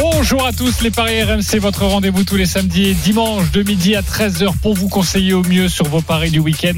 Bonjour 0.00 0.46
à 0.46 0.52
tous, 0.52 0.80
les 0.82 0.92
Paris 0.92 1.20
RMC, 1.24 1.58
votre 1.58 1.84
rendez-vous 1.84 2.22
tous 2.22 2.36
les 2.36 2.46
samedis 2.46 2.86
et 2.86 2.94
dimanches 2.94 3.50
de 3.50 3.64
midi 3.64 3.96
à 3.96 4.02
13h 4.02 4.52
pour 4.62 4.74
vous 4.74 4.88
conseiller 4.88 5.32
au 5.32 5.42
mieux 5.42 5.68
sur 5.68 5.86
vos 5.86 6.02
paris 6.02 6.30
du 6.30 6.38
week-end. 6.38 6.74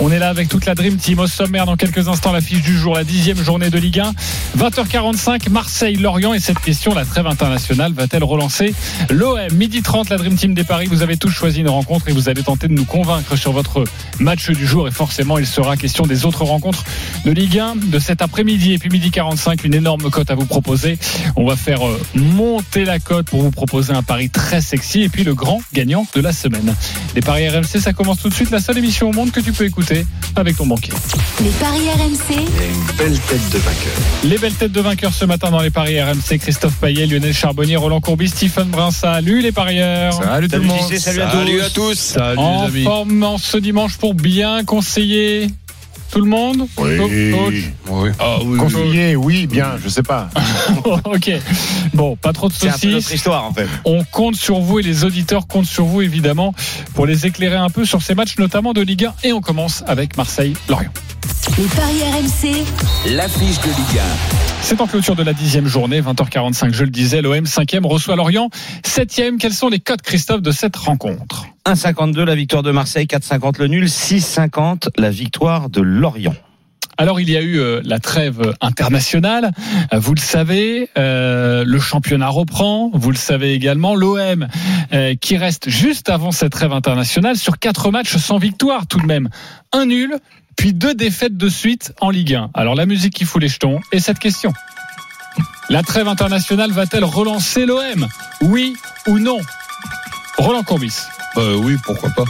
On 0.00 0.10
est 0.10 0.18
là 0.18 0.30
avec 0.30 0.48
toute 0.48 0.64
la 0.64 0.74
Dream 0.74 0.96
Team 0.96 1.18
au 1.18 1.26
sommaire 1.26 1.66
dans 1.66 1.76
quelques 1.76 2.08
instants, 2.08 2.32
l'affiche 2.32 2.62
du 2.62 2.74
jour, 2.74 2.94
la 2.94 3.04
dixième 3.04 3.36
journée 3.36 3.68
de 3.68 3.78
Ligue 3.78 4.00
1. 4.00 4.12
20h45, 4.56 5.50
Marseille-Lorient 5.50 6.32
et 6.32 6.40
cette 6.40 6.60
question, 6.60 6.94
la 6.94 7.04
trêve 7.04 7.26
internationale 7.26 7.92
va-t-elle 7.92 8.24
relancer 8.24 8.74
l'OM 9.10 9.52
Midi 9.52 9.82
30, 9.82 10.08
la 10.08 10.16
Dream 10.16 10.36
Team 10.36 10.54
des 10.54 10.64
Paris, 10.64 10.86
vous 10.86 11.02
avez 11.02 11.18
tous 11.18 11.30
choisi 11.30 11.60
une 11.60 11.68
rencontre 11.68 12.08
et 12.08 12.12
vous 12.12 12.30
allez 12.30 12.42
tenter 12.42 12.68
de 12.68 12.74
nous 12.74 12.86
convaincre 12.86 13.36
sur 13.36 13.52
votre 13.52 13.84
match 14.18 14.48
du 14.50 14.66
jour 14.66 14.88
et 14.88 14.92
forcément 14.92 15.36
il 15.36 15.46
sera 15.46 15.76
question 15.76 16.06
des 16.06 16.24
autres 16.24 16.44
rencontres 16.44 16.84
de 17.26 17.32
Ligue 17.32 17.58
1 17.58 17.76
de 17.76 17.98
cet 17.98 18.22
après-midi 18.22 18.72
et 18.72 18.78
puis 18.78 18.88
midi 18.88 19.10
45, 19.10 19.64
une 19.64 19.74
énorme 19.74 20.10
cote 20.10 20.30
à 20.30 20.34
vous 20.34 20.46
proposer. 20.46 20.98
On 21.36 21.46
va 21.46 21.56
faire 21.56 21.86
euh, 21.86 22.00
monter 22.62 22.84
la 22.84 22.98
cote 23.00 23.26
pour 23.26 23.42
vous 23.42 23.50
proposer 23.50 23.92
un 23.92 24.02
pari 24.02 24.30
très 24.30 24.60
sexy 24.60 25.02
et 25.02 25.08
puis 25.08 25.24
le 25.24 25.34
grand 25.34 25.60
gagnant 25.72 26.06
de 26.14 26.20
la 26.20 26.32
semaine. 26.32 26.74
Les 27.14 27.20
paris 27.20 27.48
RMC, 27.48 27.80
ça 27.80 27.92
commence 27.92 28.20
tout 28.20 28.28
de 28.28 28.34
suite, 28.34 28.50
la 28.50 28.60
seule 28.60 28.78
émission 28.78 29.10
au 29.10 29.12
monde 29.12 29.32
que 29.32 29.40
tu 29.40 29.52
peux 29.52 29.64
écouter 29.64 30.06
avec 30.36 30.56
ton 30.56 30.66
banquier. 30.66 30.92
Les 31.42 31.50
paris 31.50 31.88
RMC, 31.90 32.36
Belle 32.96 33.18
tête 33.18 33.50
de 33.50 33.58
vainqueur. 33.58 33.92
Les 34.24 34.38
belles 34.38 34.54
têtes 34.54 34.72
de 34.72 34.80
vainqueurs 34.80 35.12
ce 35.12 35.24
matin 35.24 35.50
dans 35.50 35.60
les 35.60 35.70
paris 35.70 36.00
RMC, 36.00 36.38
Christophe 36.38 36.76
Payet, 36.76 37.06
Lionel 37.06 37.34
Charbonnier, 37.34 37.76
Roland 37.76 38.00
Courbis, 38.00 38.28
Stephen 38.28 38.68
Brun. 38.68 38.90
Salut 38.90 39.40
les 39.40 39.52
parieurs. 39.52 40.14
Salut 40.14 40.48
tout 40.48 40.56
le 40.56 40.62
monde. 40.62 40.92
salut 40.96 41.60
à 41.60 41.70
tous. 41.70 41.98
Salut 41.98 42.38
en 42.38 42.62
les 42.62 42.68
amis. 42.68 42.84
forme 42.84 43.22
en 43.24 43.38
ce 43.38 43.56
dimanche 43.56 43.96
pour 43.98 44.14
bien 44.14 44.64
conseiller 44.64 45.48
tout 46.12 46.20
le 46.20 46.26
monde 46.30 46.66
Oui. 46.76 47.32
Coach 47.32 48.14
Ah 48.20 48.36
oui. 48.44 48.58
Conseiller, 48.58 49.16
oui, 49.16 49.46
bien, 49.46 49.72
je 49.82 49.88
sais 49.88 50.02
pas. 50.02 50.28
Ok. 51.04 51.30
Bon, 51.94 52.16
pas 52.16 52.32
trop 52.32 52.48
de 52.48 52.52
C'est 52.52 52.68
un 52.68 52.72
peu 52.78 52.86
notre 52.88 53.00
saucisses. 53.02 53.14
histoire 53.14 53.44
en 53.44 53.52
fait. 53.52 53.66
On 53.84 54.04
compte 54.04 54.36
sur 54.36 54.60
vous 54.60 54.78
et 54.78 54.82
les 54.82 55.04
auditeurs 55.04 55.46
comptent 55.46 55.66
sur 55.66 55.84
vous 55.84 56.02
évidemment 56.02 56.54
pour 56.94 57.06
les 57.06 57.26
éclairer 57.26 57.56
un 57.56 57.70
peu 57.70 57.84
sur 57.84 58.02
ces 58.02 58.14
matchs 58.14 58.36
notamment 58.38 58.72
de 58.72 58.82
Ligue 58.82 59.06
1 59.06 59.14
et 59.24 59.32
on 59.32 59.40
commence 59.40 59.82
avec 59.86 60.16
Marseille-Lorient. 60.16 60.90
Les 61.58 61.64
paris 61.64 62.02
RMC, 62.02 62.64
L'affiche 63.14 63.60
de 63.60 63.66
Ligue 63.66 64.00
C'est 64.60 64.80
en 64.80 64.86
clôture 64.86 65.16
de 65.16 65.22
la 65.22 65.32
dixième 65.32 65.66
journée, 65.66 66.00
20h45, 66.00 66.72
je 66.72 66.84
le 66.84 66.90
disais, 66.90 67.20
l'OM 67.20 67.44
5e 67.44 67.86
reçoit 67.86 68.16
Lorient 68.16 68.48
7e. 68.84 69.38
Quels 69.38 69.52
sont 69.52 69.68
les 69.68 69.80
codes, 69.80 70.02
Christophe, 70.02 70.42
de 70.42 70.52
cette 70.52 70.76
rencontre 70.76 71.46
1,52 71.66 72.22
la 72.22 72.34
victoire 72.34 72.62
de 72.62 72.70
Marseille, 72.70 73.06
4,50 73.06 73.58
le 73.58 73.66
nul, 73.66 73.84
6,50 73.86 74.88
la 74.96 75.10
victoire 75.10 75.68
de 75.68 75.80
Lorient. 75.80 76.34
Alors 76.98 77.20
il 77.20 77.30
y 77.30 77.36
a 77.36 77.40
eu 77.40 77.58
euh, 77.58 77.80
la 77.84 77.98
trêve 77.98 78.54
internationale, 78.60 79.52
vous 79.92 80.14
le 80.14 80.20
savez, 80.20 80.90
euh, 80.98 81.64
le 81.66 81.80
championnat 81.80 82.28
reprend, 82.28 82.90
vous 82.92 83.10
le 83.10 83.16
savez 83.16 83.54
également, 83.54 83.94
l'OM 83.94 84.46
euh, 84.92 85.14
qui 85.20 85.36
reste 85.36 85.70
juste 85.70 86.10
avant 86.10 86.32
cette 86.32 86.52
trêve 86.52 86.72
internationale 86.72 87.36
sur 87.36 87.58
quatre 87.58 87.90
matchs 87.90 88.16
sans 88.18 88.36
victoire 88.36 88.86
tout 88.86 89.00
de 89.00 89.06
même, 89.06 89.30
un 89.72 89.86
nul, 89.86 90.16
puis 90.56 90.72
deux 90.72 90.94
défaites 90.94 91.36
de 91.36 91.48
suite 91.48 91.92
en 92.00 92.10
Ligue 92.10 92.34
1. 92.34 92.50
Alors 92.54 92.74
la 92.74 92.86
musique 92.86 93.14
qui 93.14 93.24
fout 93.24 93.40
les 93.40 93.48
jetons 93.48 93.80
et 93.92 94.00
cette 94.00 94.18
question. 94.18 94.52
La 95.70 95.82
trêve 95.82 96.08
internationale 96.08 96.70
va-t-elle 96.72 97.04
relancer 97.04 97.64
l'OM 97.66 98.06
Oui 98.42 98.76
ou 99.06 99.18
non? 99.18 99.38
Roland 100.38 100.62
Courbis, 100.62 100.94
Euh, 101.38 101.56
oui, 101.56 101.76
pourquoi 101.84 102.10
pas. 102.10 102.24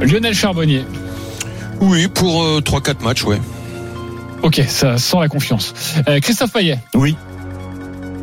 Lionel 0.00 0.34
Charbonnier. 0.34 0.84
Oui, 1.80 2.08
pour 2.08 2.42
euh, 2.44 2.60
3-4 2.60 3.02
matchs, 3.02 3.24
ouais. 3.24 3.40
Ok, 4.42 4.62
ça 4.68 4.96
sent 4.98 5.16
la 5.20 5.28
confiance. 5.28 5.74
Euh, 6.08 6.20
Christophe 6.20 6.52
Payet. 6.52 6.78
Oui. 6.94 7.16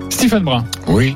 Stephen 0.09 0.43
Brun. 0.43 0.65
Oui. 0.87 1.15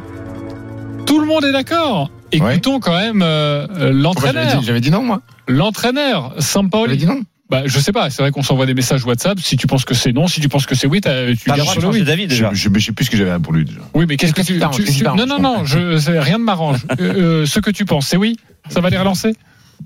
Tout 1.06 1.20
le 1.20 1.26
monde 1.28 1.46
est 1.46 1.52
d'accord? 1.52 2.10
Écoutons 2.32 2.80
quand 2.80 2.98
même 2.98 3.22
euh, 3.22 3.68
euh, 3.70 3.92
l'entraîneur. 3.94 4.62
J'avais 4.62 4.82
dit 4.82 4.92
non, 4.92 5.04
moi. 5.04 5.22
L'entraîneur, 5.48 6.30
J'avais 6.32 6.42
Sampaoli. 6.42 6.98
dit 6.98 7.06
non. 7.06 7.22
Bah, 7.48 7.62
je 7.66 7.80
sais 7.80 7.92
pas, 7.92 8.10
c'est 8.10 8.24
vrai 8.24 8.32
qu'on 8.32 8.42
s'envoie 8.42 8.66
des 8.66 8.74
messages 8.74 9.06
WhatsApp. 9.06 9.40
Si 9.40 9.56
tu 9.56 9.68
penses 9.68 9.86
que 9.86 9.94
c'est 9.94 10.12
non, 10.12 10.28
si 10.28 10.42
tu 10.42 10.50
penses 10.50 10.66
que 10.66 10.74
c'est 10.74 10.88
oui, 10.88 11.00
tu 11.02 11.10
le 11.10 11.64
changer 11.64 11.88
oui. 11.88 12.04
d'avis 12.04 12.26
déjà. 12.26 12.50
Je, 12.54 12.70
je 12.74 12.86
sais 12.86 12.92
plus 12.92 13.06
ce 13.06 13.10
que 13.12 13.18
j'avais 13.18 13.38
pour 13.40 13.54
lui 13.54 13.66
déjà. 13.66 13.82
Oui, 13.94 14.06
mais 14.08 14.18
qu'est-ce 14.18 14.34
que 14.34 14.42
tu, 14.42 14.58
Non, 15.04 15.28
non, 15.28 15.40
non, 15.40 15.64
je, 15.64 16.20
rien 16.20 16.40
ne 16.40 16.44
m'arrange. 16.44 16.86
Euh, 17.00 17.46
ce 17.46 17.60
que 17.60 17.70
tu 17.70 17.86
penses, 17.86 18.08
c'est 18.08 18.18
oui 18.18 18.38
Ça 18.70 18.82
va 18.82 18.90
les 18.90 18.98
relancer? 18.98 19.34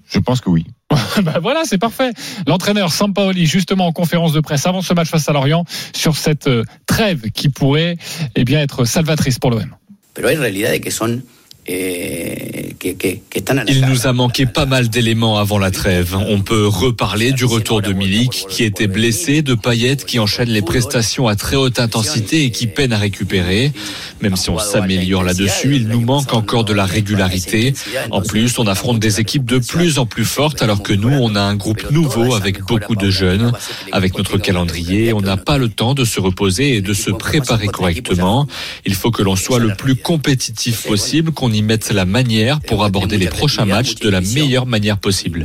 Je 0.09 0.19
pense 0.19 0.39
que 0.41 0.49
oui. 0.49 0.65
bah 1.23 1.39
voilà, 1.41 1.61
c'est 1.65 1.77
parfait. 1.77 2.11
L'entraîneur 2.47 2.93
Sampaoli, 2.93 3.45
justement 3.45 3.87
en 3.87 3.91
conférence 3.91 4.31
de 4.31 4.39
presse 4.39 4.65
avant 4.65 4.81
ce 4.81 4.93
match 4.93 5.09
face 5.09 5.27
à 5.27 5.33
Lorient, 5.33 5.65
sur 5.93 6.15
cette 6.15 6.47
euh, 6.47 6.63
trêve 6.85 7.29
qui 7.31 7.49
pourrait 7.49 7.97
eh 8.35 8.45
bien 8.45 8.59
être 8.61 8.85
salvatrice 8.85 9.37
pour 9.37 9.51
l'OM. 9.51 9.75
pero 10.19 10.27
hay 10.27 10.35
realidades 10.35 10.81
que 10.81 10.91
son 10.91 11.23
Il 13.67 13.85
nous 13.87 14.07
a 14.07 14.13
manqué 14.13 14.45
pas 14.45 14.65
mal 14.65 14.89
d'éléments 14.89 15.37
avant 15.37 15.59
la 15.59 15.69
trêve. 15.71 16.15
On 16.15 16.41
peut 16.41 16.65
reparler 16.65 17.31
du 17.31 17.45
retour 17.45 17.81
de 17.81 17.93
Milik 17.93 18.45
qui 18.49 18.63
était 18.63 18.87
blessé, 18.87 19.41
de 19.41 19.53
Payet 19.53 19.97
qui 19.97 20.19
enchaîne 20.19 20.49
les 20.49 20.61
prestations 20.61 21.27
à 21.27 21.35
très 21.35 21.55
haute 21.55 21.79
intensité 21.79 22.45
et 22.45 22.51
qui 22.51 22.67
peine 22.67 22.93
à 22.93 22.97
récupérer. 22.97 23.71
Même 24.21 24.35
si 24.35 24.49
on 24.49 24.57
s'améliore 24.57 25.23
là-dessus, 25.23 25.75
il 25.75 25.87
nous 25.87 26.01
manque 26.01 26.33
encore 26.33 26.63
de 26.63 26.73
la 26.73 26.85
régularité. 26.85 27.73
En 28.11 28.21
plus, 28.21 28.57
on 28.57 28.67
affronte 28.67 28.99
des 28.99 29.19
équipes 29.19 29.45
de 29.45 29.59
plus 29.59 29.99
en 29.99 30.05
plus 30.05 30.25
fortes 30.25 30.61
alors 30.61 30.81
que 30.81 30.93
nous, 30.93 31.09
on 31.13 31.35
a 31.35 31.41
un 31.41 31.55
groupe 31.55 31.91
nouveau 31.91 32.35
avec 32.35 32.63
beaucoup 32.63 32.95
de 32.95 33.09
jeunes. 33.09 33.51
Avec 33.91 34.17
notre 34.17 34.37
calendrier, 34.37 35.13
on 35.13 35.21
n'a 35.21 35.37
pas 35.37 35.57
le 35.57 35.69
temps 35.69 35.93
de 35.93 36.05
se 36.05 36.19
reposer 36.19 36.75
et 36.75 36.81
de 36.81 36.93
se 36.93 37.11
préparer 37.11 37.67
correctement. 37.67 38.47
Il 38.85 38.95
faut 38.95 39.11
que 39.11 39.21
l'on 39.21 39.35
soit 39.35 39.59
le 39.59 39.75
plus 39.75 39.95
compétitif 39.95 40.87
possible, 40.87 41.31
qu'on 41.31 41.51
y 41.51 41.58
mette 41.63 41.91
la 41.91 42.05
manière 42.05 42.59
pour 42.61 42.83
aborder 42.83 43.17
les 43.17 43.27
prochains 43.27 43.65
matchs 43.65 43.95
de 43.95 44.09
la 44.09 44.21
meilleure 44.21 44.65
manière 44.65 44.97
possible. 44.97 45.43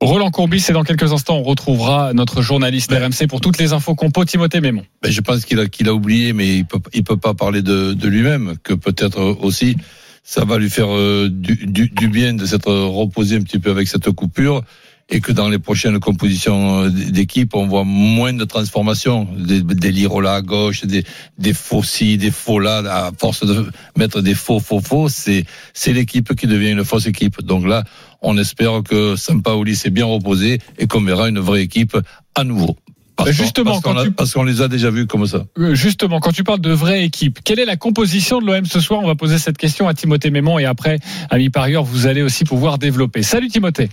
Roland 0.00 0.30
Courbis, 0.30 0.66
et 0.68 0.72
dans 0.72 0.84
quelques 0.84 1.12
instants, 1.12 1.38
on 1.38 1.42
retrouvera 1.42 2.12
notre 2.12 2.42
journaliste 2.42 2.92
RMC 2.92 3.26
pour 3.28 3.40
toutes 3.40 3.58
les 3.58 3.72
infos 3.72 3.94
compo, 3.94 4.24
Timothée 4.24 4.60
Mémon. 4.60 4.84
Ben, 5.02 5.10
je 5.10 5.20
pense 5.20 5.44
qu'il 5.44 5.58
a, 5.60 5.66
qu'il 5.66 5.88
a 5.88 5.94
oublié, 5.94 6.32
mais 6.32 6.56
il 6.58 6.64
peut, 6.66 6.78
il 6.92 7.04
peut 7.04 7.16
pas 7.16 7.34
parler 7.34 7.62
de, 7.62 7.94
de 7.94 8.08
lui-même, 8.08 8.54
que 8.62 8.74
peut-être 8.74 9.20
aussi 9.40 9.76
ça 10.22 10.44
va 10.44 10.58
lui 10.58 10.70
faire 10.70 10.88
euh, 10.88 11.28
du, 11.30 11.66
du, 11.66 11.88
du 11.88 12.08
bien 12.08 12.32
de 12.32 12.46
s'être 12.46 12.72
reposé 12.72 13.36
un 13.36 13.42
petit 13.42 13.58
peu 13.58 13.70
avec 13.70 13.88
cette 13.88 14.10
coupure 14.10 14.62
et 15.10 15.20
que 15.20 15.32
dans 15.32 15.48
les 15.48 15.58
prochaines 15.58 16.00
compositions 16.00 16.84
euh, 16.84 16.88
d'équipe, 16.90 17.54
on 17.54 17.66
voit 17.66 17.84
moins 17.84 18.32
de 18.32 18.44
transformations, 18.44 19.28
des, 19.38 19.60
des 19.62 19.92
Lirola 19.92 20.34
à 20.36 20.40
gauche, 20.42 20.84
des, 20.86 21.04
des 21.38 21.52
faux 21.52 21.82
ci, 21.82 22.16
des 22.16 22.30
faux 22.30 22.58
là, 22.58 22.78
à 22.78 23.10
force 23.18 23.44
de 23.44 23.66
mettre 23.98 24.22
des 24.22 24.34
faux, 24.34 24.60
faux, 24.60 24.80
faux, 24.80 25.08
c'est, 25.08 25.44
c'est 25.74 25.92
l'équipe 25.92 26.34
qui 26.34 26.46
devient 26.46 26.70
une 26.70 26.84
fausse 26.84 27.06
équipe. 27.06 27.42
Donc 27.42 27.66
là, 27.66 27.84
on 28.22 28.38
espère 28.38 28.82
que 28.82 29.14
Sampaoli 29.16 29.76
s'est 29.76 29.90
bien 29.90 30.06
reposé 30.06 30.58
et 30.78 30.86
qu'on 30.86 31.02
verra 31.02 31.28
une 31.28 31.38
vraie 31.40 31.62
équipe 31.62 31.96
à 32.34 32.44
nouveau. 32.44 32.76
Parce 33.16 33.30
justement, 33.30 33.72
parce 33.72 33.82
qu'on 33.82 33.92
quand 33.92 34.00
a- 34.00 34.04
tu- 34.06 34.10
parce 34.10 34.32
qu'on 34.32 34.42
les 34.42 34.60
a 34.60 34.66
déjà 34.66 34.90
vus 34.90 35.06
comme 35.06 35.24
ça. 35.26 35.44
Euh, 35.58 35.74
Justement, 35.76 36.18
quand 36.18 36.32
tu 36.32 36.42
parles 36.42 36.60
de 36.60 36.72
vraie 36.72 37.04
équipe, 37.04 37.38
quelle 37.44 37.60
est 37.60 37.64
la 37.64 37.76
composition 37.76 38.40
de 38.40 38.46
l'OM 38.46 38.64
ce 38.64 38.80
soir? 38.80 39.00
On 39.04 39.06
va 39.06 39.14
poser 39.14 39.38
cette 39.38 39.56
question 39.56 39.86
à 39.86 39.94
Timothée 39.94 40.30
Mémon 40.30 40.58
et 40.58 40.64
après, 40.64 40.98
ami 41.30 41.48
parieur, 41.48 41.84
vous 41.84 42.06
allez 42.08 42.22
aussi 42.22 42.42
pouvoir 42.44 42.76
développer. 42.78 43.22
Salut 43.22 43.46
Timothée. 43.48 43.88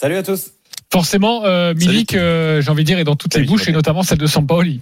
Salut 0.00 0.16
à 0.16 0.22
tous. 0.22 0.52
Forcément, 0.90 1.44
euh, 1.44 1.74
Milik, 1.74 2.14
euh, 2.14 2.62
j'ai 2.62 2.70
envie 2.70 2.84
de 2.84 2.86
dire, 2.86 2.98
est 2.98 3.04
dans 3.04 3.16
toutes 3.16 3.34
Salut, 3.34 3.44
les 3.44 3.50
bouches 3.50 3.68
et 3.68 3.72
notamment 3.72 4.02
celle 4.02 4.16
de 4.16 4.26
Sampaoli. 4.26 4.80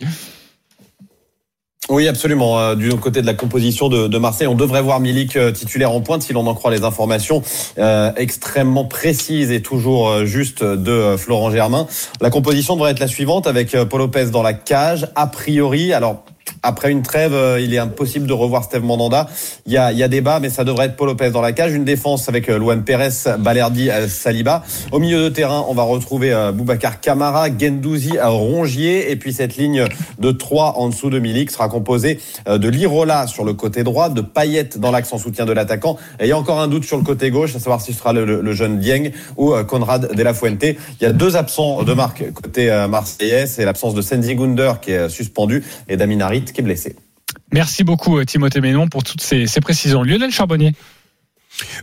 Oui, 1.89 2.07
absolument. 2.07 2.61
Euh, 2.61 2.77
Du 2.77 2.91
côté 2.91 3.21
de 3.21 3.27
la 3.27 3.35
composition 3.35 3.89
de, 3.89 4.07
de 4.07 4.19
Marseille, 4.19 4.47
on 4.47 4.55
devrait 4.55 4.81
voir 4.81 5.01
Milik 5.01 5.35
euh, 5.35 5.51
titulaire 5.51 5.91
en 5.91 6.03
pointe 6.03 6.23
si 6.23 6.33
l'on 6.33 6.47
en 6.47 6.55
croit 6.55 6.71
les 6.71 6.85
informations 6.85 7.43
euh, 7.79 8.13
extrêmement 8.17 8.85
précises 8.85 9.51
et 9.51 9.61
toujours 9.61 10.25
justes 10.25 10.63
de 10.63 11.17
Florent 11.17 11.51
Germain. 11.51 11.89
La 12.21 12.31
composition 12.31 12.77
devrait 12.77 12.93
être 12.93 13.01
la 13.01 13.09
suivante 13.09 13.49
avec 13.49 13.77
Paul 13.91 14.03
Lopez 14.03 14.27
dans 14.27 14.45
la 14.45 14.55
cage. 14.55 15.09
A 15.17 15.27
priori, 15.27 15.93
alors 15.93 16.23
après 16.63 16.91
une 16.91 17.03
trêve, 17.03 17.35
euh, 17.35 17.61
il 17.61 17.73
est 17.75 17.79
impossible 17.79 18.27
de 18.27 18.33
revoir 18.33 18.65
Steve 18.65 18.83
Mandanda. 18.85 19.29
Il 19.67 19.73
y 19.73 19.77
a, 19.77 19.93
il 19.93 19.99
y 19.99 20.03
a 20.03 20.09
débat, 20.09 20.41
mais 20.41 20.51
ça 20.51 20.65
devrait 20.65 20.87
être 20.87 20.97
Paul 20.97 21.09
Lopez 21.09 21.31
dans 21.31 21.41
la 21.41 21.53
cage. 21.53 21.73
Une 21.73 21.85
défense 21.85 22.29
avec 22.29 22.49
euh, 22.49 22.59
Luan 22.59 22.83
Pérez, 22.83 23.11
Balerdi, 23.39 23.91
euh, 23.91 24.09
Saliba. 24.09 24.63
Au 24.93 24.99
milieu 24.99 25.23
de 25.23 25.29
terrain, 25.29 25.65
on 25.69 25.75
va 25.75 25.83
retrouver 25.83 26.35
Boubacar 26.55 27.01
Camara, 27.01 27.47
Gendouzi, 27.57 28.13
Rongier. 28.21 29.11
Et 29.11 29.17
puis 29.17 29.33
cette 29.33 29.57
ligne 29.57 29.85
de 30.19 30.31
3 30.31 30.75
en 30.79 30.89
dessous 30.89 31.11
de 31.11 31.19
Milik 31.19 31.51
sera 31.51 31.69
composée 31.69 32.19
de 32.47 32.69
Lirola 32.69 33.27
sur 33.27 33.45
le 33.45 33.55
côté 33.55 33.83
droit, 33.85 34.09
de 34.09 34.21
Payet 34.21 34.71
dans 34.77 34.91
l'axe 34.91 35.13
en 35.13 35.19
soutien 35.19 35.45
de 35.47 35.53
l'attaquant. 35.53 35.97
Et 36.21 36.25
il 36.25 36.29
y 36.29 36.33
a 36.33 36.39
encore 36.39 36.61
un 36.61 36.69
doute 36.69 36.85
sur 36.85 36.97
le 36.97 37.03
côté 37.03 37.31
gauche, 37.31 37.55
à 37.57 37.59
savoir 37.59 37.81
si 37.81 37.93
ce 37.93 37.99
sera 37.99 38.13
le, 38.13 38.25
le- 38.25 38.53
jeune 38.53 38.79
Dieng 38.79 39.11
ou 39.37 39.53
Conrad 39.69 40.15
de 40.15 40.23
la 40.23 40.35
Fuente. 40.35 40.63
Il 40.65 40.77
y 41.03 41.07
a 41.07 41.13
deux 41.13 41.37
absents 41.37 41.83
de 41.83 41.93
marque 41.93 42.25
côté 42.33 42.69
marseillais. 42.89 43.47
C'est 43.47 43.65
l'absence 43.65 43.95
de 43.95 44.03
Senzi 44.03 44.35
Gunder 44.35 44.73
qui 44.81 44.93
est 44.93 45.09
suspendu 45.09 45.63
et 45.89 45.97
Damin 45.97 46.21
Merci 47.53 47.85
beaucoup 47.85 48.19
euh, 48.19 48.25
Timothée 48.25 48.61
Ménon 48.61 48.89
pour 48.89 49.05
toutes 49.05 49.23
ces 49.23 49.47
précisions. 49.61 50.03
Lionel 50.03 50.31
Charbonnier. 50.31 50.73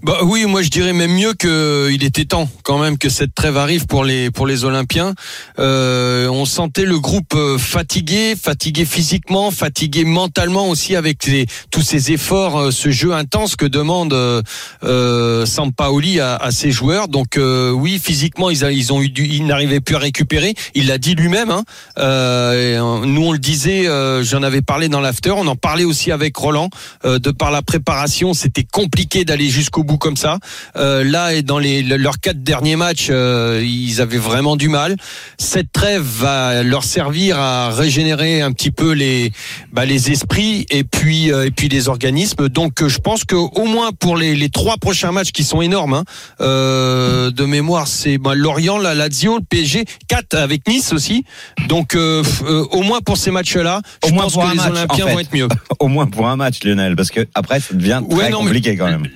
Bah 0.04 0.20
oui, 0.24 0.46
moi 0.46 0.62
je 0.62 0.70
dirais 0.70 0.94
même 0.94 1.12
mieux 1.14 1.34
que 1.34 1.90
il 1.92 2.04
était 2.04 2.26
temps 2.26 2.50
quand 2.64 2.78
même 2.80 2.98
que 2.98 3.10
cette 3.10 3.36
trêve 3.36 3.58
arrive 3.58 3.86
pour 3.88 4.04
les 4.06 4.32
pour 4.32 4.48
les 4.48 4.64
Olympiens. 4.64 5.14
Euh, 5.60 6.28
on 6.30 6.46
sentait 6.46 6.86
le 6.86 7.00
groupe 7.00 7.34
euh, 7.36 7.58
fatigué, 7.58 8.36
fatigué 8.42 8.86
physiquement, 8.86 9.52
fatigué 9.52 10.06
mentalement 10.06 10.70
aussi 10.70 10.96
avec 10.96 11.26
les, 11.26 11.46
tous 11.72 11.82
ces 11.82 12.12
efforts, 12.12 12.58
euh, 12.60 12.72
ce 12.72 12.90
jeu 12.92 13.14
intense 13.14 13.56
que 13.56 13.66
demande 13.66 14.14
euh, 14.14 14.42
euh, 14.84 15.46
Sampaoli 15.46 16.20
à, 16.20 16.36
à 16.36 16.52
ses 16.52 16.72
joueurs. 16.72 17.08
Donc 17.08 17.38
euh, 17.38 17.72
oui, 17.72 18.00
physiquement 18.02 18.50
ils, 18.50 18.64
a- 18.64 18.72
ils 18.72 18.94
ont 18.94 19.02
eu 19.02 19.10
du, 19.10 19.26
ils 19.26 19.46
n'arrivaient 19.46 19.82
plus 19.82 19.96
à 19.96 20.00
récupérer. 20.00 20.54
Il 20.74 20.88
l'a 20.88 20.98
dit 20.98 21.16
lui-même. 21.16 21.52
Hein. 21.52 21.64
Nous 21.98 23.22
on 23.24 23.32
le 23.32 23.40
disait, 23.40 23.86
j'en 24.24 24.44
avais 24.44 24.62
parlé 24.62 24.90
dans 24.90 25.02
l'after. 25.02 25.32
On 25.32 25.48
en 25.48 25.56
parlait 25.56 25.84
aussi 25.84 26.12
avec 26.12 26.36
Roland. 26.38 26.70
De 27.04 27.32
par 27.32 27.52
la 27.52 27.62
préparation, 27.62 28.34
c'était 28.34 28.64
compliqué 28.64 29.26
d'aller 29.26 29.50
jusqu'au 29.66 29.84
bout 29.84 29.98
comme 29.98 30.16
ça. 30.18 30.38
Euh, 30.76 31.04
là 31.04 31.34
et 31.34 31.42
dans 31.42 31.58
les 31.60 31.82
le- 31.82 31.98
leurs 31.98 32.20
quatre 32.20 32.44
derniers 32.44 32.76
matchs, 32.76 33.08
euh, 33.10 33.62
ils 33.66 34.00
avaient 34.02 34.18
vraiment 34.18 34.56
du 34.56 34.70
mal. 34.70 34.96
Cette 35.38 35.72
trêve 35.72 36.04
va 36.04 36.62
leur 36.64 36.84
servir 36.84 37.40
à 37.40 37.72
régénérer 37.72 38.42
un 38.42 38.52
petit 38.52 38.72
peu 38.72 38.92
les 38.92 39.32
bah, 39.74 39.86
les 39.86 40.12
esprits 40.12 40.66
et 40.70 40.84
puis 40.84 41.32
euh, 41.32 41.46
et 41.48 41.52
puis 41.52 41.68
les 41.68 41.90
organismes. 41.90 42.48
Donc 42.50 42.82
euh, 42.82 42.90
je 42.90 43.00
pense 43.00 43.26
que 43.26 43.36
au 43.36 43.66
moins 43.66 43.92
pour 43.92 44.18
les, 44.18 44.36
les 44.36 44.50
trois 44.50 44.78
prochains 44.78 45.12
matchs 45.12 45.32
qui 45.32 45.44
sont 45.44 45.62
énormes 45.62 45.96
hein, 45.96 46.04
euh, 46.42 47.32
de 47.32 47.46
mémoire, 47.46 47.88
c'est 47.88 48.18
bah, 48.18 48.36
Lorient, 48.36 48.78
la 48.78 48.94
Lazio, 48.94 49.38
le 49.38 49.44
PSG, 49.44 49.86
4 50.08 50.36
avec 50.36 50.68
Nice 50.68 50.94
aussi. 50.94 51.26
Donc 51.68 51.96
au 51.96 52.82
moins 52.84 53.00
pour 53.02 53.18
ces 53.18 53.32
matchs-là, 53.32 53.82
je 54.06 54.14
moins 54.14 54.24
pense 54.24 54.34
pour 54.34 54.44
que 54.44 54.48
un 54.48 54.52
les 54.52 54.58
match, 54.58 54.70
Olympiens 54.70 55.06
en 55.06 55.08
fait. 55.08 55.14
vont 55.14 55.20
être 55.20 55.34
mieux. 55.34 55.48
Au 55.80 55.88
moins 55.88 56.06
pour 56.06 56.28
un 56.28 56.36
match, 56.36 56.64
Lionel, 56.64 56.96
parce 56.96 57.10
que 57.12 57.26
après 57.34 57.60
ça 57.60 57.74
devient 57.74 58.02
très 58.10 58.30
non, 58.30 58.40
compliqué 58.40 58.76
quand 58.78 58.88
même. 58.88 59.08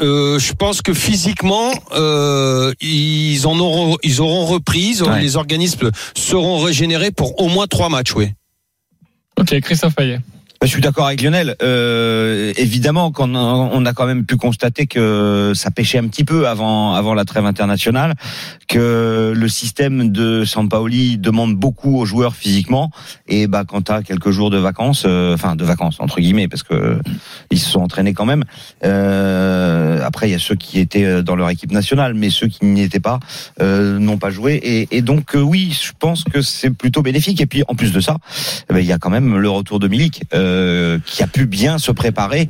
Euh, 0.00 0.38
je 0.38 0.52
pense 0.52 0.82
que 0.82 0.92
physiquement, 0.94 1.70
euh, 1.92 2.72
ils 2.80 3.46
en 3.46 3.58
auront, 3.58 3.96
ils 4.02 4.20
auront 4.20 4.44
repris, 4.46 4.80
ils 4.90 5.02
auront- 5.02 5.12
Ouais. 5.12 5.22
les 5.22 5.36
organismes 5.36 5.90
seront 6.14 6.58
régénérés 6.58 7.10
pour 7.10 7.40
au 7.40 7.48
moins 7.48 7.66
trois 7.66 7.88
matchs, 7.88 8.14
oui. 8.14 8.28
Ok, 9.38 9.58
Christophe 9.60 9.94
Payet. 9.94 10.20
Je 10.62 10.68
suis 10.68 10.80
d'accord 10.80 11.06
avec 11.06 11.20
Lionel. 11.22 11.54
Euh, 11.62 12.52
évidemment, 12.56 13.12
qu'on 13.12 13.34
on 13.34 13.84
a 13.84 13.92
quand 13.92 14.06
même 14.06 14.24
pu 14.24 14.36
constater 14.36 14.86
que 14.86 15.52
ça 15.54 15.70
pêchait 15.70 15.98
un 15.98 16.08
petit 16.08 16.24
peu 16.24 16.48
avant 16.48 16.94
avant 16.94 17.14
la 17.14 17.24
trêve 17.24 17.44
internationale, 17.44 18.14
que 18.66 19.32
le 19.36 19.48
système 19.48 20.10
de 20.10 20.44
Sampaoli 20.44 21.18
demande 21.18 21.54
beaucoup 21.54 21.98
aux 21.98 22.06
joueurs 22.06 22.34
physiquement. 22.34 22.90
Et 23.28 23.46
bah 23.46 23.64
quand 23.66 23.82
t'as 23.82 24.02
quelques 24.02 24.30
jours 24.30 24.50
de 24.50 24.56
vacances, 24.56 25.04
euh, 25.06 25.34
enfin 25.34 25.56
de 25.56 25.64
vacances 25.64 25.96
entre 26.00 26.20
guillemets, 26.20 26.48
parce 26.48 26.62
que 26.62 26.98
ils 27.50 27.58
se 27.58 27.68
sont 27.70 27.80
entraînés 27.80 28.14
quand 28.14 28.26
même. 28.26 28.44
Euh, 28.84 30.00
après, 30.02 30.28
il 30.28 30.32
y 30.32 30.34
a 30.36 30.38
ceux 30.38 30.56
qui 30.56 30.80
étaient 30.80 31.04
euh, 31.04 31.22
dans 31.22 31.36
leur 31.36 31.50
équipe 31.50 31.70
nationale, 31.72 32.14
mais 32.14 32.30
ceux 32.30 32.48
qui 32.48 32.64
n'y 32.64 32.82
étaient 32.82 32.98
pas 32.98 33.20
euh, 33.60 33.98
n'ont 33.98 34.18
pas 34.18 34.30
joué. 34.30 34.54
Et, 34.54 34.88
et 34.96 35.02
donc 35.02 35.36
euh, 35.36 35.40
oui, 35.40 35.78
je 35.80 35.92
pense 35.98 36.24
que 36.24 36.40
c'est 36.40 36.70
plutôt 36.70 37.02
bénéfique. 37.02 37.40
Et 37.42 37.46
puis 37.46 37.62
en 37.68 37.74
plus 37.74 37.92
de 37.92 38.00
ça, 38.00 38.16
eh 38.70 38.72
ben, 38.72 38.80
il 38.80 38.86
y 38.86 38.92
a 38.92 38.98
quand 38.98 39.10
même 39.10 39.36
le 39.36 39.50
retour 39.50 39.78
de 39.78 39.86
Milik 39.86 40.22
qui 41.04 41.22
a 41.22 41.26
pu 41.26 41.46
bien 41.46 41.78
se 41.78 41.92
préparer 41.92 42.48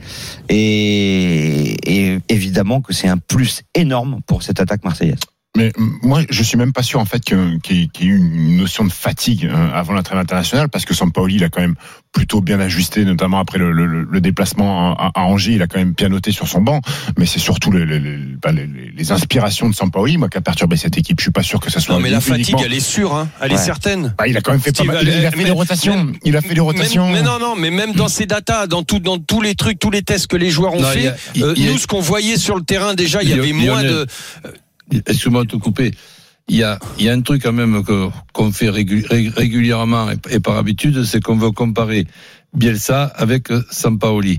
et, 0.48 1.76
et 1.84 2.18
évidemment 2.28 2.80
que 2.80 2.92
c'est 2.92 3.08
un 3.08 3.18
plus 3.18 3.62
énorme 3.74 4.20
pour 4.26 4.42
cette 4.42 4.60
attaque 4.60 4.84
marseillaise. 4.84 5.20
Mais 5.56 5.72
mm, 5.76 5.90
moi, 6.02 6.20
je 6.28 6.42
suis 6.42 6.56
même 6.56 6.72
pas 6.72 6.82
sûr 6.82 7.00
en 7.00 7.04
fait 7.04 7.20
qu'il 7.20 7.36
y, 7.38 7.82
ait- 7.82 7.86
qu'il 7.88 8.06
y 8.06 8.08
ait 8.08 8.12
eu 8.12 8.16
une 8.18 8.56
notion 8.58 8.84
de 8.84 8.92
fatigue 8.92 9.46
euh, 9.46 9.68
avant 9.74 9.92
la 9.94 10.02
trêve 10.02 10.18
internationale, 10.18 10.68
parce 10.68 10.84
que 10.84 10.94
Sampaoli, 10.94 11.36
il 11.36 11.44
a 11.44 11.48
quand 11.48 11.60
même 11.60 11.74
plutôt 12.12 12.40
bien 12.40 12.60
ajusté, 12.60 13.04
notamment 13.04 13.38
après 13.38 13.58
le, 13.58 13.72
le- 13.72 13.86
le 14.10 14.20
déplacement 14.20 14.96
à, 14.96 15.10
à 15.14 15.22
Angers, 15.24 15.52
il 15.52 15.62
a 15.62 15.66
quand 15.66 15.78
même 15.78 15.92
bien 15.92 16.08
noté 16.08 16.32
sur 16.32 16.48
son 16.48 16.60
banc. 16.62 16.80
Mais 17.18 17.26
c'est 17.26 17.38
surtout 17.38 17.70
bah, 17.70 17.78
les, 18.52 18.66
les- 18.66 18.92
les 18.96 19.12
inspirations 19.12 19.68
de 19.68 19.74
Sampaoli, 19.74 20.16
moi, 20.16 20.28
qui 20.28 20.38
a 20.38 20.40
perturbé 20.40 20.76
cette 20.76 20.96
équipe. 20.96 21.18
Je 21.20 21.24
suis 21.24 21.30
pas 21.32 21.42
sûr 21.42 21.60
que 21.60 21.70
ça 21.70 21.80
soit. 21.80 21.94
Non, 21.96 22.00
mais 22.00 22.08
la 22.10 22.16
uniquement- 22.18 22.36
fatigue, 22.36 22.56
elle 22.64 22.72
est 22.72 22.80
sûre, 22.80 23.14
hein, 23.14 23.28
elle 23.40 23.52
est 23.52 23.56
certaine. 23.58 24.14
Bah, 24.16 24.26
il 24.28 24.36
a 24.36 24.40
quand 24.40 24.52
même 24.52 24.60
fait 24.60 24.76
pas 24.76 24.84
mal. 24.84 24.98
Il, 25.02 25.08
il 25.08 25.26
a 25.26 25.30
fait 25.30 25.36
mais- 25.36 25.44
des 25.44 25.50
rotations. 25.50 25.94
même- 25.96 26.14
il 26.24 26.36
a 26.36 26.40
fait 26.40 26.54
des 26.54 26.60
rotations. 26.60 27.04
Même- 27.06 27.14
mais 27.16 27.22
non, 27.22 27.38
non, 27.38 27.54
mais 27.56 27.70
même 27.70 27.92
dans 27.92 28.08
ces 28.08 28.26
datas, 28.26 28.66
dans 28.66 28.82
tout, 28.82 28.98
dans 28.98 29.18
tous 29.18 29.42
les 29.42 29.54
trucs, 29.54 29.78
tous 29.78 29.90
les 29.90 30.02
tests 30.02 30.26
que 30.26 30.36
les 30.36 30.50
joueurs 30.50 30.74
ont 30.74 30.80
Non, 30.80 30.88
fait, 30.88 31.08
a- 31.08 31.16
il- 31.34 31.42
euh, 31.44 31.54
il 31.56 31.64
y 31.64 31.68
a- 31.68 31.72
nous, 31.72 31.78
ce 31.78 31.86
qu'on 31.86 32.00
voyait 32.00 32.36
sur 32.38 32.56
le 32.56 32.62
terrain 32.62 32.94
déjà, 32.94 33.22
il 33.22 33.28
y 33.28 33.32
Lionel- 33.34 33.44
avait 33.44 33.52
moins 33.52 33.82
de. 33.82 34.06
Excuse-moi 34.92 35.44
de 35.44 35.50
te 35.50 35.56
couper. 35.56 35.92
Il 36.48 36.56
y 36.56 36.62
a, 36.62 36.78
y 36.98 37.08
a 37.08 37.12
un 37.12 37.22
truc 37.22 37.42
quand 37.42 37.52
même 37.52 37.82
que, 37.82 38.08
qu'on 38.32 38.52
fait 38.52 38.70
régu- 38.70 39.04
ré- 39.08 39.32
régulièrement 39.34 40.10
et, 40.10 40.16
et 40.30 40.40
par 40.40 40.56
habitude, 40.56 41.02
c'est 41.04 41.20
qu'on 41.20 41.36
veut 41.36 41.50
comparer 41.50 42.06
Bielsa 42.54 43.04
avec 43.04 43.50
euh, 43.50 43.62
Sampaoli. 43.70 44.38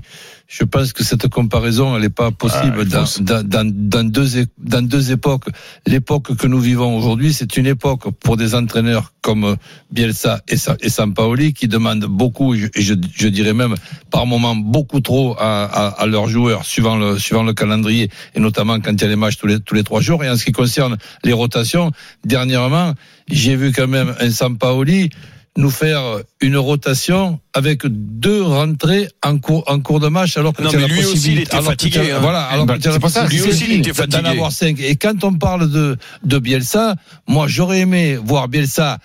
Je 0.50 0.64
pense 0.64 0.94
que 0.94 1.04
cette 1.04 1.28
comparaison, 1.28 1.94
elle 1.94 2.00
n'est 2.00 2.08
pas 2.08 2.30
possible 2.30 2.86
Ah, 2.94 3.04
dans, 3.20 3.42
dans, 3.42 3.70
dans, 3.70 4.04
deux, 4.10 4.46
dans 4.56 4.80
deux 4.80 5.12
époques. 5.12 5.44
L'époque 5.86 6.34
que 6.36 6.46
nous 6.46 6.58
vivons 6.58 6.96
aujourd'hui, 6.96 7.34
c'est 7.34 7.58
une 7.58 7.66
époque 7.66 8.10
pour 8.20 8.38
des 8.38 8.54
entraîneurs 8.54 9.12
comme 9.20 9.56
Bielsa 9.92 10.40
et, 10.48 10.54
et 10.80 10.88
Sampaoli 10.88 11.52
qui 11.52 11.68
demandent 11.68 12.06
beaucoup, 12.06 12.54
et 12.54 12.60
je, 12.60 12.66
et 12.74 12.80
je, 12.80 12.94
je 13.14 13.28
dirais 13.28 13.52
même 13.52 13.74
par 14.10 14.24
moment 14.24 14.56
beaucoup 14.56 15.00
trop 15.00 15.36
à, 15.38 15.64
à, 15.64 15.88
à 15.88 16.06
leurs 16.06 16.28
joueurs, 16.28 16.64
suivant 16.64 16.96
le, 16.96 17.18
suivant 17.18 17.42
le 17.42 17.52
calendrier, 17.52 18.08
et 18.34 18.40
notamment 18.40 18.80
quand 18.80 18.92
il 18.92 19.02
y 19.02 19.04
a 19.04 19.08
les 19.08 19.16
matchs 19.16 19.36
tous 19.36 19.48
les, 19.48 19.60
tous 19.60 19.74
les 19.74 19.84
trois 19.84 20.00
jours. 20.00 20.24
Et 20.24 20.30
en 20.30 20.36
ce 20.36 20.46
qui 20.46 20.52
concerne 20.52 20.96
les 21.24 21.34
rotations, 21.34 21.92
dernièrement, 22.24 22.94
j'ai 23.30 23.54
vu 23.54 23.70
quand 23.70 23.86
même 23.88 24.14
un 24.18 24.30
Sampaoli 24.30 25.10
nous 25.58 25.70
faire 25.70 26.02
une 26.40 26.56
rotation 26.56 27.40
avec 27.52 27.82
deux 27.86 28.42
rentrées 28.42 29.08
en 29.24 29.38
cours, 29.38 29.64
en 29.66 29.80
cours 29.80 30.00
de 30.00 30.08
match 30.08 30.36
alors 30.38 30.54
que 30.54 30.62
Non, 30.62 30.70
mais 30.72 30.80
la 30.82 30.86
lui 30.86 31.04
aussi, 31.04 31.32
il 31.32 31.40
était 31.40 31.56
que 31.58 31.62
fatigué, 31.62 32.12
hein. 32.12 32.18
Voilà, 32.22 32.42
alors 32.44 32.64
Bah, 32.64 32.76
que 32.78 32.82
tu 32.82 32.88
as 32.88 32.92
c'est 32.92 32.96
la 32.96 33.00
pour 33.00 33.10
ça, 33.10 33.26
lui 33.26 33.42
aussi, 33.42 33.64
il 33.68 33.78
était 33.80 33.90
d'en 33.90 33.94
fatigué. 33.94 34.28
avoir 34.28 34.52
cinq. 34.52 34.78
Et 34.80 34.94
quand 34.96 35.24
on 35.24 35.34
parle 35.34 35.70
de, 35.70 35.96
de 36.24 36.38
Bielsa, 36.38 36.94
moi 37.26 37.46
j'aurais 37.48 37.80
aimé 37.80 38.16
voir 38.16 38.48
Bielsa 38.48 38.98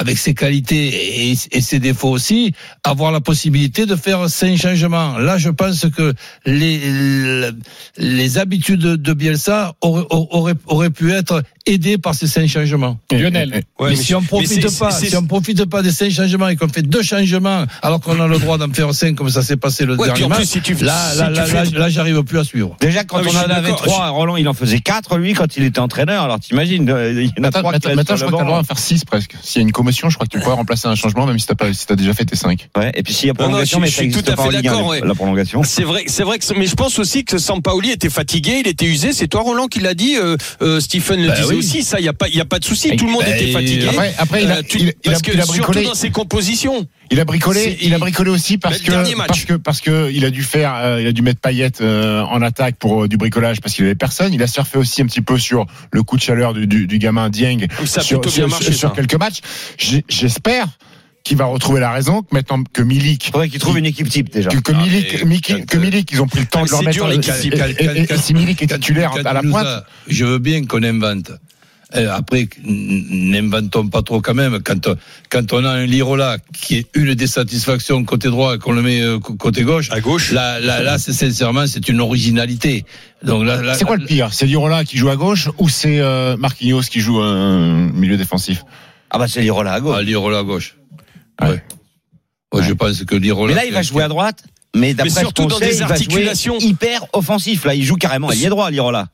avec 0.00 0.16
ses 0.16 0.32
qualités 0.32 1.30
et, 1.32 1.34
et 1.50 1.60
ses 1.60 1.80
défauts 1.80 2.10
aussi, 2.10 2.52
avoir 2.84 3.10
la 3.10 3.20
possibilité 3.20 3.84
de 3.84 3.96
faire 3.96 4.30
cinq 4.30 4.56
changements. 4.56 5.18
Là, 5.18 5.38
je 5.38 5.50
pense 5.50 5.86
que 5.90 6.14
les, 6.46 7.50
les 7.96 8.38
habitudes 8.38 8.78
de 8.80 9.12
Bielsa 9.12 9.74
auraient, 9.80 10.06
auraient, 10.10 10.54
auraient 10.66 10.90
pu 10.90 11.10
être 11.12 11.42
aidées 11.68 11.98
par 11.98 12.14
ces 12.14 12.26
cinq 12.26 12.48
changements. 12.48 12.98
Lionel. 13.10 13.50
Ouais, 13.50 13.62
mais, 13.80 13.88
mais 13.90 13.96
si 13.96 14.14
on 14.14 14.22
profite 14.22 14.78
pas, 14.78 14.90
si 14.90 15.14
on 15.16 15.24
profite 15.24 15.64
pas 15.66 15.82
des 15.82 15.92
cinq 15.92 16.10
changements 16.10 16.48
et 16.48 16.56
qu'on 16.56 16.68
fait 16.68 16.82
deux 16.82 17.02
changements, 17.02 17.64
alors 17.82 18.00
qu'on 18.00 18.18
a 18.20 18.26
le 18.26 18.38
droit 18.38 18.58
d'en 18.58 18.72
faire 18.72 18.92
cinq 18.94 19.14
comme 19.16 19.30
ça 19.30 19.42
s'est 19.42 19.56
passé 19.56 19.84
le 19.84 19.96
Ouais, 19.96 20.06
dernier 20.08 20.26
match, 20.28 20.44
si 20.44 20.60
tu- 20.60 20.74
là, 20.74 21.10
si 21.12 21.18
là, 21.18 21.30
là, 21.30 21.44
fais- 21.44 21.54
là, 21.72 21.78
là, 21.78 21.88
j'arrive 21.88 22.22
plus 22.22 22.38
à 22.38 22.44
suivre. 22.44 22.76
Déjà 22.80 23.04
quand 23.04 23.18
Ah, 23.18 23.22
mais 23.22 23.28
on 23.28 23.32
je 23.32 23.38
en 23.38 23.50
avait 23.50 23.70
trois, 23.72 24.08
Roland 24.08 24.36
il 24.36 24.48
en 24.48 24.54
faisait 24.54 24.80
quatre 24.80 25.16
lui 25.18 25.34
quand 25.34 25.56
il 25.56 25.62
était 25.64 25.78
entraîneur. 25.80 26.24
Alors 26.24 26.40
t'imagines, 26.40 26.88
euh, 26.90 27.12
il 27.12 27.26
y 27.26 27.28
en 27.28 27.32
a 27.36 27.40
Maintenant, 27.40 27.60
trois 27.60 27.72
qui 27.78 27.88
maintenant, 27.94 28.16
je 28.16 28.24
crois 28.24 28.32
que 28.32 28.36
le 28.36 28.42
le 28.42 28.46
droit 28.48 28.58
à 28.60 28.64
faire 28.64 28.78
6 28.78 29.04
presque. 29.04 29.34
S'il 29.42 29.60
y 29.60 29.64
a 29.64 29.66
une 29.66 29.72
commotion, 29.72 30.08
je 30.10 30.14
crois 30.16 30.26
que 30.26 30.32
tu 30.36 30.40
pourrais 30.42 30.54
remplacer 30.54 30.88
un 30.88 30.94
changement, 30.94 31.26
même 31.26 31.38
si 31.38 31.46
t'as 31.46 31.54
pas, 31.54 31.72
si 31.72 31.86
t'as 31.86 31.96
déjà 31.96 32.14
fait 32.14 32.24
tes 32.24 32.36
5. 32.36 32.68
Ouais, 32.76 32.92
et 32.94 33.02
puis 33.02 33.12
s'il 33.12 33.26
y 33.26 33.30
a 33.30 33.34
Non, 33.34 33.40
non, 33.40 33.44
prolongation, 33.50 33.78
je- 33.78 33.82
mais 33.82 33.88
je 33.90 33.94
suis 33.94 34.10
tout 34.10 34.18
à 34.30 34.36
fait 34.36 34.62
d'accord, 34.62 34.94
la 34.94 35.14
prolongation. 35.14 35.62
C'est 35.64 35.82
vrai, 35.84 36.04
c'est 36.06 36.22
vrai 36.24 36.38
que, 36.38 36.58
mais 36.58 36.66
je 36.66 36.74
pense 36.74 36.98
aussi 36.98 37.24
que 37.24 37.38
Sampaoli 37.38 37.90
était 37.90 38.10
fatigué, 38.10 38.62
il 38.64 38.68
était 38.68 38.86
usé. 38.86 39.12
C'est 39.12 39.28
toi, 39.28 39.42
Roland, 39.42 39.66
qui 39.66 39.80
l'a 39.80 39.94
dit. 39.94 40.16
euh, 40.16 40.36
euh, 40.62 40.80
Stephen 40.80 41.20
le 41.22 41.28
Bah 41.28 41.34
disait. 41.40 41.54
Aussi. 41.58 41.82
Ça, 41.82 41.98
il 41.98 42.04
y 42.04 42.08
a 42.08 42.12
pas, 42.12 42.28
il 42.28 42.34
y 42.36 42.40
a 42.40 42.44
pas 42.44 42.58
de 42.58 42.64
souci. 42.64 42.94
Tout 42.96 43.06
le 43.06 43.12
monde 43.12 43.22
Bah, 43.24 43.36
était 43.36 43.52
fatigué. 43.52 43.86
Après, 43.88 44.14
après 44.18 44.42
il, 44.44 44.50
a, 44.50 44.56
Euh, 44.58 44.62
tu- 44.68 44.78
il, 44.78 44.82
il 44.84 44.88
a, 44.88 44.92
parce 45.12 45.22
que 45.22 45.32
il 45.32 45.40
a 45.40 45.44
surtout 45.44 45.60
bricolé. 45.62 45.84
dans 45.84 45.94
ses 45.94 46.10
compositions. 46.10 46.86
Il 47.10 47.20
a 47.20 47.24
bricolé, 47.24 47.78
il 47.82 47.94
a 47.94 47.98
bricolé 47.98 48.30
aussi 48.30 48.58
parce 48.58 48.78
que 48.80 48.90
match. 49.16 49.26
parce 49.28 49.44
que 49.44 49.54
parce 49.54 49.80
que 49.80 50.10
il 50.12 50.24
a 50.24 50.30
dû 50.30 50.42
faire, 50.42 50.74
euh, 50.76 51.00
il 51.00 51.06
a 51.06 51.12
dû 51.12 51.22
mettre 51.22 51.40
Payet 51.40 51.72
euh, 51.80 52.22
en 52.22 52.42
attaque 52.42 52.76
pour 52.76 53.04
euh, 53.04 53.08
du 53.08 53.16
bricolage 53.16 53.60
parce 53.60 53.74
qu'il 53.74 53.84
avait 53.86 53.94
personne. 53.94 54.32
Il 54.34 54.42
a 54.42 54.46
surfé 54.46 54.78
aussi 54.78 55.00
un 55.02 55.06
petit 55.06 55.22
peu 55.22 55.38
sur 55.38 55.66
le 55.90 56.02
coup 56.02 56.16
de 56.16 56.22
chaleur 56.22 56.52
du, 56.54 56.66
du, 56.66 56.86
du 56.86 56.98
gamin 56.98 57.30
Dieng 57.30 57.66
Ça 57.86 58.02
sur, 58.02 58.20
plutôt 58.20 58.30
sur, 58.34 58.46
bien 58.46 58.50
marché, 58.50 58.72
sur 58.72 58.90
ça. 58.90 58.94
quelques 58.94 59.14
matchs. 59.18 59.38
J'espère 60.08 60.66
qu'il 61.24 61.36
va 61.36 61.46
retrouver 61.46 61.80
la 61.80 61.90
raison 61.90 62.22
que 62.22 62.28
maintenant 62.32 62.62
que 62.72 62.80
Milik 62.82 63.30
Faudrait 63.32 63.48
qu'il 63.48 63.58
trouve 63.60 63.78
une 63.78 63.86
équipe 63.86 64.08
type 64.08 64.30
déjà. 64.30 64.48
que, 64.50 64.58
que 64.58 64.72
Ah, 64.74 64.78
Milik, 64.82 65.66
que 65.66 65.76
Milik, 65.78 66.10
ils 66.12 66.22
ont 66.22 66.26
pris 66.26 66.40
le 66.40 66.46
temps 66.46 66.64
de 66.64 66.70
leur 66.70 66.80
mettre 66.82 66.92
dur, 66.92 67.04
en- 67.04 67.08
les 67.08 67.16
et, 67.16 67.48
et- 67.48 67.84
et- 68.02 68.12
et 68.14 68.16
si 68.18 68.32
Milik 68.34 68.62
est 68.62 68.66
titulaire 68.68 69.12
à 69.24 69.32
la 69.32 69.42
pointe, 69.42 69.84
je 70.08 70.24
veux 70.24 70.38
bien 70.38 70.64
qu'on 70.64 70.82
invente. 70.82 71.32
Euh, 71.96 72.12
Après, 72.14 72.46
n'inventons 72.64 73.88
pas 73.88 74.02
trop 74.02 74.20
quand 74.20 74.34
même. 74.34 74.60
Quand, 74.62 74.88
quand 75.30 75.52
on 75.54 75.64
a 75.64 75.70
un 75.70 75.86
Lirola 75.86 76.36
qui 76.52 76.76
est 76.76 76.86
une 76.94 77.14
des 77.14 77.26
satisfactions 77.26 78.04
côté 78.04 78.28
droit 78.28 78.56
et 78.56 78.58
qu'on 78.58 78.72
le 78.72 78.82
met 78.82 79.00
euh, 79.00 79.18
côté 79.18 79.62
gauche, 79.62 79.88
À 79.90 80.00
gauche. 80.00 80.32
là, 80.32 80.60
là, 80.60 80.82
là 80.82 80.98
c'est 80.98 81.14
sincèrement, 81.14 81.66
c'est 81.66 81.88
une 81.88 82.00
originalité. 82.00 82.84
Donc 83.22 83.44
là, 83.46 83.62
là 83.62 83.74
C'est 83.74 83.86
quoi 83.86 83.96
le 83.96 84.04
pire? 84.04 84.34
C'est 84.34 84.44
Lirola 84.44 84.84
qui 84.84 84.98
joue 84.98 85.08
à 85.08 85.16
gauche 85.16 85.48
ou 85.58 85.68
c'est 85.70 85.98
euh, 86.00 86.36
Marquinhos 86.36 86.82
qui 86.82 87.00
joue 87.00 87.20
un 87.20 87.90
milieu 87.92 88.18
défensif? 88.18 88.64
Ah 89.10 89.18
bah 89.18 89.26
c'est 89.26 89.40
Lirola 89.40 89.72
à 89.72 89.80
gauche. 89.80 89.96
Ah, 89.98 90.02
Lirola 90.02 90.40
à 90.40 90.42
gauche. 90.42 90.76
Ouais. 91.40 91.48
Ouais. 91.48 91.62
Moi, 92.52 92.62
je 92.62 92.72
pense 92.74 93.02
que 93.04 93.14
Lirola. 93.14 93.54
Mais 93.54 93.60
là, 93.60 93.66
il 93.66 93.72
va 93.72 93.82
jouer 93.82 94.02
à 94.02 94.08
droite. 94.08 94.44
Mais 94.76 94.92
d'après 94.92 95.10
ce 95.10 95.20
surtout 95.20 95.42
qu'on 95.44 95.48
dans 95.48 95.58
sait, 95.58 95.70
des 95.70 95.78
il 95.78 95.86
va 95.86 95.96
jouer 96.34 96.58
hyper 96.60 97.06
offensif. 97.14 97.64
Là, 97.64 97.74
il 97.74 97.82
joue 97.84 97.96
carrément. 97.96 98.30
Il 98.30 98.44
est 98.44 98.48
droit, 98.50 98.70
Lirola. 98.70 99.08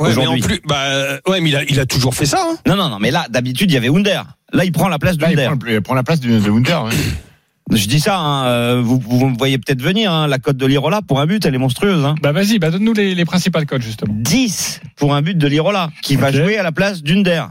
Ouais, 0.00 0.14
mais 0.16 0.26
en 0.26 0.38
plus, 0.38 0.60
bah, 0.66 1.18
ouais, 1.28 1.40
mais 1.40 1.50
il 1.50 1.56
a, 1.56 1.62
il 1.64 1.78
a 1.78 1.86
toujours 1.86 2.14
fait 2.14 2.26
ça. 2.26 2.38
Hein. 2.40 2.56
Non, 2.66 2.74
non, 2.76 2.88
non. 2.88 2.98
Mais 3.00 3.10
là, 3.12 3.26
d'habitude, 3.30 3.70
il 3.70 3.74
y 3.74 3.76
avait 3.76 3.88
Wunder. 3.88 4.22
Là, 4.52 4.64
il 4.64 4.72
prend 4.72 4.88
la 4.88 4.98
place 4.98 5.16
de 5.16 5.22
Là, 5.22 5.30
il 5.30 5.36
prend, 5.36 5.56
il 5.68 5.80
prend 5.82 5.94
la 5.94 6.02
place 6.02 6.20
de, 6.20 6.38
de 6.38 6.50
Wunder. 6.50 6.78
ouais. 6.84 6.90
Je 7.72 7.86
dis 7.88 7.98
ça. 8.00 8.18
hein, 8.18 8.44
euh, 8.46 8.82
vous, 8.84 8.98
vous 9.02 9.26
me 9.28 9.38
voyez 9.38 9.56
peut-être 9.56 9.80
venir. 9.80 10.12
hein, 10.12 10.26
la 10.26 10.38
cote 10.38 10.56
de 10.58 10.66
Lirola 10.66 11.00
pour 11.00 11.20
un 11.20 11.26
but, 11.26 11.46
elle 11.46 11.54
est 11.54 11.58
monstrueuse. 11.58 12.04
Hein. 12.04 12.14
Bah 12.22 12.30
vas-y, 12.32 12.58
bah 12.58 12.70
donne-nous 12.70 12.92
les, 12.92 13.14
les 13.14 13.24
principales 13.24 13.64
codes 13.64 13.80
justement. 13.80 14.12
10 14.18 14.82
pour 14.96 15.14
un 15.14 15.22
but 15.22 15.38
de 15.38 15.46
Lirola 15.46 15.90
qui 16.02 16.16
va 16.16 16.30
jouer 16.30 16.58
à 16.58 16.62
la 16.62 16.72
place 16.72 17.02
d'Under. 17.02 17.44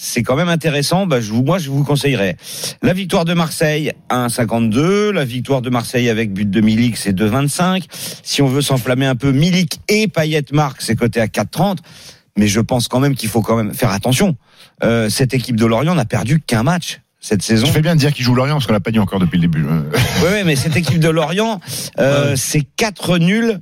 C'est 0.00 0.22
quand 0.22 0.36
même 0.36 0.48
intéressant. 0.48 1.06
Bah, 1.06 1.20
je 1.20 1.32
vous, 1.32 1.42
moi, 1.42 1.58
je 1.58 1.70
vous 1.70 1.82
conseillerais 1.82 2.36
la 2.82 2.92
victoire 2.92 3.24
de 3.24 3.34
Marseille 3.34 3.92
1,52. 4.10 5.10
La 5.10 5.24
victoire 5.24 5.60
de 5.60 5.70
Marseille 5.70 6.08
avec 6.08 6.32
but 6.32 6.48
de 6.48 6.60
Milik, 6.60 6.96
c'est 6.96 7.12
2,25. 7.12 7.82
Si 8.22 8.40
on 8.40 8.46
veut 8.46 8.62
s'enflammer 8.62 9.06
un 9.06 9.16
peu, 9.16 9.32
Milik 9.32 9.80
et 9.88 10.06
Payet 10.06 10.44
Marc, 10.52 10.82
c'est 10.82 10.94
coté 10.94 11.20
à 11.20 11.26
4,30. 11.26 11.78
Mais 12.38 12.46
je 12.46 12.60
pense 12.60 12.86
quand 12.86 13.00
même 13.00 13.16
qu'il 13.16 13.28
faut 13.28 13.42
quand 13.42 13.56
même 13.56 13.74
faire 13.74 13.90
attention. 13.90 14.36
Euh, 14.84 15.10
cette 15.10 15.34
équipe 15.34 15.56
de 15.56 15.66
Lorient 15.66 15.96
n'a 15.96 16.04
perdu 16.04 16.38
qu'un 16.38 16.62
match 16.62 17.00
cette 17.18 17.42
saison. 17.42 17.66
Tu 17.66 17.72
fais 17.72 17.82
bien 17.82 17.96
de 17.96 18.00
dire 18.00 18.12
qu'il 18.12 18.24
joue 18.24 18.36
Lorient 18.36 18.54
parce 18.54 18.68
qu'on 18.68 18.72
l'a 18.72 18.78
pas 18.78 18.92
dit 18.92 19.00
encore 19.00 19.18
depuis 19.18 19.38
le 19.38 19.48
début. 19.48 19.64
Oui, 19.64 20.28
oui, 20.32 20.42
mais 20.44 20.54
cette 20.54 20.76
équipe 20.76 21.00
de 21.00 21.08
Lorient, 21.08 21.60
euh, 21.98 22.36
c'est 22.36 22.62
quatre 22.76 23.18
nuls 23.18 23.58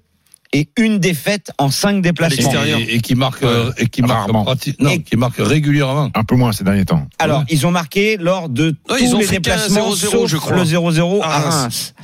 et 0.52 0.68
une 0.78 0.98
défaite 0.98 1.50
en 1.58 1.70
cinq 1.70 2.02
déplacements. 2.02 2.52
Et, 2.64 2.96
et 2.96 3.00
qui 3.00 3.14
marque, 3.14 3.42
euh, 3.42 3.72
et 3.78 3.86
qui 3.86 4.02
marque, 4.02 4.30
non, 4.32 4.90
Et- 4.90 5.02
qui 5.02 5.16
marque 5.16 5.36
régulièrement. 5.38 6.10
Un 6.14 6.24
peu 6.24 6.36
moins 6.36 6.52
ces 6.52 6.64
derniers 6.64 6.84
temps. 6.84 7.06
Alors, 7.18 7.44
ils 7.48 7.66
ont 7.66 7.70
marqué 7.70 8.16
lors 8.16 8.48
de 8.48 8.70
tous 8.88 8.96
ils 9.00 9.14
ont 9.14 9.18
les 9.18 9.26
déplacements 9.26 9.90
0-0, 9.92 10.10
sauf 10.10 10.30
je 10.30 10.36
crois. 10.36 10.56
le 10.56 10.64
0-0 10.64 11.20
à 11.22 11.26
À 11.26 11.38
Reims. 11.50 11.94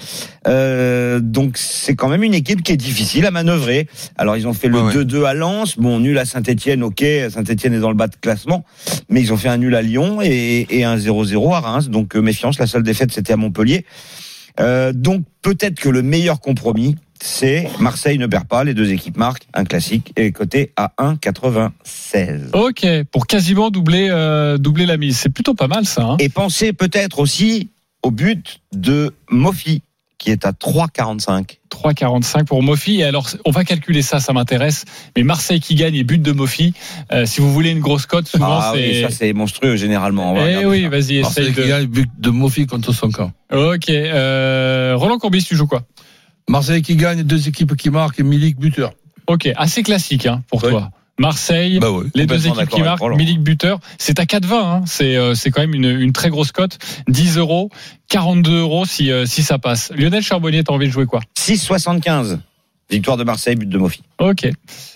Euh, 0.48 1.20
donc 1.20 1.56
c'est 1.56 1.94
quand 1.94 2.08
même 2.08 2.24
une 2.24 2.34
équipe 2.34 2.62
qui 2.62 2.72
est 2.72 2.76
difficile 2.76 3.26
à 3.26 3.30
manœuvrer. 3.30 3.86
Alors 4.18 4.36
ils 4.36 4.46
ont 4.48 4.52
fait 4.52 4.68
le 4.68 4.80
Ouais, 4.82 4.96
ouais. 4.96 5.04
2-2 5.04 5.24
à 5.24 5.34
Lens, 5.34 5.78
bon 5.78 6.00
nul 6.00 6.18
à 6.18 6.24
Saint-Etienne, 6.24 6.82
ok, 6.82 7.04
Saint-Etienne 7.30 7.74
est 7.74 7.78
dans 7.78 7.90
le 7.90 7.94
bas 7.94 8.08
de 8.08 8.16
classement, 8.16 8.64
mais 9.08 9.20
ils 9.20 9.32
ont 9.32 9.36
fait 9.36 9.48
un 9.48 9.58
nul 9.58 9.74
à 9.76 9.82
Lyon 9.82 10.18
et, 10.20 10.66
et 10.70 10.82
un 10.84 10.96
0-0 10.96 11.54
à 11.54 11.60
Reims, 11.60 11.88
donc 11.90 12.16
euh, 12.16 12.20
méfiance, 12.20 12.58
la 12.58 12.66
seule 12.66 12.82
défaite 12.82 13.12
c'était 13.12 13.32
à 13.32 13.36
Montpellier. 13.36 13.86
Euh, 14.60 14.92
donc 14.92 15.22
peut-être 15.42 15.78
que 15.78 15.88
le 15.88 16.02
meilleur 16.02 16.40
compromis, 16.40 16.96
c'est 17.24 17.68
Marseille 17.78 18.18
ne 18.18 18.26
perd 18.26 18.46
pas, 18.48 18.64
les 18.64 18.74
deux 18.74 18.90
équipes 18.92 19.16
marquent, 19.16 19.46
un 19.54 19.64
classique 19.64 20.12
est 20.16 20.32
coté 20.32 20.72
à 20.76 20.92
1,96. 20.98 22.50
Ok, 22.52 22.86
pour 23.12 23.26
quasiment 23.26 23.70
doubler, 23.70 24.08
euh, 24.10 24.58
doubler 24.58 24.86
la 24.86 24.96
mise. 24.96 25.18
C'est 25.18 25.28
plutôt 25.30 25.54
pas 25.54 25.68
mal 25.68 25.84
ça. 25.84 26.02
Hein. 26.02 26.16
Et 26.18 26.28
pensez 26.28 26.72
peut-être 26.72 27.20
aussi 27.20 27.70
au 28.02 28.10
but 28.10 28.60
de 28.74 29.14
Mofi, 29.30 29.82
qui 30.18 30.30
est 30.30 30.44
à 30.44 30.50
3,45. 30.50 31.58
3,45 31.70 32.44
pour 32.44 32.62
Mofi. 32.62 33.00
Et 33.00 33.04
alors, 33.04 33.28
on 33.44 33.50
va 33.52 33.62
calculer 33.64 34.02
ça, 34.02 34.18
ça 34.18 34.32
m'intéresse. 34.32 34.84
Mais 35.16 35.22
Marseille 35.22 35.60
qui 35.60 35.76
gagne 35.76 35.94
et 35.94 36.04
but 36.04 36.20
de 36.20 36.32
Mofi. 36.32 36.74
euh, 37.12 37.24
si 37.24 37.40
vous 37.40 37.52
voulez 37.52 37.70
une 37.70 37.80
grosse 37.80 38.06
cote, 38.06 38.26
souvent 38.26 38.58
Ah 38.60 38.72
oui, 38.74 38.90
c'est. 38.94 39.02
ça 39.02 39.10
c'est 39.10 39.32
monstrueux 39.32 39.76
généralement. 39.76 40.32
On 40.32 40.46
eh 40.46 40.64
oui, 40.66 40.86
vas-y, 40.88 41.20
Marseille 41.22 41.44
essaye 41.44 41.54
qui 41.54 41.60
de. 41.60 41.66
gagne 41.66 41.86
but 41.86 42.10
de 42.18 42.30
Mofi 42.30 42.66
contre 42.66 42.92
son 42.92 43.10
camp. 43.10 43.30
Ok, 43.52 43.88
euh, 43.90 44.94
Roland 44.96 45.18
Courbis, 45.18 45.44
tu 45.44 45.56
joues 45.56 45.66
quoi? 45.68 45.82
Marseille 46.48 46.82
qui 46.82 46.96
gagne, 46.96 47.22
deux 47.22 47.48
équipes 47.48 47.76
qui 47.76 47.90
marquent 47.90 48.20
et 48.20 48.22
Milik 48.22 48.58
buteur. 48.58 48.92
Ok, 49.26 49.48
assez 49.56 49.82
classique 49.82 50.26
hein, 50.26 50.42
pour 50.48 50.62
toi. 50.62 50.90
Marseille, 51.18 51.78
Bah 51.78 51.90
ouais. 51.90 52.06
les 52.14 52.26
deux 52.26 52.46
équipes 52.48 52.68
qui 52.68 52.82
marquent, 52.82 53.00
Roland. 53.00 53.16
Milik 53.16 53.40
buteur. 53.40 53.78
C'est 53.98 54.18
à 54.18 54.24
4,20. 54.24 54.54
Hein. 54.54 54.82
C'est 54.86 55.16
euh, 55.16 55.34
c'est 55.34 55.50
quand 55.50 55.60
même 55.60 55.74
une, 55.74 55.84
une 56.00 56.12
très 56.12 56.30
grosse 56.30 56.52
cote. 56.52 56.78
10 57.08 57.36
euros, 57.38 57.70
42 58.08 58.60
euros 58.60 58.86
si, 58.86 59.12
euh, 59.12 59.26
si 59.26 59.42
ça 59.42 59.58
passe. 59.58 59.92
Lionel 59.94 60.22
Charbonnier, 60.22 60.64
t'as 60.64 60.72
envie 60.72 60.86
de 60.86 60.92
jouer 60.92 61.06
quoi? 61.06 61.20
6,75. 61.38 62.38
Victoire 62.92 63.16
de 63.16 63.24
Marseille, 63.24 63.56
but 63.56 63.68
de 63.68 63.78
Mofi. 63.78 64.02
Ok. 64.18 64.48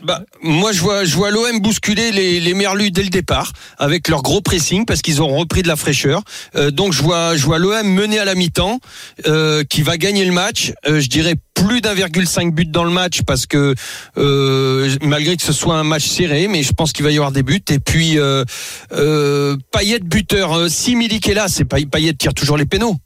Bah, 0.05 0.23
moi, 0.43 0.73
je 0.73 0.81
vois, 0.81 1.05
je 1.05 1.17
vois 1.17 1.31
l'OM 1.31 1.61
bousculer 1.61 2.12
les, 2.12 2.41
les 2.41 2.55
Merlus 2.55 2.91
dès 2.91 3.03
le 3.03 3.09
départ 3.09 3.53
avec 3.79 4.09
leur 4.09 4.23
gros 4.23 4.41
pressing 4.41 4.85
parce 4.85 5.03
qu'ils 5.03 5.23
ont 5.23 5.29
repris 5.29 5.62
de 5.62 5.69
la 5.69 5.76
fraîcheur. 5.76 6.23
Euh, 6.55 6.71
donc, 6.71 6.93
je 6.93 7.03
vois, 7.03 7.37
je 7.37 7.45
vois 7.45 7.59
l'OM 7.59 7.87
mener 7.87 8.19
à 8.19 8.25
la 8.25 8.35
mi-temps, 8.35 8.81
euh, 9.26 9.65
qui 9.65 9.83
va 9.83 9.97
gagner 9.97 10.25
le 10.25 10.33
match. 10.33 10.73
Euh, 10.87 11.00
je 11.00 11.09
dirais 11.09 11.35
plus 11.55 11.81
d'1,5 11.81 12.53
but 12.53 12.71
dans 12.71 12.85
le 12.85 12.91
match 12.91 13.23
parce 13.23 13.47
que 13.47 13.75
euh, 14.19 14.95
malgré 15.03 15.37
que 15.37 15.43
ce 15.43 15.53
soit 15.53 15.76
un 15.76 15.85
match 15.85 16.05
serré, 16.05 16.49
mais 16.49 16.62
je 16.62 16.73
pense 16.73 16.93
qu'il 16.93 17.05
va 17.05 17.11
y 17.11 17.17
avoir 17.17 17.33
des 17.33 17.43
buts. 17.43 17.65
Et 17.71 17.79
puis, 17.79 18.19
euh, 18.19 18.45
euh, 18.93 19.57
Payet 19.73 20.00
buteur. 20.00 20.53
Euh, 20.53 20.69
si 20.69 20.97
Milik 20.97 21.29
est 21.29 21.35
là, 21.35 21.49
c'est 21.49 21.65
Payet 21.65 22.12
tire 22.15 22.35
toujours 22.35 22.59
les 22.59 22.67
pénaux. 22.67 22.97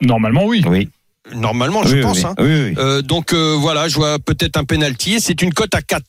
Normalement, 0.00 0.44
oui. 0.44 0.62
Oui. 0.66 0.88
Normalement, 1.34 1.82
je 1.84 1.96
oui, 1.96 2.02
pense. 2.02 2.18
oui. 2.18 2.24
hein. 2.26 2.34
Oui, 2.38 2.62
oui. 2.68 2.74
Euh, 2.78 3.02
donc 3.02 3.32
euh, 3.32 3.56
voilà, 3.58 3.88
je 3.88 3.96
vois 3.96 4.18
peut-être 4.18 4.56
un 4.56 4.64
penalty 4.64 5.14
et 5.14 5.20
c'est 5.20 5.42
une 5.42 5.52
cote 5.52 5.74
à 5.74 5.82
4. 5.82 6.04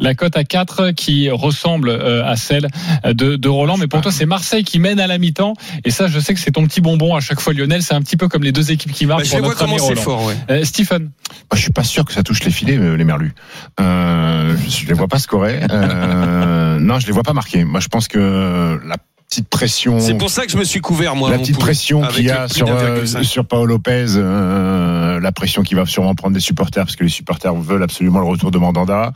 La 0.00 0.14
cote 0.14 0.36
à 0.36 0.44
4 0.44 0.92
qui 0.92 1.28
ressemble 1.28 1.88
euh, 1.88 2.24
à 2.24 2.36
celle 2.36 2.68
de, 3.04 3.34
de 3.34 3.48
Roland. 3.48 3.76
Mais 3.76 3.88
pour 3.88 4.00
toi, 4.00 4.12
c'est 4.12 4.26
Marseille 4.26 4.62
qui 4.62 4.78
mène 4.78 5.00
à 5.00 5.08
la 5.08 5.18
mi-temps. 5.18 5.54
Et 5.84 5.90
ça, 5.90 6.06
je 6.06 6.20
sais 6.20 6.34
que 6.34 6.40
c'est 6.40 6.52
ton 6.52 6.64
petit 6.68 6.80
bonbon 6.80 7.16
à 7.16 7.20
chaque 7.20 7.40
fois, 7.40 7.52
Lionel. 7.52 7.82
C'est 7.82 7.94
un 7.94 8.02
petit 8.02 8.16
peu 8.16 8.28
comme 8.28 8.44
les 8.44 8.52
deux 8.52 8.70
équipes 8.70 8.92
qui 8.92 9.06
marquent 9.06 9.22
Bah, 9.22 9.26
je 9.28 9.38
pour 9.38 9.48
notre 9.48 9.62
ami 9.64 9.78
Roland. 9.80 10.00
fort, 10.00 10.24
ouais. 10.26 10.36
Euh, 10.50 10.64
Stephen, 10.64 11.02
Moi, 11.02 11.10
je 11.54 11.60
suis 11.62 11.72
pas 11.72 11.82
sûr 11.82 12.04
que 12.04 12.12
ça 12.12 12.22
touche 12.22 12.44
les 12.44 12.52
filets, 12.52 12.76
les 12.96 13.04
Merlus. 13.04 13.34
Euh, 13.80 14.56
je 14.68 14.86
les 14.86 14.94
vois 14.94 15.08
pas 15.08 15.18
scorer. 15.18 15.60
Euh, 15.68 16.78
non, 16.80 17.00
je 17.00 17.06
les 17.06 17.12
vois 17.12 17.24
pas 17.24 17.32
marquer. 17.32 17.64
Moi, 17.64 17.80
je 17.80 17.88
pense 17.88 18.06
que 18.06 18.80
la 18.84 18.96
petite 19.28 19.48
pression. 19.48 20.00
C'est 20.00 20.14
pour 20.14 20.30
ça 20.30 20.46
que 20.46 20.52
je 20.52 20.56
me 20.56 20.64
suis 20.64 20.80
couvert, 20.80 21.14
moi. 21.14 21.30
la 21.30 21.38
petite 21.38 21.58
pression 21.58 22.02
qu'il 22.08 22.24
y 22.24 22.30
a 22.30 22.48
sur, 22.48 22.66
euh, 22.68 23.02
d'1,5. 23.04 23.22
sur 23.24 23.44
Paolo 23.44 23.66
Lopez, 23.66 24.06
euh, 24.16 25.20
la 25.20 25.32
pression 25.32 25.62
qu'il 25.62 25.76
va 25.76 25.84
sûrement 25.86 26.14
prendre 26.14 26.34
des 26.34 26.40
supporters, 26.40 26.84
parce 26.84 26.96
que 26.96 27.04
les 27.04 27.10
supporters 27.10 27.54
veulent 27.54 27.82
absolument 27.82 28.20
le 28.20 28.26
retour 28.26 28.50
de 28.50 28.58
Mandanda. 28.58 29.12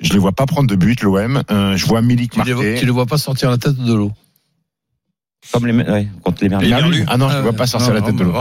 Je 0.00 0.12
les 0.12 0.18
vois 0.18 0.32
pas 0.32 0.46
prendre 0.46 0.66
de 0.68 0.76
but, 0.76 1.02
l'OM. 1.02 1.42
Euh, 1.50 1.76
je 1.76 1.86
vois 1.86 2.00
Milik 2.02 2.32
Tu 2.32 2.38
ne 2.40 2.44
marquer. 2.54 2.80
le 2.84 2.92
vois 2.92 3.06
pas 3.06 3.18
sortir 3.18 3.50
la 3.50 3.58
tête 3.58 3.76
de 3.76 3.92
l'eau. 3.94 4.12
Comme 5.52 5.66
les, 5.66 5.72
ouais, 5.74 6.06
contre 6.22 6.42
les 6.42 6.48
Merlus. 6.50 6.68
Les. 7.00 7.04
Ah 7.08 7.16
non, 7.16 7.28
je 7.30 7.36
ne 7.38 7.42
vois 7.42 7.52
pas 7.54 7.66
sortir 7.66 7.92
la 7.94 8.02
tête 8.02 8.14
de 8.16 8.22
l'eau. 8.24 8.32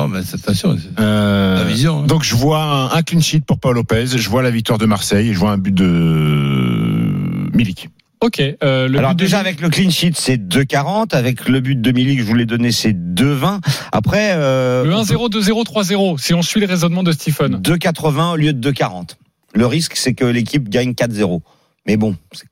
Euh, 0.99 1.57
la 1.57 1.63
vision. 1.63 2.01
hein. 2.03 2.05
Donc 2.05 2.23
je 2.23 2.35
vois 2.35 2.61
un, 2.61 2.91
un 2.91 3.01
clean 3.01 3.21
sheet 3.21 3.41
pour 3.41 3.57
Paul 3.59 3.75
Lopez, 3.75 4.05
je 4.07 4.29
vois 4.29 4.41
la 4.43 4.51
victoire 4.51 4.77
de 4.77 4.85
Marseille 4.85 5.29
et 5.29 5.33
je 5.33 5.39
vois 5.39 5.51
un 5.51 5.57
but 5.57 5.73
de 5.73 7.49
Milik. 7.53 7.89
Ok. 8.21 8.41
euh, 8.63 8.88
le 8.88 8.97
Alors 8.99 9.13
de- 9.15 9.17
déjà 9.23 9.39
avec 9.39 9.61
le 9.61 9.69
clean 9.69 9.89
sheet 9.89 10.13
c'est 10.15 10.38
2,40 10.38 11.15
avec 11.15 11.47
le 11.47 11.59
but 11.59 11.79
de 11.79 11.91
Milik 11.91 12.19
je 12.19 12.23
vous 12.25 12.35
l'ai 12.35 12.45
donné 12.45 12.71
c'est 12.71 12.93
2,20 12.93 13.59
après 13.91 14.31
euh, 14.33 14.83
le 14.85 14.91
1-0, 14.93 15.29
2-0, 15.31 15.63
3-0. 15.65 16.17
Si 16.21 16.33
on 16.33 16.41
suit 16.41 16.59
le 16.59 16.65
raisonnement 16.67 17.03
de 17.03 17.11
Stephen. 17.11 17.57
2,80 17.61 18.33
au 18.33 18.35
lieu 18.35 18.53
de 18.53 18.71
2,40 18.71 19.15
le 19.53 19.65
risque 19.65 19.95
c'est 19.95 20.13
que 20.13 20.25
l'équipe 20.25 20.69
gagne 20.69 20.91
4-0 20.91 21.41
mais 21.88 21.97
bon 21.97 22.15
c'est 22.33 22.47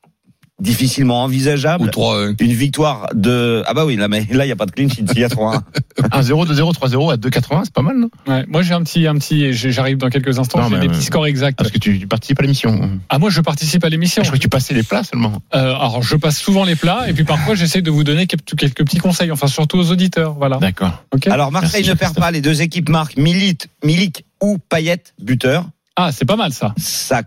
difficilement 0.60 1.22
Ou 1.22 1.26
envisageable 1.26 1.90
3-1. 1.90 2.36
une 2.40 2.54
victoire 2.54 3.08
de 3.14 3.64
ah 3.68 3.74
bah 3.74 3.86
oui 3.86 3.96
là 3.96 4.08
mais 4.08 4.26
là 4.32 4.46
il 4.46 4.50
y 4.50 4.52
a 4.52 4.56
pas 4.56 4.66
de 4.66 4.72
clean 4.72 4.90
sheet 4.90 5.06
il 5.14 5.20
y 5.20 5.24
a 5.24 5.30
3 5.30 5.62
1-0, 5.98 6.48
2-0, 6.48 6.74
3-0 6.74 7.14
à 7.14 7.18
2,80, 7.18 7.62
c'est 7.66 7.74
pas 7.74 7.82
mal, 7.82 7.98
non? 7.98 8.10
Ouais, 8.28 8.46
moi, 8.48 8.62
j'ai 8.62 8.74
un 8.76 8.84
petit, 8.84 9.08
un 9.08 9.16
petit. 9.16 9.52
J'arrive 9.52 9.98
dans 9.98 10.10
quelques 10.10 10.38
instants. 10.38 10.70
J'ai 10.70 10.80
des 10.80 10.88
euh, 10.88 10.90
petits 10.92 11.04
scores 11.04 11.26
exacts. 11.26 11.58
Parce 11.58 11.72
que 11.72 11.80
tu, 11.80 12.00
tu 12.00 12.08
participes 12.08 12.40
à 12.40 12.44
l'émission. 12.44 13.00
Ah, 13.10 13.18
moi, 13.18 13.32
je 13.32 13.42
participe 13.42 13.84
à 13.84 13.90
l'émission. 13.90 14.22
Je 14.22 14.28
crois 14.28 14.38
que 14.38 14.42
tu 14.44 14.48
passais 14.48 14.76
les 14.76 14.84
plats 14.84 15.04
seulement? 15.04 15.42
Euh, 15.56 15.74
alors, 15.74 16.04
je 16.04 16.16
passe 16.16 16.38
souvent 16.38 16.66
les 16.66 16.76
plats 16.76 17.10
et 17.10 17.14
puis 17.14 17.24
parfois, 17.24 17.56
j'essaie 17.56 17.82
de 17.82 17.90
vous 17.90 18.04
donner 18.04 18.28
quelques, 18.28 18.56
quelques 18.56 18.86
petits 18.86 19.00
conseils. 19.00 19.32
Enfin, 19.32 19.48
surtout 19.48 19.78
aux 19.80 19.92
auditeurs. 19.92 20.36
Voilà. 20.36 20.58
D'accord. 20.58 21.04
Ok. 21.14 21.28
alors 21.28 21.52
Marseille 21.52 21.82
Merci, 21.84 21.90
ne 21.90 21.96
perd 21.96 22.16
pas 22.16 22.30
les 22.30 22.42
deux 22.42 22.62
équipes 22.62 22.90
marquent 22.90 23.18
Milik 23.18 23.68
Milik 23.84 24.24
ou 24.42 24.60
Payet 24.70 25.02
buteur 25.20 25.66
Ah, 25.96 26.12
c'est 26.12 26.26
pas 26.26 26.36
mal 26.36 26.54
ça. 26.54 26.76
ça 26.78 27.24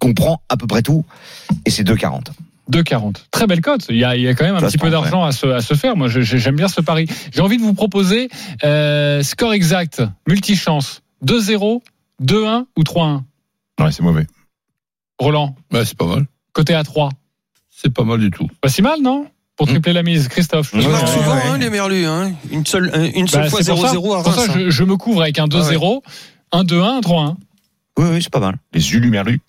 comprend 0.00 0.42
à 0.48 0.56
peu 0.56 0.66
près 0.66 0.82
tout 0.82 1.04
et 1.64 1.70
c'est 1.70 1.84
2,40 1.84 2.26
2,40. 2.70 3.16
Très 3.32 3.46
belle 3.46 3.60
cote. 3.60 3.86
Il 3.90 3.96
y 3.96 4.04
a, 4.04 4.16
il 4.16 4.22
y 4.22 4.28
a 4.28 4.34
quand 4.34 4.44
même 4.44 4.54
un 4.54 4.60
Ça 4.60 4.66
petit 4.68 4.78
peu 4.78 4.88
d'argent 4.88 5.24
à 5.24 5.32
se, 5.32 5.46
à 5.46 5.60
se 5.60 5.74
faire. 5.74 5.96
Moi, 5.96 6.08
j'aime 6.08 6.54
bien 6.56 6.68
ce 6.68 6.80
pari. 6.80 7.06
J'ai 7.32 7.40
envie 7.40 7.56
de 7.58 7.62
vous 7.62 7.74
proposer 7.74 8.28
euh, 8.64 9.22
score 9.22 9.52
exact, 9.52 10.02
multichance. 10.28 11.02
2-0, 11.26 11.82
2-1 12.22 12.64
ou 12.76 12.82
3-1 12.82 13.22
Ouais, 13.80 13.90
c'est 13.92 14.02
mauvais. 14.02 14.26
Roland, 15.18 15.54
Ouais, 15.72 15.84
c'est 15.84 15.96
pas 15.96 16.06
mal. 16.06 16.26
côté 16.52 16.72
à 16.74 16.82
3. 16.84 17.10
C'est 17.70 17.92
pas 17.92 18.04
mal 18.04 18.20
du 18.20 18.30
tout. 18.30 18.48
Pas 18.60 18.68
si 18.68 18.80
mal, 18.80 19.00
non? 19.02 19.26
Pour 19.56 19.66
tripler 19.66 19.92
la 19.92 20.02
mise, 20.02 20.28
Christophe. 20.28 20.72
Ouais, 20.72 20.80
laisse. 20.80 20.88
ouais, 20.88 21.06
souvent, 21.06 21.34
ouais. 21.34 21.42
hein, 21.46 21.58
les 21.58 21.68
Merlus. 21.68 22.06
Hein. 22.06 22.32
Une 22.50 22.64
seule, 22.64 22.90
une 23.14 23.28
seule 23.28 23.42
Bah, 23.44 23.50
fois 23.50 23.62
c'est 23.62 23.72
pour 23.72 23.86
ça, 23.86 23.92
0-0 23.94 24.18
à 24.20 24.22
pour 24.22 24.32
ça, 24.34 24.40
Reims. 24.42 24.50
hein. 24.50 24.58
je, 24.66 24.70
je 24.70 24.84
me 24.84 24.96
couvre 24.96 25.22
avec 25.22 25.38
un 25.38 25.46
2-0, 25.46 26.00
un 26.52 26.64
2-1, 26.64 26.80
un 26.82 27.00
3-1. 27.00 27.34
oui 27.98 28.06
oui 28.12 28.22
c'est 28.22 28.32
pas 28.32 28.40
mal 28.40 28.56
Les 28.72 28.80
Zulu 28.80 29.10
Merlu. 29.10 29.40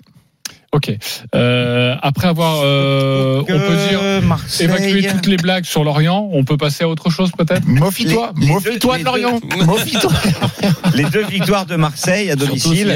Ok. 0.73 0.91
Euh, 1.35 1.95
après 2.01 2.27
avoir, 2.27 2.61
euh, 2.63 3.41
on 3.41 3.45
peut 3.45 3.87
dire, 3.89 4.01
Marseille. 4.27 4.65
évacué 4.65 5.07
toutes 5.07 5.27
les 5.27 5.37
blagues 5.37 5.65
sur 5.65 5.83
Lorient, 5.83 6.27
on 6.33 6.43
peut 6.43 6.57
passer 6.57 6.83
à 6.83 6.89
autre 6.89 7.11
chose 7.11 7.29
peut-être 7.37 7.65
Mofie-toi, 7.67 8.31
mofie-toi 8.35 8.97
deux- 8.97 8.99
de 9.01 9.05
Lorient. 9.05 9.39
les 9.55 9.65
Mofie-toi. 9.65 10.11
Les 10.95 11.03
deux 11.05 11.25
victoires 11.25 11.65
de 11.67 11.75
Marseille 11.75 12.29
à 12.31 12.35
domicile, 12.35 12.91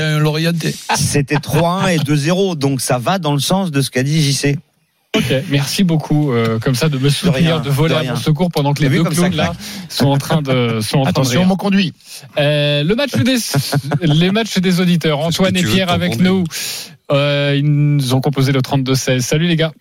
c'était 0.96 1.38
3-1 1.38 1.88
et 1.90 1.98
2-0. 1.98 2.56
Donc 2.56 2.82
ça 2.82 2.98
va 2.98 3.20
dans 3.20 3.34
le 3.34 3.40
sens 3.40 3.70
de 3.72 3.82
ce 3.82 3.90
qu'a 3.92 4.04
dit 4.04 4.22
JC. 4.22 4.58
Ok, 5.16 5.34
merci 5.50 5.84
beaucoup, 5.84 6.32
euh, 6.32 6.60
comme 6.60 6.76
ça, 6.76 6.90
de 6.90 6.98
me 6.98 7.10
soutenir, 7.10 7.36
rien, 7.36 7.60
de, 7.60 7.70
voler 7.70 7.96
de 7.96 8.00
à 8.00 8.04
mon 8.04 8.16
secours 8.18 8.50
pendant 8.52 8.74
que 8.74 8.84
les 8.84 8.90
deux 8.90 9.04
clowns 9.04 9.34
là 9.36 9.54
sont 9.90 10.08
en 10.08 10.18
train 10.18 10.42
de 10.42 10.80
sont 10.82 10.98
en 11.00 11.04
train 11.04 11.12
de 11.14 11.18
Attention, 11.20 11.40
rire. 11.42 11.48
mon 11.48 11.56
conduit. 11.56 11.94
Euh, 12.38 12.84
le 12.84 12.94
match 12.96 13.16
des 13.16 13.38
les 14.02 14.32
matchs 14.32 14.58
des 14.60 14.80
auditeurs. 14.80 15.20
Antoine 15.20 15.56
et 15.58 15.64
Pierre 15.64 15.88
de 15.88 15.92
avec 15.94 16.20
nous. 16.20 16.44
Euh, 17.12 17.56
ils 17.56 17.66
nous 17.66 18.14
ont 18.14 18.22
composé 18.22 18.52
le 18.52 18.60
32-16. 18.60 19.20
Salut 19.20 19.48
les 19.48 19.56
gars. 19.56 19.72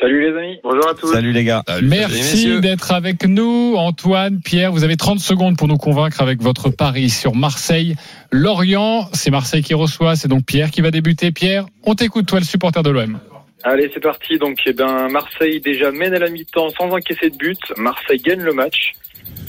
Salut 0.00 0.30
les 0.30 0.38
amis, 0.38 0.58
bonjour 0.62 0.86
à 0.86 0.94
tous. 0.94 1.12
Salut 1.12 1.32
les 1.32 1.44
gars. 1.44 1.62
Merci 1.82 2.60
d'être 2.60 2.92
avec 2.92 3.26
nous. 3.26 3.74
Antoine, 3.76 4.40
Pierre, 4.44 4.70
vous 4.70 4.84
avez 4.84 4.96
30 4.96 5.18
secondes 5.18 5.56
pour 5.56 5.66
nous 5.66 5.78
convaincre 5.78 6.20
avec 6.20 6.42
votre 6.42 6.68
pari 6.68 7.08
sur 7.08 7.34
Marseille. 7.34 7.94
Lorient, 8.30 9.08
c'est 9.14 9.30
Marseille 9.30 9.62
qui 9.62 9.72
reçoit, 9.72 10.14
c'est 10.14 10.28
donc 10.28 10.44
Pierre 10.44 10.70
qui 10.70 10.82
va 10.82 10.90
débuter. 10.90 11.32
Pierre, 11.32 11.64
on 11.84 11.94
t'écoute, 11.94 12.26
toi 12.26 12.38
le 12.38 12.44
supporter 12.44 12.82
de 12.82 12.90
l'OM. 12.90 13.18
Allez, 13.62 13.90
c'est 13.94 14.00
parti. 14.00 14.36
Donc, 14.38 14.58
eh 14.66 14.74
ben, 14.74 15.08
Marseille 15.08 15.60
déjà 15.60 15.90
mène 15.90 16.12
à 16.12 16.18
la 16.18 16.28
mi-temps 16.28 16.68
sans 16.78 16.90
encaisser 16.90 17.30
de 17.30 17.36
but. 17.36 17.58
Marseille 17.78 18.18
gagne 18.18 18.42
le 18.42 18.52
match. 18.52 18.92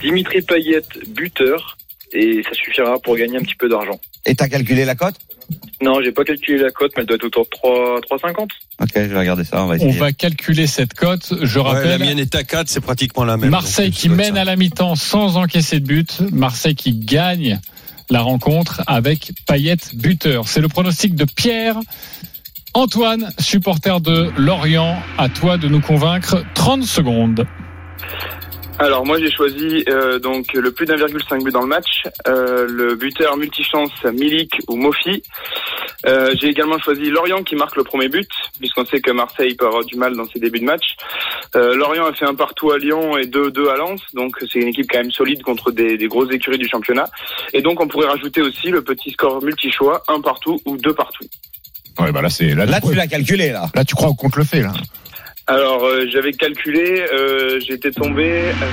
Dimitri 0.02 0.42
Payet, 0.42 0.84
buteur. 1.10 1.76
Et 2.16 2.42
ça 2.44 2.54
suffira 2.54 2.98
pour 3.00 3.16
gagner 3.18 3.38
un 3.38 3.42
petit 3.42 3.56
peu 3.56 3.68
d'argent. 3.70 4.00
Et 4.26 4.34
t'as 4.36 4.48
calculé 4.48 4.86
la 4.86 4.96
cote? 4.96 5.16
Non, 5.82 6.02
j'ai 6.02 6.12
pas 6.12 6.24
calculé 6.24 6.58
la 6.58 6.72
cote, 6.72 6.92
mais 6.96 7.02
elle 7.02 7.08
doit 7.08 7.18
être 7.18 7.26
autour 7.26 7.44
de 7.44 7.50
3, 7.50 8.00
3,50. 8.18 8.48
Ok, 8.82 8.90
je 8.96 9.00
vais 9.02 9.20
regarder 9.20 9.44
ça. 9.44 9.64
On 9.64 9.68
va 9.68 9.74
On 9.74 9.78
essayer. 9.78 9.92
va 10.00 10.12
calculer 10.14 10.66
cette 10.66 10.94
cote. 10.94 11.34
Je 11.42 11.60
Ouais, 11.60 11.66
la 11.66 11.72
rappelle, 11.72 12.00
mienne 12.00 12.20
est 12.20 12.34
à 12.34 12.44
4, 12.44 12.68
c'est 12.70 12.80
pratiquement 12.82 13.26
la 13.26 13.38
même. 13.38 13.50
Marseille 13.50 13.90
Donc, 13.90 14.00
qui 14.00 14.08
être 14.08 14.14
mène 14.14 14.36
ça. 14.36 14.42
à 14.42 14.46
la 14.46 14.56
mi-temps 14.56 14.96
sans 14.96 15.38
encaisser 15.38 15.80
de 15.82 15.86
but. 15.86 16.22
Marseille 16.32 16.74
qui 16.76 16.94
gagne 16.94 17.60
la 18.10 18.22
rencontre 18.22 18.82
avec 18.88 19.34
Payet 19.46 19.76
buteur. 19.94 20.48
C'est 20.48 20.62
le 20.62 20.68
pronostic 20.70 21.16
de 21.16 21.26
Pierre. 21.26 21.78
Antoine, 22.74 23.32
supporter 23.40 24.00
de 24.02 24.32
Lorient, 24.38 24.98
à 25.18 25.30
toi 25.30 25.58
de 25.58 25.68
nous 25.68 25.82
convaincre. 25.82 26.44
30 26.56 26.84
secondes. 26.84 27.46
Alors, 28.78 29.06
moi, 29.06 29.18
j'ai 29.20 29.32
choisi 29.32 29.86
euh, 29.88 30.20
donc 30.20 30.52
le 30.54 30.70
plus 30.72 30.86
d'1,5 30.86 31.44
but 31.44 31.52
dans 31.52 31.62
le 31.62 31.68
match. 31.68 32.04
Euh, 32.28 32.68
le 32.68 32.96
buteur 32.96 33.38
multichance 33.38 33.92
Milik 34.04 34.52
ou 34.68 34.76
Mofi. 34.76 35.24
Euh, 36.06 36.36
j'ai 36.40 36.48
également 36.50 36.78
choisi 36.80 37.10
Lorient 37.10 37.42
qui 37.44 37.56
marque 37.56 37.78
le 37.78 37.84
premier 37.84 38.10
but, 38.10 38.30
puisqu'on 38.60 38.86
sait 38.86 39.00
que 39.00 39.12
Marseille 39.12 39.56
peut 39.56 39.66
avoir 39.66 39.86
du 39.86 39.96
mal 39.96 40.16
dans 40.16 40.26
ses 40.26 40.40
débuts 40.40 40.60
de 40.60 40.66
match. 40.66 40.84
Euh, 41.56 41.74
Lorient 41.76 42.06
a 42.06 42.14
fait 42.14 42.26
un 42.26 42.36
partout 42.36 42.72
à 42.72 42.78
Lyon 42.78 43.18
et 43.18 43.26
2-2 43.26 43.70
à 43.70 43.78
Lens, 43.78 44.02
donc 44.14 44.36
c'est 44.52 44.60
une 44.60 44.68
équipe 44.68 44.88
quand 44.92 45.00
même 45.00 45.12
solide 45.12 45.42
contre 45.42 45.72
des, 45.72 45.98
des 45.98 46.08
grosses 46.08 46.32
écuries 46.32 46.58
du 46.58 46.68
championnat. 46.68 47.10
Et 47.54 47.62
donc 47.62 47.80
on 47.82 47.88
pourrait 47.88 48.08
rajouter 48.08 48.42
aussi 48.42 48.70
le 48.70 48.84
petit 48.84 49.12
score 49.12 49.42
multi-choix, 49.42 50.04
un 50.10 50.20
partout 50.20 50.60
ou 50.66 50.78
deux 50.78 50.94
partout. 50.94 51.26
Ouais, 51.98 52.12
bah 52.12 52.22
là, 52.22 52.30
c'est, 52.30 52.54
là, 52.54 52.66
Là, 52.66 52.82
tu, 52.82 52.90
tu 52.90 52.94
l'as 52.96 53.08
calculé, 53.08 53.52
là. 53.52 53.70
là, 53.74 53.86
tu 53.86 53.96
crois 53.96 54.12
qu'on 54.18 54.30
te 54.30 54.38
le 54.38 54.44
fait, 54.46 54.62
là. 54.62 54.74
Alors 55.48 55.84
euh, 55.84 56.06
j'avais 56.12 56.32
calculé, 56.34 57.06
euh, 57.14 57.60
j'étais 57.68 57.92
tombé... 57.92 58.30
Euh, 58.32 58.66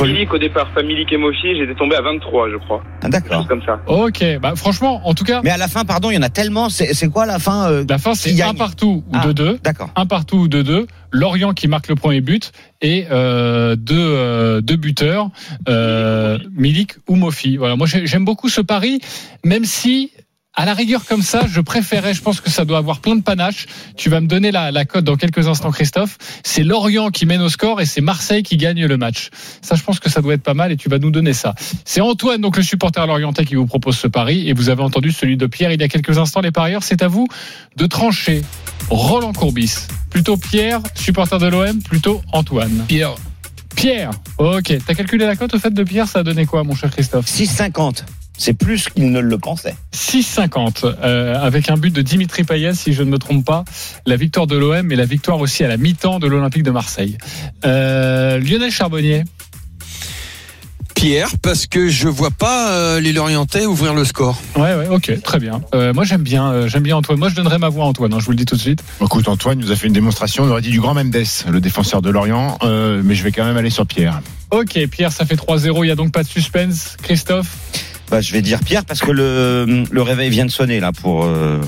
Milik, 0.00 0.32
au 0.32 0.38
départ, 0.38 0.70
Family 0.74 1.04
et 1.10 1.16
Mofi, 1.16 1.56
j'étais 1.58 1.74
tombé 1.74 1.96
à 1.96 2.00
23 2.00 2.50
je 2.52 2.56
crois. 2.56 2.84
Ah, 3.02 3.08
D'accord. 3.08 3.48
comme 3.48 3.62
ça. 3.66 3.80
Ok, 3.88 4.24
bah 4.40 4.52
franchement, 4.54 5.00
en 5.04 5.12
tout 5.12 5.24
cas, 5.24 5.40
Mais 5.42 5.50
à 5.50 5.56
la 5.56 5.66
fin, 5.66 5.84
pardon, 5.84 6.08
il 6.12 6.14
y 6.14 6.18
en 6.18 6.22
a 6.22 6.28
tellement. 6.28 6.68
C'est 6.68 6.94
c'est 6.94 7.08
quoi 7.08 7.26
la 7.26 7.40
fin 7.40 7.68
euh, 7.68 7.84
la 7.88 7.98
fin 7.98 8.14
c'est 8.14 8.40
un 8.42 8.54
partout 8.54 9.02
ou 9.08 9.12
Ah. 9.12 9.26
2-2. 9.26 9.58
D'accord. 9.64 9.90
Un 9.96 10.06
partout 10.06 10.36
ou 10.36 10.46
2-2. 10.48 10.86
Lorient 11.10 11.52
qui 11.52 11.66
marque 11.66 11.88
le 11.88 11.96
premier 11.96 12.20
but 12.20 12.52
et 12.80 13.06
euh, 13.10 13.74
deux, 13.74 13.96
euh, 13.98 14.60
deux 14.60 14.76
buteurs, 14.76 15.30
euh, 15.68 16.38
Milik 16.56 16.92
ou 17.08 17.16
Mofi. 17.16 17.56
Voilà, 17.56 17.74
moi 17.74 17.88
j'ai- 17.88 18.06
j'aime 18.06 18.24
beaucoup 18.24 18.48
ce 18.48 18.60
pari, 18.60 19.00
même 19.44 19.64
si 19.64 20.12
à 20.56 20.64
la 20.64 20.72
rigueur 20.72 21.04
comme 21.04 21.20
ça, 21.20 21.42
je 21.46 21.60
préférais, 21.60 22.14
je 22.14 22.22
pense 22.22 22.40
que 22.40 22.48
ça 22.48 22.64
doit 22.64 22.78
avoir 22.78 23.00
plein 23.00 23.14
de 23.14 23.22
panache. 23.22 23.66
Tu 23.96 24.08
vas 24.08 24.22
me 24.22 24.26
donner 24.26 24.50
la, 24.50 24.70
la 24.70 24.86
cote 24.86 25.04
dans 25.04 25.16
quelques 25.16 25.46
instants, 25.46 25.70
Christophe. 25.70 26.16
C'est 26.44 26.62
Lorient 26.62 27.10
qui 27.10 27.26
mène 27.26 27.42
au 27.42 27.50
score 27.50 27.82
et 27.82 27.84
c'est 27.84 28.00
Marseille 28.00 28.42
qui 28.42 28.56
gagne 28.56 28.86
le 28.86 28.96
match. 28.96 29.28
Ça, 29.60 29.74
je 29.74 29.82
pense 29.82 30.00
que 30.00 30.08
ça 30.08 30.22
doit 30.22 30.32
être 30.32 30.42
pas 30.42 30.54
mal 30.54 30.72
et 30.72 30.76
tu 30.78 30.88
vas 30.88 30.98
nous 30.98 31.10
donner 31.10 31.34
ça. 31.34 31.54
C'est 31.84 32.00
Antoine, 32.00 32.40
donc 32.40 32.56
le 32.56 32.62
supporter 32.62 33.06
lorientais, 33.06 33.44
qui 33.44 33.54
vous 33.54 33.66
propose 33.66 33.98
ce 33.98 34.08
pari 34.08 34.48
et 34.48 34.54
vous 34.54 34.70
avez 34.70 34.82
entendu 34.82 35.12
celui 35.12 35.36
de 35.36 35.44
Pierre 35.46 35.72
il 35.72 35.80
y 35.80 35.84
a 35.84 35.88
quelques 35.88 36.16
instants. 36.16 36.40
Les 36.40 36.52
parieurs, 36.52 36.82
c'est 36.82 37.02
à 37.02 37.08
vous 37.08 37.28
de 37.76 37.86
trancher. 37.86 38.42
Roland 38.88 39.34
Courbis, 39.34 39.88
plutôt 40.08 40.38
Pierre, 40.38 40.80
supporter 40.94 41.38
de 41.38 41.48
l'OM, 41.48 41.82
plutôt 41.82 42.22
Antoine. 42.32 42.84
Pierre, 42.88 43.16
Pierre, 43.74 44.10
ok. 44.38 44.74
T'as 44.86 44.94
calculé 44.94 45.26
la 45.26 45.36
cote 45.36 45.52
au 45.52 45.58
fait 45.58 45.74
de 45.74 45.82
Pierre, 45.82 46.08
ça 46.08 46.20
a 46.20 46.22
donné 46.22 46.46
quoi, 46.46 46.64
mon 46.64 46.74
cher 46.74 46.90
Christophe? 46.90 47.26
6,50. 47.26 48.04
C'est 48.38 48.52
plus 48.54 48.88
qu'il 48.88 49.10
ne 49.10 49.20
le 49.20 49.38
pensait. 49.38 49.76
6,50 49.94 50.94
euh, 51.02 51.34
avec 51.40 51.70
un 51.70 51.76
but 51.76 51.92
de 51.92 52.02
Dimitri 52.02 52.44
Payet, 52.44 52.74
si 52.74 52.92
je 52.92 53.02
ne 53.02 53.10
me 53.10 53.18
trompe 53.18 53.44
pas. 53.44 53.64
La 54.06 54.16
victoire 54.16 54.46
de 54.46 54.56
l'OM 54.56 54.90
et 54.92 54.96
la 54.96 55.06
victoire 55.06 55.40
aussi 55.40 55.64
à 55.64 55.68
la 55.68 55.76
mi-temps 55.76 56.18
de 56.18 56.26
l'Olympique 56.26 56.62
de 56.62 56.70
Marseille. 56.70 57.16
Euh, 57.64 58.38
Lionel 58.38 58.70
Charbonnier, 58.70 59.24
Pierre, 60.96 61.28
parce 61.42 61.66
que 61.66 61.88
je 61.88 62.08
vois 62.08 62.30
pas 62.30 62.70
euh, 62.70 63.00
les 63.00 63.12
Lorientais 63.12 63.66
ouvrir 63.66 63.92
le 63.92 64.04
score. 64.06 64.40
ouais, 64.56 64.74
ouais, 64.74 64.88
ok, 64.88 65.20
très 65.22 65.38
bien. 65.38 65.60
Euh, 65.74 65.92
moi 65.92 66.04
j'aime 66.04 66.22
bien, 66.22 66.50
euh, 66.50 66.68
j'aime 66.68 66.82
bien 66.82 66.96
Antoine. 66.96 67.18
Moi 67.18 67.28
je 67.28 67.34
donnerai 67.34 67.58
ma 67.58 67.68
voix 67.68 67.84
à 67.84 67.88
Antoine, 67.88 68.14
hein, 68.14 68.18
je 68.18 68.24
vous 68.24 68.30
le 68.30 68.38
dis 68.38 68.46
tout 68.46 68.56
de 68.56 68.60
suite. 68.60 68.82
Écoute, 69.02 69.28
Antoine 69.28 69.58
nous 69.58 69.70
a 69.70 69.76
fait 69.76 69.88
une 69.88 69.92
démonstration. 69.92 70.44
On 70.44 70.50
aurait 70.50 70.62
dit 70.62 70.70
du 70.70 70.80
grand 70.80 70.94
Mendes, 70.94 71.14
le 71.14 71.60
défenseur 71.60 72.00
de 72.00 72.08
Lorient. 72.08 72.56
Euh, 72.62 73.02
mais 73.04 73.14
je 73.14 73.22
vais 73.22 73.30
quand 73.30 73.44
même 73.44 73.58
aller 73.58 73.68
sur 73.68 73.86
Pierre. 73.86 74.22
Ok, 74.50 74.78
Pierre, 74.90 75.12
ça 75.12 75.26
fait 75.26 75.34
3-0, 75.34 75.84
il 75.84 75.88
y 75.88 75.90
a 75.90 75.96
donc 75.96 76.12
pas 76.12 76.22
de 76.22 76.28
suspense. 76.28 76.96
Christophe? 77.02 77.56
Bah, 78.10 78.20
je 78.20 78.32
vais 78.32 78.42
dire 78.42 78.60
Pierre 78.60 78.84
parce 78.84 79.00
que 79.00 79.10
le, 79.10 79.84
le 79.90 80.02
réveil 80.02 80.30
vient 80.30 80.46
de 80.46 80.50
sonner 80.50 80.80
là 80.80 80.92
pour 80.92 81.24
euh, 81.24 81.60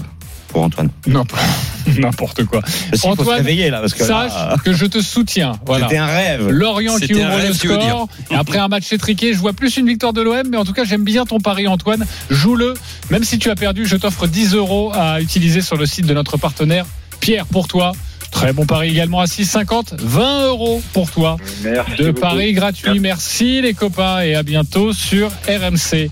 pour 0.49 0.63
Antoine. 0.63 0.91
Non, 1.07 1.25
n'importe 1.99 2.45
quoi. 2.45 2.61
Parce 2.63 2.75
qu'il 2.91 2.99
faut 2.99 3.17
se 3.17 3.21
Antoine, 3.23 3.37
réveiller 3.39 3.71
là 3.71 3.81
parce 3.81 3.95
que 3.95 4.05
Sache 4.05 4.33
là, 4.33 4.57
que 4.65 4.73
je 4.73 4.87
te 4.87 5.01
soutiens. 5.01 5.53
Voilà. 5.67 5.87
c'était 5.87 5.99
un 5.99 6.07
rêve. 6.07 6.49
Lorient 6.49 6.97
qui 6.97 7.15
ouvre 7.15 7.47
le 7.47 7.53
score. 7.53 8.09
Et 8.31 8.35
après 8.35 8.59
un 8.59 8.69
match 8.69 8.93
étriqué, 8.93 9.35
je 9.35 9.39
vois 9.39 9.53
plus 9.53 9.77
une 9.77 9.87
victoire 9.87 10.13
de 10.13 10.23
l'OM, 10.23 10.49
mais 10.51 10.57
en 10.57 10.65
tout 10.65 10.73
cas, 10.73 10.85
j'aime 10.85 11.05
bien 11.05 11.25
ton 11.25 11.39
pari, 11.39 11.67
Antoine. 11.69 12.05
Joue-le. 12.31 12.75
Même 13.11 13.25
si 13.25 13.39
tu 13.39 13.51
as 13.51 13.57
perdu, 13.57 13.87
je 13.87 13.97
t'offre 13.97 14.27
10 14.27 14.55
euros 14.55 14.93
à 14.95 15.21
utiliser 15.21 15.61
sur 15.61 15.77
le 15.77 15.87
site 15.87 16.07
de 16.07 16.15
notre 16.15 16.37
partenaire. 16.37 16.87
Pierre, 17.21 17.47
pour 17.47 17.69
toi. 17.69 17.93
Très 18.31 18.53
bon 18.53 18.67
pari 18.67 18.91
également 18.91 19.21
à 19.21 19.25
6,50. 19.25 19.95
20 19.99 20.47
euros 20.47 20.83
pour 20.93 21.11
toi. 21.11 21.37
Merci 21.63 21.97
De 21.97 22.07
beaucoup. 22.09 22.21
paris 22.21 22.53
gratuit. 22.53 23.01
Merci 23.01 23.61
les 23.63 23.75
copains 23.75 24.21
et 24.21 24.35
à 24.35 24.43
bientôt 24.43 24.93
sur 24.93 25.29
RMC. 25.49 26.09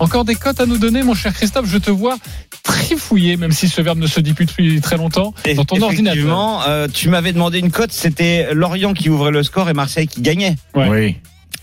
Encore 0.00 0.24
des 0.24 0.34
cotes 0.34 0.60
à 0.60 0.66
nous 0.66 0.78
donner, 0.78 1.02
mon 1.02 1.14
cher 1.14 1.32
Christophe. 1.32 1.66
Je 1.68 1.78
te 1.78 1.90
vois 1.90 2.16
trifouiller, 2.62 3.36
même 3.36 3.52
si 3.52 3.68
ce 3.68 3.80
verbe 3.80 3.98
ne 3.98 4.06
se 4.06 4.20
dit 4.20 4.34
plus 4.34 4.46
depuis 4.46 4.80
très 4.80 4.96
longtemps, 4.96 5.32
dans 5.56 5.64
ton 5.64 5.80
ordinateur. 5.82 6.12
Effectivement, 6.16 6.62
euh, 6.66 6.86
tu 6.92 7.08
m'avais 7.08 7.32
demandé 7.32 7.58
une 7.58 7.70
cote, 7.70 7.92
c'était 7.92 8.52
Lorient 8.54 8.92
qui 8.94 9.08
ouvrait 9.08 9.30
le 9.30 9.42
score 9.42 9.68
et 9.70 9.74
Marseille 9.74 10.06
qui 10.08 10.20
gagnait. 10.20 10.56
Ouais. 10.74 10.88
Oui. 10.88 11.16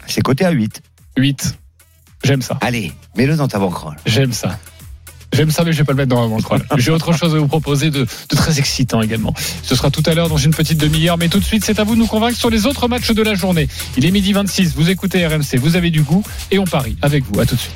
C'est 0.07 0.21
coté 0.21 0.45
à 0.45 0.51
8. 0.51 0.81
8. 1.17 1.57
J'aime 2.23 2.41
ça. 2.41 2.57
Allez, 2.61 2.91
mets-le 3.15 3.35
dans 3.35 3.47
ta 3.47 3.59
banquerolle. 3.59 3.95
J'aime 4.05 4.33
ça. 4.33 4.57
J'aime 5.35 5.51
ça, 5.51 5.63
mais 5.63 5.73
je 5.73 5.79
vais 5.79 5.83
pas 5.83 5.91
le 5.91 5.97
mettre 5.97 6.09
dans 6.15 6.21
la 6.21 6.27
banquerolle. 6.29 6.65
J'ai 6.77 6.91
autre 6.91 7.11
chose 7.13 7.35
à 7.35 7.37
vous 7.37 7.47
proposer 7.47 7.89
de, 7.91 8.01
de 8.29 8.35
très 8.35 8.57
excitant 8.59 9.01
également. 9.01 9.33
Ce 9.63 9.75
sera 9.75 9.91
tout 9.91 10.03
à 10.05 10.13
l'heure 10.13 10.29
dans 10.29 10.37
une 10.37 10.53
petite 10.53 10.77
demi-heure, 10.77 11.17
mais 11.17 11.27
tout 11.27 11.39
de 11.39 11.43
suite, 11.45 11.65
c'est 11.65 11.79
à 11.79 11.83
vous 11.83 11.95
de 11.95 11.99
nous 11.99 12.07
convaincre 12.07 12.37
sur 12.37 12.49
les 12.49 12.65
autres 12.65 12.87
matchs 12.87 13.11
de 13.11 13.21
la 13.21 13.35
journée. 13.35 13.67
Il 13.97 14.05
est 14.05 14.11
midi 14.11 14.31
26, 14.33 14.73
vous 14.75 14.89
écoutez 14.89 15.25
RMC, 15.27 15.57
vous 15.59 15.75
avez 15.75 15.89
du 15.91 16.03
goût 16.03 16.23
et 16.51 16.59
on 16.59 16.63
parie 16.65 16.95
avec 17.01 17.23
vous. 17.29 17.39
À 17.39 17.45
tout 17.45 17.55
de 17.55 17.59
suite. 17.59 17.75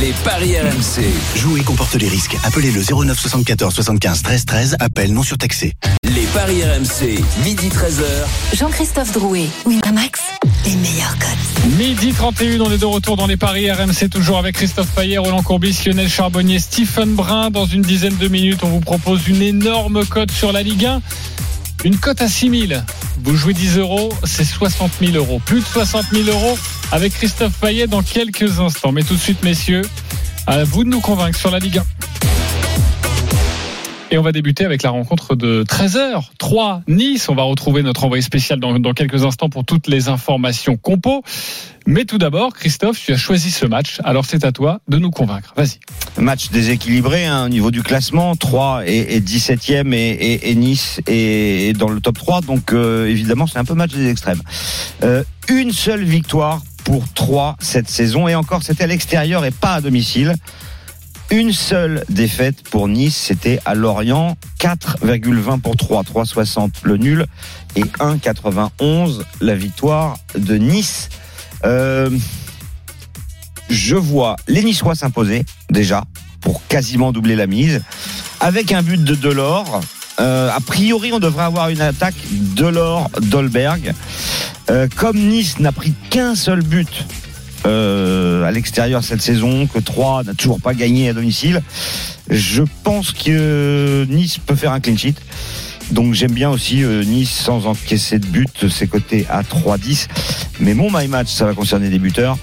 Les 0.00 0.12
paris 0.24 0.58
RMC. 0.58 1.04
Jouer 1.36 1.60
comporte 1.60 1.94
les 1.94 2.08
risques. 2.08 2.36
Appelez 2.42 2.72
le 2.72 2.82
09 2.82 3.16
74 3.18 3.72
75 3.72 4.22
13 4.22 4.44
13. 4.44 4.76
Appel 4.80 5.12
non 5.12 5.22
surtaxé. 5.22 5.74
Les 6.02 6.26
paris 6.34 6.62
RMC. 6.64 7.22
Midi 7.44 7.68
13h. 7.68 8.56
Jean-Christophe 8.56 9.12
Drouet, 9.12 9.46
Winamax, 9.64 10.20
les 10.64 10.76
meilleurs 10.76 11.16
codes. 11.18 11.72
Midi 11.78 12.12
31, 12.12 12.60
on 12.60 12.70
est 12.70 12.78
de 12.78 12.84
retour 12.84 13.16
dans 13.16 13.26
les 13.26 13.36
paris 13.36 13.70
RMC, 13.70 14.08
toujours 14.10 14.38
avec 14.38 14.56
Christophe 14.56 14.88
Payet, 14.88 15.18
Roland 15.18 15.42
Courbis, 15.42 15.76
Lionel 15.86 16.08
Charbonnier, 16.08 16.58
Stephen 16.58 17.14
Brun. 17.14 17.50
Dans 17.50 17.66
une 17.66 17.82
dizaine 17.82 18.16
de 18.16 18.28
minutes, 18.28 18.60
on 18.62 18.68
vous 18.68 18.80
propose 18.80 19.28
une 19.28 19.42
énorme 19.42 20.04
cote 20.06 20.30
sur 20.30 20.52
la 20.52 20.62
Ligue 20.62 20.86
1. 20.86 21.02
Une 21.84 21.96
cote 21.96 22.22
à 22.22 22.28
6 22.28 22.68
000. 22.68 22.80
Vous 23.24 23.36
jouez 23.36 23.54
10 23.54 23.78
euros, 23.78 24.12
c'est 24.24 24.44
60 24.44 24.92
000 25.00 25.16
euros. 25.16 25.40
Plus 25.44 25.60
de 25.60 25.66
60 25.66 26.06
000 26.12 26.28
euros 26.28 26.58
avec 26.92 27.14
Christophe 27.14 27.54
Payet 27.60 27.86
dans 27.86 28.02
quelques 28.02 28.60
instants. 28.60 28.92
Mais 28.92 29.02
tout 29.02 29.14
de 29.14 29.20
suite, 29.20 29.42
messieurs, 29.42 29.82
à 30.46 30.64
vous 30.64 30.84
de 30.84 30.90
nous 30.90 31.00
convaincre 31.00 31.38
sur 31.38 31.50
la 31.50 31.58
Ligue 31.58 31.78
1. 31.78 31.84
Et 34.12 34.18
on 34.18 34.22
va 34.22 34.32
débuter 34.32 34.66
avec 34.66 34.82
la 34.82 34.90
rencontre 34.90 35.34
de 35.36 35.64
13h. 35.64 36.24
3 36.38 36.82
Nice. 36.86 37.30
On 37.30 37.34
va 37.34 37.44
retrouver 37.44 37.82
notre 37.82 38.04
envoyé 38.04 38.20
spécial 38.20 38.60
dans, 38.60 38.92
quelques 38.92 39.24
instants 39.24 39.48
pour 39.48 39.64
toutes 39.64 39.86
les 39.86 40.10
informations 40.10 40.76
compo. 40.76 41.22
Mais 41.86 42.04
tout 42.04 42.18
d'abord, 42.18 42.52
Christophe, 42.52 43.00
tu 43.02 43.14
as 43.14 43.16
choisi 43.16 43.50
ce 43.50 43.64
match. 43.64 44.00
Alors 44.04 44.26
c'est 44.26 44.44
à 44.44 44.52
toi 44.52 44.80
de 44.86 44.98
nous 44.98 45.10
convaincre. 45.10 45.54
Vas-y. 45.56 45.78
Match 46.18 46.50
déséquilibré 46.50 47.24
hein, 47.24 47.46
au 47.46 47.48
niveau 47.48 47.70
du 47.70 47.82
classement. 47.82 48.36
3 48.36 48.82
et, 48.86 49.16
et 49.16 49.20
17e 49.20 49.94
et, 49.94 50.54
Nice 50.56 51.00
est, 51.06 51.70
est 51.70 51.72
dans 51.72 51.88
le 51.88 52.02
top 52.02 52.18
3. 52.18 52.42
Donc 52.42 52.74
euh, 52.74 53.08
évidemment, 53.08 53.46
c'est 53.46 53.58
un 53.58 53.64
peu 53.64 53.72
match 53.72 53.92
des 53.92 54.10
extrêmes. 54.10 54.42
Euh, 55.02 55.24
une 55.48 55.72
seule 55.72 56.04
victoire 56.04 56.60
pour 56.84 57.10
3 57.14 57.56
cette 57.60 57.88
saison. 57.88 58.28
Et 58.28 58.34
encore, 58.34 58.62
c'était 58.62 58.84
à 58.84 58.88
l'extérieur 58.88 59.46
et 59.46 59.52
pas 59.52 59.72
à 59.72 59.80
domicile. 59.80 60.34
Une 61.32 61.54
seule 61.54 62.04
défaite 62.10 62.62
pour 62.68 62.88
Nice, 62.88 63.16
c'était 63.16 63.58
à 63.64 63.74
Lorient. 63.74 64.36
4,20 64.60 65.62
pour 65.62 65.76
3, 65.76 66.02
3,60 66.02 66.68
le 66.82 66.98
nul 66.98 67.24
et 67.74 67.84
1,91 67.84 69.22
la 69.40 69.54
victoire 69.54 70.18
de 70.34 70.56
Nice. 70.56 71.08
Euh, 71.64 72.10
je 73.70 73.96
vois 73.96 74.36
les 74.46 74.62
Niçois 74.62 74.94
s'imposer 74.94 75.46
déjà 75.70 76.04
pour 76.42 76.66
quasiment 76.66 77.12
doubler 77.12 77.34
la 77.34 77.46
mise 77.46 77.82
avec 78.40 78.70
un 78.70 78.82
but 78.82 79.02
de 79.02 79.14
Delors. 79.14 79.80
Euh, 80.20 80.50
a 80.50 80.60
priori, 80.60 81.14
on 81.14 81.18
devrait 81.18 81.44
avoir 81.44 81.70
une 81.70 81.80
attaque 81.80 82.14
Delors-Dolberg. 82.30 83.94
Euh, 84.68 84.86
comme 84.96 85.16
Nice 85.16 85.58
n'a 85.60 85.72
pris 85.72 85.94
qu'un 86.10 86.34
seul 86.34 86.60
but 86.60 87.06
euh, 87.66 88.44
à 88.44 88.50
l'extérieur 88.50 89.04
cette 89.04 89.22
saison, 89.22 89.66
que 89.66 89.78
3 89.78 90.24
n'a 90.24 90.34
toujours 90.34 90.60
pas 90.60 90.74
gagné 90.74 91.08
à 91.08 91.12
domicile, 91.12 91.62
je 92.30 92.62
pense 92.84 93.12
que 93.12 94.06
Nice 94.08 94.38
peut 94.38 94.56
faire 94.56 94.72
un 94.72 94.80
clean 94.80 94.96
sheet. 94.96 95.16
Donc 95.90 96.14
j'aime 96.14 96.32
bien 96.32 96.48
aussi 96.50 96.82
euh, 96.84 97.04
Nice 97.04 97.30
sans 97.30 97.66
encaisser 97.66 98.18
de 98.18 98.26
but, 98.26 98.68
c'est 98.68 98.86
coté 98.86 99.26
à 99.28 99.42
3-10. 99.42 100.06
Mais 100.60 100.74
mon 100.74 100.90
my 100.90 101.06
match, 101.08 101.28
ça 101.28 101.44
va 101.44 101.54
concerner 101.54 101.88
des 101.88 101.98
buteurs. 101.98 102.38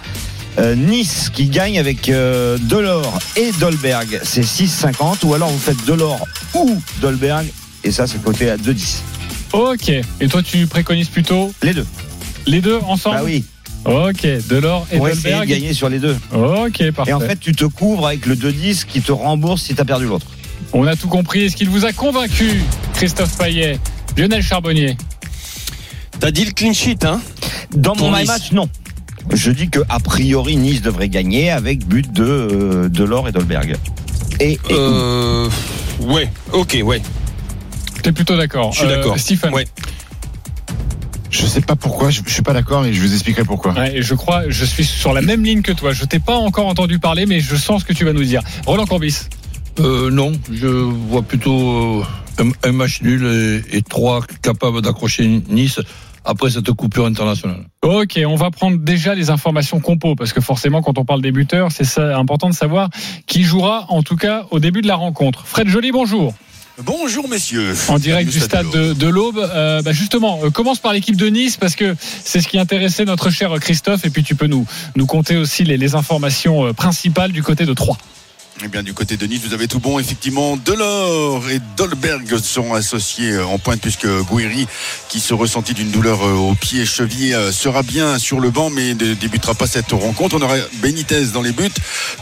Euh, 0.57 0.75
nice 0.75 1.29
qui 1.33 1.45
gagne 1.45 1.79
avec 1.79 2.09
euh, 2.09 2.57
Delors 2.63 3.19
et 3.37 3.51
Dolberg, 3.59 4.19
c'est 4.23 4.41
6,50. 4.41 5.25
Ou 5.25 5.33
alors 5.33 5.49
vous 5.49 5.59
faites 5.59 5.85
Delors 5.85 6.27
ou 6.53 6.81
Dolberg, 7.01 7.45
et 7.83 7.91
ça 7.91 8.07
c'est 8.07 8.21
coté 8.21 8.49
à 8.49 8.57
2,10. 8.57 8.97
Ok. 9.53 9.89
Et 10.19 10.27
toi, 10.27 10.43
tu 10.43 10.67
préconises 10.67 11.07
plutôt 11.07 11.51
Les 11.63 11.73
deux. 11.73 11.85
les 12.45 12.61
deux 12.61 12.77
ensemble 12.87 13.17
Ah 13.19 13.23
oui, 13.23 13.45
Ok. 13.85 14.27
Delors 14.49 14.85
et 14.91 14.97
pour 14.97 15.07
essayer 15.07 15.33
de 15.33 15.39
Dolberg. 15.39 15.47
gagner 15.49 15.73
sur 15.73 15.89
les 15.89 15.99
deux. 15.99 16.17
Ok, 16.33 16.91
parfait. 16.91 17.11
Et 17.11 17.13
en 17.13 17.19
fait, 17.19 17.39
tu 17.39 17.53
te 17.53 17.65
couvres 17.65 18.07
avec 18.07 18.25
le 18.25 18.35
2-10 18.35 18.85
qui 18.85 19.01
te 19.01 19.11
rembourse 19.11 19.63
si 19.63 19.73
tu 19.75 19.81
as 19.81 19.85
perdu 19.85 20.05
l'autre. 20.05 20.25
On 20.73 20.85
a 20.85 20.95
tout 20.95 21.07
compris. 21.07 21.45
Est-ce 21.45 21.55
qu'il 21.55 21.69
vous 21.69 21.85
a 21.85 21.93
convaincu, 21.93 22.61
Christophe 22.93 23.37
Payet, 23.37 23.79
Lionel 24.17 24.43
Charbonnier? 24.43 24.95
T'as 26.19 26.31
dit 26.31 26.45
le 26.45 26.51
clean 26.51 26.73
sheet, 26.73 27.05
hein? 27.05 27.21
Dans 27.73 27.95
mon 27.95 28.15
Nice. 28.15 28.27
match, 28.27 28.51
non. 28.51 28.69
Je 29.31 29.51
dis 29.51 29.69
que 29.69 29.79
a 29.89 29.99
priori 29.99 30.57
Nice 30.57 30.81
devrait 30.81 31.09
gagner 31.09 31.49
avec 31.49 31.85
but 31.87 32.11
de 32.11 32.23
euh, 32.23 32.89
Delors 32.89 33.27
et 33.27 33.31
Dolberg. 33.31 33.75
Et, 34.39 34.53
et 34.53 34.59
euh, 34.71 35.47
Ouais, 36.01 36.29
ok, 36.51 36.77
ouais. 36.83 37.01
T'es 38.03 38.11
plutôt 38.11 38.37
d'accord. 38.37 38.71
Je 38.71 38.79
suis 38.79 38.87
Euh, 38.87 38.95
d'accord. 38.97 39.17
Stephen. 39.19 39.53
Ouais. 39.53 39.65
Je 41.29 41.45
sais 41.45 41.61
pas 41.61 41.75
pourquoi, 41.75 42.09
je, 42.09 42.21
je 42.25 42.31
suis 42.31 42.41
pas 42.41 42.53
d'accord 42.53 42.85
et 42.85 42.93
je 42.93 43.01
vous 43.01 43.13
expliquerai 43.13 43.43
pourquoi. 43.43 43.73
Ouais, 43.73 44.01
je 44.01 44.15
crois, 44.15 44.43
je 44.49 44.65
suis 44.65 44.83
sur 44.83 45.13
la 45.13 45.21
même 45.21 45.43
ligne 45.43 45.61
que 45.61 45.71
toi. 45.71 45.93
Je 45.93 46.05
t'ai 46.05 46.19
pas 46.19 46.35
encore 46.35 46.67
entendu 46.67 46.99
parler, 46.99 47.25
mais 47.25 47.39
je 47.39 47.55
sens 47.55 47.81
ce 47.81 47.85
que 47.85 47.93
tu 47.93 48.03
vas 48.05 48.13
nous 48.13 48.23
dire. 48.23 48.41
Roland 48.65 48.85
Corbis. 48.85 49.27
Euh, 49.79 50.09
non, 50.09 50.31
je 50.51 50.67
vois 50.67 51.21
plutôt 51.21 52.01
euh, 52.01 52.03
un, 52.39 52.69
un 52.69 52.71
match 52.71 53.01
nul 53.01 53.25
et, 53.71 53.77
et 53.77 53.81
trois 53.81 54.21
capables 54.41 54.81
d'accrocher 54.81 55.27
Nice 55.49 55.79
après 56.25 56.49
cette 56.49 56.71
coupure 56.73 57.05
internationale. 57.05 57.65
Ok, 57.81 58.19
on 58.25 58.35
va 58.35 58.51
prendre 58.51 58.77
déjà 58.77 59.15
les 59.15 59.29
informations 59.29 59.79
compo 59.79 60.15
parce 60.15 60.33
que 60.33 60.41
forcément, 60.41 60.81
quand 60.81 60.97
on 60.97 61.05
parle 61.05 61.21
des 61.21 61.31
buteurs, 61.31 61.71
c'est 61.71 61.97
important 61.97 62.49
de 62.49 62.55
savoir 62.55 62.89
qui 63.25 63.43
jouera, 63.43 63.85
en 63.89 64.03
tout 64.03 64.17
cas, 64.17 64.45
au 64.51 64.59
début 64.59 64.81
de 64.81 64.87
la 64.87 64.95
rencontre. 64.95 65.45
Fred 65.45 65.67
Joly, 65.67 65.91
bonjour. 65.91 66.33
Bonjour 66.83 67.27
messieurs. 67.27 67.73
En 67.89 67.99
direct 67.99 68.31
du 68.31 68.39
stade 68.39 68.69
de, 68.69 68.93
de 68.93 69.07
l'Aube. 69.07 69.37
Euh, 69.37 69.81
bah 69.81 69.91
justement, 69.91 70.39
euh, 70.43 70.49
commence 70.49 70.79
par 70.79 70.93
l'équipe 70.93 71.17
de 71.17 71.27
Nice 71.27 71.57
parce 71.57 71.75
que 71.75 71.93
c'est 72.23 72.39
ce 72.39 72.47
qui 72.47 72.57
intéressait 72.57 73.03
notre 73.03 73.29
cher 73.31 73.53
Christophe 73.59 74.05
et 74.05 74.09
puis 74.09 74.23
tu 74.23 74.35
peux 74.35 74.47
nous, 74.47 74.65
nous 74.95 75.05
compter 75.05 75.35
aussi 75.35 75.65
les, 75.65 75.75
les 75.75 75.95
informations 75.95 76.67
euh, 76.67 76.73
principales 76.73 77.33
du 77.33 77.43
côté 77.43 77.65
de 77.65 77.73
Troyes. 77.73 77.97
Eh 78.61 78.67
bien, 78.67 78.83
du 78.83 78.93
côté 78.93 79.15
de 79.15 79.25
Nice, 79.25 79.39
vous 79.45 79.53
avez 79.53 79.69
tout 79.69 79.79
bon. 79.79 79.99
Effectivement, 79.99 80.57
Delors 80.57 81.49
et 81.49 81.61
Dolberg 81.77 82.37
seront 82.39 82.73
associés 82.73 83.39
en 83.39 83.57
pointe 83.57 83.79
puisque 83.79 84.05
Gouiri, 84.23 84.67
qui 85.07 85.21
se 85.21 85.33
ressentit 85.33 85.73
d'une 85.73 85.91
douleur 85.91 86.21
euh, 86.21 86.33
au 86.33 86.55
pied 86.55 86.81
et 86.81 86.85
cheville, 86.85 87.35
euh, 87.35 87.53
sera 87.53 87.83
bien 87.83 88.19
sur 88.19 88.41
le 88.41 88.49
banc 88.49 88.69
mais 88.69 88.95
ne 88.95 89.13
débutera 89.13 89.53
pas 89.53 89.65
cette 89.65 89.93
rencontre. 89.93 90.35
On 90.35 90.41
aura 90.41 90.57
Benitez 90.81 91.27
dans 91.27 91.41
les 91.41 91.53
buts, 91.53 91.69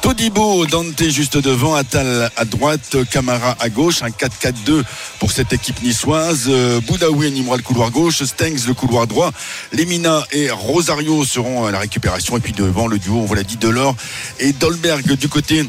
Todibo, 0.03 0.67
Dante 0.67 1.09
juste 1.09 1.37
devant, 1.37 1.73
Attal 1.73 2.29
à 2.35 2.45
droite, 2.45 2.97
Camara 3.09 3.55
à 3.59 3.69
gauche, 3.69 4.03
un 4.03 4.09
4-4-2 4.09 4.83
pour 5.19 5.31
cette 5.31 5.53
équipe 5.53 5.81
niçoise. 5.81 6.45
Euh, 6.49 6.79
Boudaoui 6.81 7.25
animera 7.25 7.57
le 7.57 7.63
couloir 7.63 7.89
gauche, 7.89 8.23
Stengs 8.23 8.67
le 8.67 8.75
couloir 8.75 9.07
droit, 9.07 9.31
Lemina 9.73 10.23
et 10.31 10.51
Rosario 10.51 11.25
seront 11.25 11.65
à 11.65 11.71
la 11.71 11.79
récupération 11.79 12.37
et 12.37 12.41
puis 12.41 12.53
devant 12.53 12.85
le 12.85 12.99
duo, 12.99 13.15
on 13.15 13.25
vous 13.25 13.33
l'a 13.33 13.43
dit, 13.43 13.57
Delors 13.57 13.95
et 14.39 14.53
Dolberg 14.53 15.13
du 15.13 15.29
côté 15.29 15.65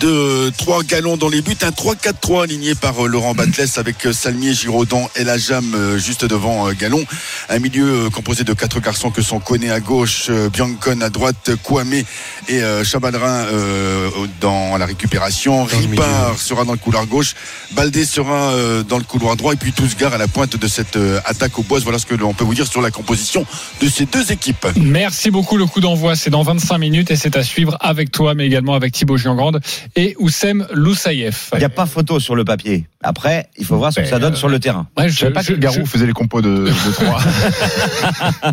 de 0.00 0.50
trois 0.56 0.82
galons 0.82 1.16
dans 1.16 1.28
les 1.28 1.42
buts, 1.42 1.56
un 1.62 1.70
3-4-3 1.70 2.44
aligné 2.44 2.74
par 2.74 3.04
euh, 3.04 3.08
Laurent 3.08 3.34
Batles 3.34 3.66
avec 3.76 4.06
euh, 4.06 4.12
Salmier, 4.12 4.54
Giraudon 4.54 5.08
et 5.16 5.24
la 5.24 5.38
Jam 5.38 5.74
euh, 5.74 5.98
juste 5.98 6.24
devant 6.24 6.70
Galon. 6.72 7.04
Un 7.48 7.58
milieu 7.58 8.08
composé 8.10 8.44
de 8.44 8.52
quatre 8.52 8.80
garçons 8.80 9.10
que 9.10 9.22
sont 9.22 9.40
Koné 9.40 9.70
à 9.70 9.80
gauche, 9.80 10.30
Biancon 10.52 11.00
à 11.00 11.10
droite, 11.10 11.50
Kouamé 11.62 12.04
et 12.48 12.60
Chabadrin 12.84 13.46
euh, 13.46 14.08
dans 14.40 14.76
la 14.76 14.86
récupération. 14.86 15.64
Ripard 15.64 16.38
sera 16.38 16.64
dans 16.64 16.72
le 16.72 16.78
couloir 16.78 17.06
gauche, 17.06 17.34
Baldé 17.72 18.04
sera 18.04 18.52
dans 18.88 18.98
le 18.98 19.04
couloir 19.04 19.36
droit 19.36 19.52
et 19.52 19.56
puis 19.56 19.72
Tousgar 19.72 20.14
à 20.14 20.18
la 20.18 20.28
pointe 20.28 20.56
de 20.56 20.68
cette 20.68 20.98
attaque 21.24 21.58
au 21.58 21.62
bois. 21.62 21.80
Voilà 21.80 21.98
ce 21.98 22.06
que 22.06 22.14
l'on 22.14 22.34
peut 22.34 22.44
vous 22.44 22.54
dire 22.54 22.66
sur 22.66 22.80
la 22.80 22.90
composition 22.90 23.44
de 23.80 23.88
ces 23.88 24.06
deux 24.06 24.32
équipes. 24.32 24.66
Merci 24.76 25.30
beaucoup. 25.30 25.56
Le 25.56 25.66
coup 25.66 25.80
d'envoi, 25.80 26.16
c'est 26.16 26.30
dans 26.30 26.42
25 26.42 26.78
minutes 26.78 27.10
et 27.10 27.16
c'est 27.16 27.36
à 27.36 27.42
suivre 27.42 27.76
avec 27.80 28.10
toi, 28.10 28.34
mais 28.34 28.46
également 28.46 28.74
avec 28.74 28.92
Thibaut 28.92 29.16
Giangrande 29.16 29.60
et 29.96 30.14
Oussem 30.18 30.66
Loussaïef. 30.72 31.50
il 31.54 31.58
n'y 31.58 31.64
a 31.64 31.68
pas 31.68 31.86
photo 31.86 32.20
sur 32.20 32.34
le 32.34 32.44
papier. 32.44 32.86
Après, 33.02 33.48
il 33.58 33.64
faut 33.64 33.76
voir 33.76 33.92
ce 33.92 34.00
que 34.00 34.06
ça 34.06 34.18
donne 34.18 34.36
sur 34.36 34.48
le 34.48 34.58
terrain. 34.60 34.86
Ouais, 34.96 35.08
Je 35.08 35.18
savais 35.18 35.32
pas 35.32 35.42
que 35.42 35.52
Garou 35.54 35.84
faisait 35.86 36.06
les 36.06 36.12
compos 36.12 36.40
de, 36.42 36.66
de 36.66 36.92
3. 36.92 37.20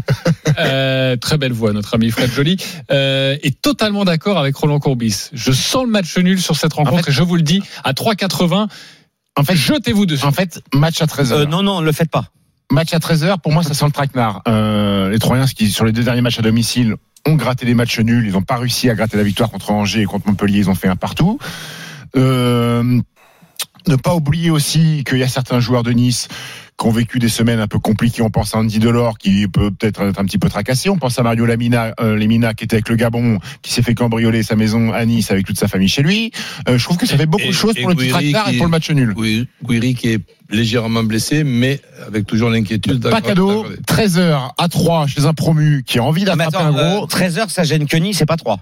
Euh, 0.60 1.16
très 1.16 1.38
belle 1.38 1.54
voix, 1.54 1.74
notre 1.74 1.94
ami 1.96 2.10
Fred 2.12 2.32
Joly. 2.32 2.58
Euh, 2.92 3.38
est 3.44 3.62
totalement 3.62 4.06
d'accord 4.06 4.38
avec 4.38 4.56
Roland 4.56 4.80
Courbis. 4.80 5.30
Je 5.34 5.52
sens 5.52 5.84
le 5.86 5.90
match 5.92 6.18
nul 6.18 6.42
sur 6.42 6.56
cette 6.56 6.74
rencontre 6.74 7.06
fait- 7.06 7.12
et 7.12 7.14
je 7.14 7.24
vous 7.24 7.36
le 7.36 7.42
dis, 7.42 7.62
à 7.84 7.94
3,80, 7.94 8.68
En 9.38 9.44
fait, 9.44 9.56
jetez-vous 9.56 10.06
dessus. 10.06 10.26
en 10.26 10.32
fait, 10.32 10.62
match 10.74 11.02
à 11.02 11.06
13h. 11.06 11.32
Euh, 11.34 11.46
non, 11.46 11.64
non, 11.64 11.82
le 11.82 11.92
faites 11.92 12.10
pas. 12.12 12.26
Match 12.72 12.94
à 12.94 13.00
13h, 13.00 13.40
pour 13.42 13.52
moi, 13.52 13.64
ça 13.64 13.74
sent 13.74 13.86
le 13.86 13.92
traquenard. 13.92 14.42
Euh, 14.48 15.10
les 15.10 15.20
Troyens, 15.20 15.46
qui, 15.48 15.70
sur 15.72 15.86
les 15.86 15.92
deux 15.92 16.04
derniers 16.04 16.22
matchs 16.22 16.40
à 16.40 16.42
domicile, 16.44 16.96
ont 17.26 17.36
gratté 17.36 17.66
des 17.66 17.74
matchs 17.74 18.00
nuls. 18.00 18.26
Ils 18.26 18.34
n'ont 18.34 18.42
pas 18.42 18.58
réussi 18.58 18.90
à 18.90 18.96
gratter 18.96 19.18
la 19.18 19.24
victoire 19.24 19.50
contre 19.50 19.72
Angers 19.72 20.02
et 20.02 20.06
contre 20.06 20.28
Montpellier. 20.28 20.60
Ils 20.60 20.70
ont 20.70 20.76
fait 20.76 20.88
un 20.88 20.96
partout. 20.96 21.40
Euh, 22.16 23.02
ne 23.88 23.96
pas 23.96 24.16
oublier 24.16 24.50
aussi 24.50 25.04
qu'il 25.08 25.18
y 25.18 25.24
a 25.24 25.28
certains 25.28 25.60
joueurs 25.60 25.84
de 25.84 25.92
Nice 25.92 26.28
qui 26.80 26.88
ont 26.88 26.92
vécu 26.92 27.20
des 27.20 27.28
semaines 27.30 27.60
un 27.60 27.68
peu 27.68 27.78
compliquées. 27.80 28.22
On 28.22 28.30
pense 28.30 28.56
à 28.56 28.60
Andy 28.60 28.80
Delors 28.80 29.18
qui 29.18 29.48
peut 29.48 29.70
peut-être 29.72 30.02
être 30.02 30.20
un 30.20 30.24
petit 30.24 30.38
peu 30.38 30.48
tracassé. 30.50 30.90
On 30.90 30.98
pense 30.98 31.20
à 31.20 31.24
Mario 31.24 31.46
Lamina, 31.46 31.94
euh, 32.00 32.16
Lemina 32.16 32.54
qui 32.54 32.64
était 32.64 32.76
avec 32.78 32.88
le 32.90 32.96
Gabon, 32.96 33.38
qui 33.62 33.74
s'est 33.74 33.82
fait 33.82 33.94
cambrioler 33.96 34.44
sa 34.44 34.56
maison 34.56 34.94
à 34.94 35.06
Nice 35.06 35.30
avec 35.32 35.46
toute 35.46 35.60
sa 35.60 35.68
famille 35.68 35.90
chez 35.90 36.02
lui. 36.04 36.32
Euh, 36.70 36.78
je 36.78 36.84
trouve 36.86 36.98
que 36.98 37.06
ça 37.06 37.18
fait 37.18 37.26
beaucoup 37.26 37.44
Et- 37.44 37.48
de 37.48 37.52
choses 37.54 37.76
pour 37.76 37.90
le 37.90 37.96
traquenard 38.08 38.50
et 38.50 38.58
pour 38.58 38.66
le 38.66 38.72
match 38.72 38.90
nul. 38.92 39.14
Oui, 39.18 39.48
Gouiri 39.64 39.94
qui 39.94 40.10
est 40.14 40.20
légèrement 40.50 41.04
blessé, 41.04 41.44
mais 41.44 41.82
avec 42.08 42.26
toujours 42.26 42.50
l'inquiétude. 42.50 43.02
Pas 43.10 43.20
cadeau, 43.22 43.64
d'aggraver. 43.64 43.82
13h 43.86 44.54
à 44.58 44.68
3 44.70 45.08
chez 45.08 45.26
un 45.26 45.34
promu 45.34 45.84
qui 45.86 46.00
a 46.00 46.04
envie 46.04 46.24
Ah, 46.28 46.36
d'attraper 46.36 46.66
un 46.66 46.72
gros. 46.72 47.08
13h, 47.08 47.50
ça 47.50 47.64
gêne 47.64 47.88
que 47.88 47.98
Nice, 47.98 48.18
c'est 48.20 48.26
pas 48.26 48.38
3. 48.38 48.60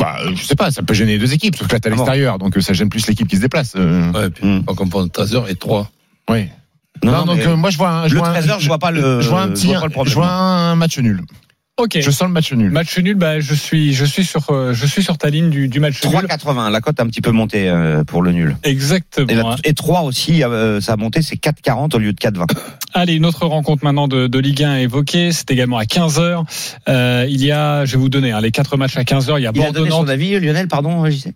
Bah, 0.00 0.16
euh, 0.24 0.32
je 0.34 0.44
sais 0.44 0.54
pas, 0.56 0.70
ça 0.70 0.82
peut 0.82 0.94
gêner 0.94 1.12
les 1.12 1.18
deux 1.18 1.32
équipes, 1.34 1.56
sauf 1.56 1.66
que 1.68 1.72
là 1.74 1.80
t'es 1.80 1.88
à 1.88 1.92
Ah 1.92 1.94
l'extérieur, 1.96 2.38
donc 2.38 2.56
euh, 2.56 2.60
ça 2.60 2.72
gêne 2.72 2.88
plus 2.88 3.06
l'équipe 3.06 3.26
qui 3.28 3.36
se 3.36 3.40
déplace. 3.40 3.72
euh, 3.76 4.12
Ouais, 4.12 4.30
puis, 4.30 4.62
on 4.66 4.74
comprend 4.74 5.04
13h 5.06 5.48
et 5.48 5.54
3. 5.54 5.90
ouais. 6.30 6.50
Non, 7.02 7.24
donc 7.24 7.38
mais 7.38 7.46
euh, 7.46 7.56
moi 7.56 7.70
je 7.70 7.76
vois 7.78 7.90
un, 7.90 8.08
je 8.08 8.14
le 8.14 8.20
vois 8.20 8.28
un- 8.30 8.40
13h, 8.40 8.60
je 8.60 8.66
vois 8.66 8.78
pas 8.78 8.90
le- 8.90 9.20
je 9.20 9.28
vois 9.28 9.42
un 9.42 9.46
je 9.48 9.52
petit, 9.52 9.66
vois 9.66 9.80
pas 9.80 9.86
le 9.86 9.90
problème. 9.92 10.10
je 10.10 10.14
vois 10.18 10.28
un 10.30 10.74
match 10.76 10.98
nul. 10.98 11.22
Ok. 11.80 11.96
Je 12.00 12.10
sens 12.10 12.26
le 12.26 12.32
match 12.34 12.52
nul. 12.52 12.72
Match 12.72 12.98
nul, 12.98 13.14
bah, 13.14 13.38
je 13.38 13.54
suis, 13.54 13.92
je 13.94 14.04
suis 14.04 14.24
sur, 14.24 14.50
euh, 14.50 14.72
je 14.74 14.84
suis 14.84 15.00
sur 15.04 15.16
ta 15.16 15.30
ligne 15.30 15.48
du, 15.48 15.68
du 15.68 15.78
match 15.78 16.02
nul. 16.02 16.12
3,80. 16.12 16.70
La 16.72 16.80
cote 16.80 16.98
a 16.98 17.04
un 17.04 17.06
petit 17.06 17.20
peu 17.20 17.30
monté 17.30 17.68
euh, 17.70 18.02
pour 18.02 18.20
le 18.20 18.32
nul. 18.32 18.56
Exactement. 18.64 19.28
Et, 19.28 19.34
la- 19.36 19.46
hein. 19.52 19.56
et 19.62 19.74
3 19.74 20.00
aussi, 20.02 20.42
euh, 20.42 20.80
ça 20.80 20.94
a 20.94 20.96
monté, 20.96 21.22
c'est 21.22 21.36
4,40 21.36 21.94
au 21.94 21.98
lieu 22.00 22.12
de 22.12 22.18
4,20. 22.18 22.46
Allez, 22.94 23.14
une 23.14 23.24
autre 23.24 23.46
rencontre 23.46 23.84
maintenant 23.84 24.08
de, 24.08 24.26
de 24.26 24.38
Ligue 24.40 24.64
1 24.64 24.74
évoquée. 24.78 25.30
C'est 25.30 25.48
également 25.52 25.78
à 25.78 25.84
15h. 25.84 26.42
Euh, 26.88 27.26
il 27.28 27.44
y 27.44 27.52
a, 27.52 27.84
je 27.84 27.92
vais 27.92 27.98
vous 27.98 28.08
donner 28.08 28.32
hein, 28.32 28.40
les 28.40 28.50
quatre 28.50 28.76
matchs 28.76 28.96
à 28.96 29.02
15h. 29.04 29.38
Il 29.38 29.42
y 29.44 29.46
a 29.46 29.52
Il 29.54 29.62
a 29.62 29.70
donné 29.70 29.90
son 29.90 30.08
avis, 30.08 30.40
Lionel, 30.40 30.66
pardon, 30.66 31.08
JC 31.08 31.28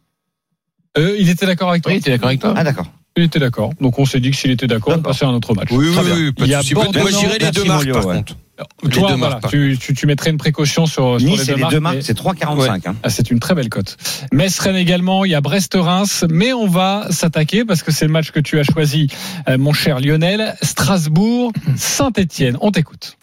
Euh, 0.99 1.15
il 1.21 1.29
était 1.29 1.47
d'accord 1.47 1.71
avec 1.71 1.85
toi 1.85 1.93
Oui, 1.93 2.01
t'es 2.01 2.11
d'accord 2.11 2.29
avec 2.31 2.41
toi 2.41 2.53
Ah, 2.57 2.65
d'accord. 2.65 2.87
Il 3.17 3.25
était 3.25 3.39
d'accord. 3.39 3.71
Donc 3.81 3.99
on 3.99 4.07
s'est 4.07 4.21
dit 4.21 4.31
que 4.31 4.37
s'il 4.37 4.51
était 4.51 4.67
d'accord, 4.67 4.95
on 4.97 5.03
passait 5.03 5.25
à 5.25 5.29
un 5.29 5.35
autre 5.35 5.55
match. 5.55 5.69
Oui, 5.71 5.89
oui, 5.89 5.95
Très 5.95 6.05
bien. 6.05 6.15
oui, 6.17 6.33
pas 6.33 6.45
Il 6.47 6.51
y 6.51 6.55
de 6.55 6.75
Moi, 6.75 7.11
je 7.11 7.19
dirais 7.19 7.39
les 7.39 7.51
deux 7.51 7.65
marques, 7.65 7.93
par 7.93 8.07
ouais. 8.07 8.17
contre. 8.17 8.37
Toi, 8.57 8.67
Les 8.85 8.89
deux 8.91 9.01
voilà, 9.01 9.17
marques, 9.17 9.41
par 9.43 9.51
tu, 9.51 9.77
tu, 9.81 9.93
tu 9.93 10.07
mettrais 10.07 10.31
une 10.31 10.37
précaution 10.37 10.87
sur, 10.87 11.19
sur 11.21 11.29
Nice 11.29 11.41
les 11.41 11.47
deux 11.47 11.55
les 11.57 11.61
marques. 11.61 11.73
deux 11.75 11.81
marques, 11.81 11.97
mais- 11.97 12.03
c'est 12.03 12.15
3,45. 12.17 12.87
hein. 12.89 12.95
Ah, 13.03 13.11
c'est 13.11 13.31
une 13.31 13.41
très 13.41 13.55
belle 13.55 13.69
cote. 13.69 13.97
Metz 14.33 14.57
Rennes 14.61 14.77
également, 14.77 15.25
il 15.25 15.33
y 15.33 15.35
a 15.35 15.41
Brest-Reims, 15.41 16.25
mais 16.31 16.53
on 16.53 16.67
va 16.69 17.07
s'attaquer 17.11 17.65
parce 17.65 17.83
que 17.83 17.91
c'est 17.93 18.05
le 18.07 18.13
match 18.13 18.31
que 18.31 18.41
tu 18.41 18.59
as 18.61 18.63
choisi, 18.63 19.09
euh, 19.49 19.59
mon 19.59 19.73
cher 19.73 19.99
Lionel. 20.01 20.55
Strasbourg, 20.63 21.53
Saint-Etienne. 21.77 22.57
On 22.61 22.71
t'écoute. 22.71 23.17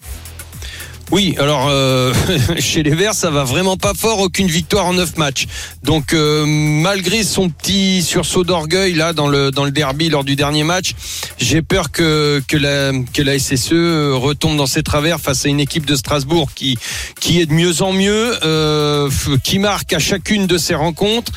Oui, 1.12 1.36
alors 1.40 1.68
euh, 1.70 2.14
chez 2.60 2.84
les 2.84 2.94
Verts, 2.94 3.16
ça 3.16 3.32
va 3.32 3.44
vraiment 3.44 3.78
pas 3.78 3.94
fort, 3.96 4.20
aucune 4.20 4.48
victoire 4.48 4.86
en 4.86 4.94
neuf 4.94 5.18
matchs. 5.18 5.48
Donc 5.84 6.14
euh, 6.14 6.46
malgré 6.46 7.24
son 7.24 7.50
petit 7.50 8.04
sursaut 8.04 8.44
d'orgueil 8.44 8.94
là 8.94 9.14
dans 9.14 9.28
le 9.28 9.50
dans 9.50 9.66
le 9.66 9.72
derby 9.72 10.10
lors 10.10 10.24
du 10.24 10.36
dernier 10.36 10.64
match, 10.64 10.94
j'ai 11.40 11.64
peur 11.64 11.92
que 11.92 12.44
que 12.48 12.58
la 12.58 12.92
que 13.12 13.24
la 13.24 13.40
SSE 13.40 14.14
retombe 14.14 14.56
dans 14.56 14.68
ses 14.68 14.84
travers 14.84 15.20
face 15.20 15.48
à 15.48 15.50
une 15.50 15.60
équipe 15.60 15.86
de 15.86 15.96
Strasbourg 15.96 16.52
qui 16.54 16.78
qui 17.20 17.42
est 17.42 17.48
de 17.48 17.54
mieux 17.54 17.82
en 17.82 17.92
mieux, 17.92 18.38
euh, 18.44 19.10
qui 19.44 19.58
marque 19.58 19.94
à 19.94 20.00
chacune 20.00 20.46
de 20.46 20.60
ses 20.60 20.76
rencontres 20.76 21.32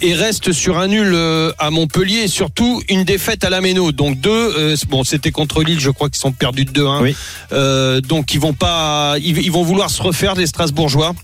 et 0.00 0.14
reste 0.14 0.52
sur 0.52 0.78
un 0.78 0.88
nul 0.88 1.12
euh, 1.14 1.52
à 1.58 1.70
Montpellier 1.70 2.24
et 2.24 2.28
surtout 2.28 2.82
une 2.88 3.04
défaite 3.04 3.44
à 3.44 3.50
la 3.50 3.60
Méno. 3.60 3.92
Donc 3.92 4.20
deux, 4.20 4.30
euh, 4.30 4.76
bon 4.88 5.04
c'était 5.04 5.30
contre 5.30 5.62
Lille, 5.62 5.80
je 5.80 5.90
crois 5.90 6.08
qu'ils 6.08 6.20
sont 6.20 6.32
perdus 6.32 6.64
de 6.64 6.72
2-1. 6.72 7.14
Euh, 7.52 8.00
donc 8.00 8.34
ils 8.34 8.40
vont 8.40 8.54
pas, 8.54 9.16
ils, 9.18 9.38
ils 9.38 9.52
vont 9.52 9.62
vouloir 9.62 9.90
se 9.90 10.02
refaire 10.02 10.34
les 10.34 10.46
Strasbourgeois. 10.46 11.14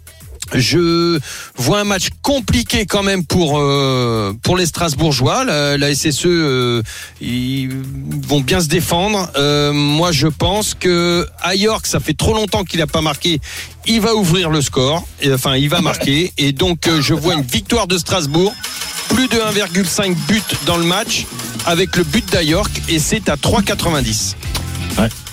Je 0.52 1.18
vois 1.56 1.80
un 1.80 1.84
match 1.84 2.08
compliqué 2.22 2.86
quand 2.86 3.02
même 3.02 3.24
pour 3.24 3.58
euh, 3.58 4.32
pour 4.42 4.56
les 4.56 4.66
Strasbourgeois. 4.66 5.44
La, 5.44 5.76
la 5.76 5.94
SSE, 5.94 6.26
euh, 6.26 6.82
ils 7.20 7.70
vont 8.28 8.40
bien 8.40 8.60
se 8.60 8.68
défendre. 8.68 9.30
Euh, 9.36 9.72
moi, 9.72 10.12
je 10.12 10.26
pense 10.26 10.74
que 10.74 11.26
à 11.40 11.54
York, 11.54 11.86
ça 11.86 12.00
fait 12.00 12.14
trop 12.14 12.34
longtemps 12.34 12.64
qu'il 12.64 12.80
n'a 12.80 12.86
pas 12.86 13.00
marqué. 13.00 13.40
Il 13.86 14.00
va 14.00 14.14
ouvrir 14.14 14.50
le 14.50 14.62
score. 14.62 15.06
Et, 15.20 15.32
enfin, 15.32 15.56
il 15.56 15.68
va 15.68 15.80
marquer. 15.80 16.32
Et 16.38 16.52
donc, 16.52 16.86
euh, 16.86 17.00
je 17.00 17.14
vois 17.14 17.34
une 17.34 17.42
victoire 17.42 17.86
de 17.86 17.98
Strasbourg, 17.98 18.54
plus 19.08 19.28
de 19.28 19.36
1,5 19.36 20.14
buts 20.28 20.42
dans 20.66 20.76
le 20.76 20.84
match, 20.84 21.26
avec 21.66 21.96
le 21.96 22.04
but 22.04 22.30
d'Ayork, 22.30 22.70
et 22.88 22.98
c'est 22.98 23.28
à 23.28 23.36
3,90. 23.36 24.34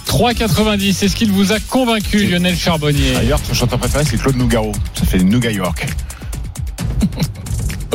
3,90. 0.07 1.05
Est-ce 1.05 1.15
qu'il 1.15 1.31
vous 1.31 1.51
a 1.51 1.59
convaincu, 1.59 2.25
Lionel 2.27 2.55
Charbonnier 2.57 3.13
D'ailleurs, 3.13 3.39
son 3.47 3.53
chanteur 3.53 3.79
préféré, 3.79 4.03
c'est 4.05 4.17
Claude 4.17 4.35
Nougaro. 4.35 4.71
Ça 4.93 5.05
fait 5.05 5.19
Nougat 5.19 5.51
York. 5.51 5.87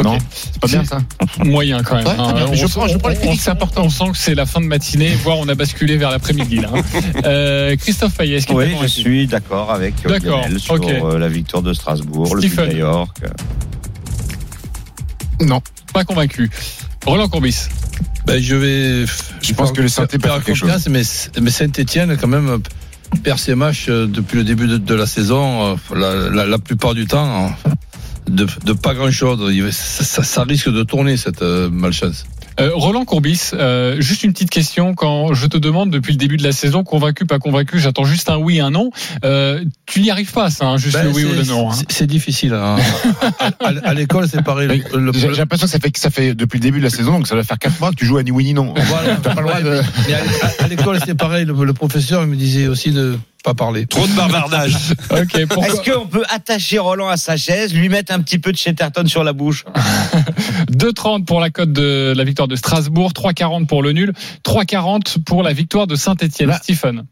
Non, 0.03 0.19
c'est 0.31 0.61
pas 0.61 0.66
bien 0.66 0.85
ça 0.85 0.99
Moyen 1.42 1.83
quand 1.83 1.95
même. 1.97 2.05
Ouais, 2.07 2.12
hein. 2.19 2.47
On 2.51 2.53
je 2.55 2.66
sent- 2.66 2.73
prends- 2.75 2.87
je 2.87 2.99
prends 2.99 3.09
les 3.09 3.16
on- 3.16 3.19
critiques, 3.21 3.40
on- 3.40 3.45
c'est 3.45 3.51
important. 3.51 3.83
On 3.85 3.88
sent 3.88 4.11
que 4.12 4.19
c'est 4.19 4.35
la 4.35 4.45
fin 4.45 4.61
de 4.61 4.66
matinée, 4.66 5.09
voire 5.25 5.38
on 5.38 5.49
a 5.49 5.55
basculé 5.55 5.97
vers 5.97 6.11
l'après-midi. 6.11 6.57
là, 6.57 6.69
hein. 6.75 6.83
Euh, 7.25 7.77
Christophe 7.77 8.14
Payet, 8.14 8.37
est-ce 8.37 8.47
qu'il 8.47 8.57
Oui, 8.57 8.77
je 8.83 8.87
suis 8.88 9.27
d'accord 9.27 9.73
avec 9.73 9.95
D'accord, 10.07 10.42
Lionel 10.42 10.61
sur 10.61 10.75
euh, 10.75 11.19
la 11.19 11.29
victoire 11.29 11.62
de 11.62 11.73
Strasbourg, 11.73 12.35
le 12.35 12.42
Stephen. 12.42 12.69
de 12.69 12.77
York. 12.77 13.16
Non. 15.40 15.62
Pas 15.95 16.05
convaincu. 16.05 16.51
Roland 17.07 17.29
Courbis. 17.29 17.57
Ben, 18.26 18.42
je 18.42 18.54
vais. 18.56 19.06
Je 19.42 19.52
pense 19.54 19.70
que 19.72 19.80
le 19.82 19.88
Saint-Étienne 19.88 20.20
quelque 20.44 20.56
chose. 20.56 20.88
Mais, 20.90 21.02
mais 21.40 21.50
Saint-Etienne, 21.50 22.16
quand 22.20 22.26
même, 22.28 22.61
perd 23.22 23.38
ses 23.38 23.54
matchs 23.54 23.87
euh, 23.88 24.06
depuis 24.06 24.37
le 24.38 24.44
début 24.44 24.66
de, 24.66 24.78
de 24.78 24.94
la 24.94 25.06
saison, 25.06 25.76
euh, 25.92 25.94
la, 25.94 26.30
la, 26.30 26.46
la 26.46 26.59
plupart 26.59 26.94
du 26.94 27.06
temps, 27.06 27.46
euh, 27.66 27.70
de, 28.28 28.46
de 28.64 28.72
pas 28.72 28.94
grand-chose. 28.94 29.40
Il- 29.54 29.72
Ça, 29.72 30.04
ça- 30.04 30.22
ça 30.24 30.42
risque 30.42 30.68
de 30.70 30.82
tourner, 30.82 31.16
cette 31.16 31.42
euh, 31.42 31.70
malchance. 31.70 32.26
Euh, 32.59 32.71
Roland 32.75 33.05
Courbis, 33.05 33.51
euh, 33.53 34.01
juste 34.01 34.25
une 34.25 34.33
petite 34.33 34.51
question. 34.51 34.95
Quand 34.95 35.35
je 35.35 35.47
te 35.47 35.59
demande 35.59 35.90
depuis 35.90 36.12
le 36.12 36.19
début 36.19 36.37
de 36.38 36.42
la 36.42 36.53
saison, 36.53 36.85
convaincu, 36.85 37.27
pas 37.27 37.38
convaincu, 37.38 37.79
j'attends 37.79 38.05
juste 38.05 38.31
un 38.31 38.37
oui, 38.38 38.61
un 38.61 38.71
non. 38.71 38.90
Euh, 39.25 39.62
tu 39.85 40.01
n'y 40.01 40.11
arrives 40.11 40.33
pas, 40.33 40.49
ça, 40.51 40.66
hein, 40.66 40.77
juste 40.79 40.97
Ben, 40.97 41.05
le 41.05 41.11
oui 41.11 41.25
ou 41.25 41.31
c'est- 41.31 41.37
le 41.37 41.45
non. 41.45 41.71
hein. 41.71 41.75
c'est- 41.75 41.92
C'est 41.92 42.07
difficile. 42.07 42.55
hein. 42.55 42.77
à 43.40 43.66
à- 43.69 43.88
à 43.88 43.95
l'école, 43.95 44.27
c'est 44.29 44.42
pareil. 44.42 44.83
J'ai 45.14 45.29
l'impression 45.29 45.66
que 45.66 45.71
ça 45.73 45.79
fait, 45.79 45.90
que 45.90 45.99
ça 45.99 46.11
fait 46.11 46.35
depuis 46.35 46.59
le 46.59 46.62
début 46.62 46.79
de 46.79 46.85
la 46.85 46.90
saison, 46.90 47.12
donc 47.12 47.27
ça 47.27 47.35
doit 47.35 47.45
faire 47.45 47.59
4 47.59 47.79
mois 47.81 47.90
que 47.90 47.97
tu 47.97 48.07
joues 48.07 48.16
à 48.19 48.23
ni 48.23 48.31
oui 48.31 48.45
ni 48.45 48.55
non. 48.55 48.73
Voilà. 48.77 49.16
T'as 49.23 49.35
pas 49.35 49.40
le 49.42 49.47
droit 49.49 49.61
de. 49.61 49.81
Mais 50.09 50.14
à, 50.64 50.69
l'école, 50.69 50.99
c'était 51.01 51.14
pareil. 51.14 51.45
Le, 51.45 51.53
le 51.64 51.73
professeur 51.75 52.23
il 52.23 52.29
me 52.31 52.37
disait 52.37 52.69
aussi 52.69 52.90
de 52.90 53.19
pas 53.46 53.54
parler. 53.54 53.87
Trop 53.87 54.06
de 54.06 54.12
bavardage. 54.12 54.74
Ok, 55.11 55.46
pourquoi 55.48 55.68
Est-ce 55.68 55.90
qu'on 55.90 56.06
peut 56.06 56.24
attacher 56.28 56.78
Roland 56.78 57.09
à 57.09 57.16
sa 57.16 57.37
chaise, 57.37 57.72
lui 57.72 57.88
mettre 57.88 58.12
un 58.12 58.20
petit 58.20 58.38
peu 58.38 58.50
de 58.52 58.56
Chatterton 58.56 59.06
sur 59.06 59.22
la 59.24 59.32
bouche? 59.32 59.64
2,30 60.72 61.24
pour 61.24 61.40
la 61.40 61.50
cote 61.50 61.72
de 61.72 62.12
la 62.16 62.24
victoire 62.24 62.48
de 62.48 62.56
Strasbourg, 62.56 63.12
3,40 63.12 63.66
pour 63.66 63.82
le 63.82 63.92
nul, 63.92 64.12
3,40 64.44 65.22
pour 65.24 65.42
la 65.42 65.52
victoire 65.52 65.87
de 65.87 65.94
Saint-Etienne. 65.96 66.48
Là- 66.48 66.59
Stephen. 66.62 67.04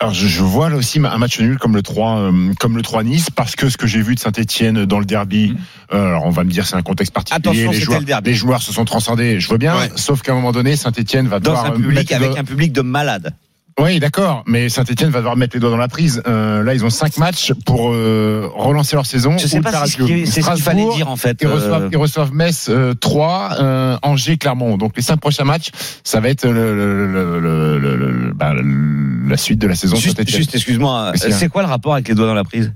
Alors 0.00 0.12
je, 0.12 0.26
je 0.26 0.42
vois 0.42 0.70
là 0.70 0.76
aussi 0.76 0.98
un 0.98 1.18
match 1.18 1.38
nul 1.38 1.56
comme 1.56 1.76
le 1.76 1.80
3 1.82 2.18
euh, 2.18 2.52
comme 2.58 2.76
le 2.76 2.82
3 2.82 3.04
Nice 3.04 3.30
parce 3.30 3.54
que 3.54 3.68
ce 3.70 3.76
que 3.76 3.86
j'ai 3.86 4.02
vu 4.02 4.16
de 4.16 4.20
Saint-Etienne 4.20 4.86
dans 4.86 4.98
le 4.98 5.04
derby 5.04 5.54
euh, 5.92 6.06
alors 6.08 6.24
on 6.26 6.30
va 6.30 6.42
me 6.42 6.50
dire 6.50 6.66
c'est 6.66 6.74
un 6.74 6.82
contexte 6.82 7.14
particulier 7.14 7.38
Attention, 7.48 7.70
les 7.70 7.80
joueurs 7.80 8.00
le 8.00 8.04
derby. 8.04 8.30
les 8.30 8.34
joueurs 8.36 8.60
se 8.60 8.72
sont 8.72 8.84
transcendés 8.84 9.38
je 9.38 9.48
veux 9.48 9.56
bien 9.56 9.76
Ouais. 9.78 9.90
sauf 9.94 10.20
qu'à 10.22 10.32
un 10.32 10.34
moment 10.34 10.50
donné 10.50 10.74
Saint-Etienne 10.74 11.28
va 11.28 11.38
dans 11.38 11.52
devoir 11.52 11.66
un 11.66 11.70
euh, 11.70 11.76
public 11.76 12.10
avec 12.10 12.32
le- 12.32 12.38
un 12.38 12.44
public 12.44 12.72
de 12.72 12.80
malades. 12.80 13.34
Oui, 13.80 13.98
d'accord, 13.98 14.44
mais 14.46 14.68
Saint-Etienne 14.68 15.10
va 15.10 15.18
devoir 15.18 15.36
mettre 15.36 15.56
les 15.56 15.60
doigts 15.60 15.70
dans 15.70 15.76
la 15.76 15.88
prise. 15.88 16.22
Euh, 16.28 16.62
là, 16.62 16.74
ils 16.74 16.84
ont 16.84 16.90
cinq 16.90 17.16
matchs 17.18 17.52
pour 17.66 17.92
euh, 17.92 18.48
relancer 18.54 18.94
leur 18.94 19.04
saison. 19.04 19.36
Je 19.36 19.48
sais 19.48 19.60
pas 19.60 19.84
si 19.86 20.26
c'est 20.26 20.42
ce 20.42 20.50
qu'il 20.52 20.62
fallait 20.62 20.88
dire 20.94 21.08
en 21.10 21.16
fait. 21.16 21.38
Ils 21.40 21.48
euh, 21.48 21.54
reçoivent, 21.54 21.88
ils 21.90 21.96
reçoivent 21.96 22.32
Metz 22.32 22.68
euh, 22.68 22.94
3, 22.94 23.56
euh, 23.58 23.98
Angers, 24.02 24.36
Clermont. 24.36 24.76
Donc 24.76 24.92
les 24.96 25.02
cinq 25.02 25.16
prochains 25.18 25.42
matchs, 25.42 25.70
ça 26.04 26.20
va 26.20 26.28
être 26.28 26.46
le, 26.46 26.52
le- 26.76 27.40
le- 27.40 27.96
le- 27.96 28.32
bah, 28.32 28.52
la 28.54 29.36
suite 29.36 29.58
de 29.58 29.66
la 29.66 29.74
saison. 29.74 29.96
Juste, 29.96 30.28
juste 30.28 30.54
excuse-moi, 30.54 31.08
a 31.08 31.16
c'est 31.16 31.48
quoi 31.48 31.62
le 31.62 31.68
rapport 31.68 31.94
avec 31.94 32.06
les 32.06 32.14
doigts 32.14 32.26
dans 32.26 32.34
la 32.34 32.44
prise? 32.44 32.72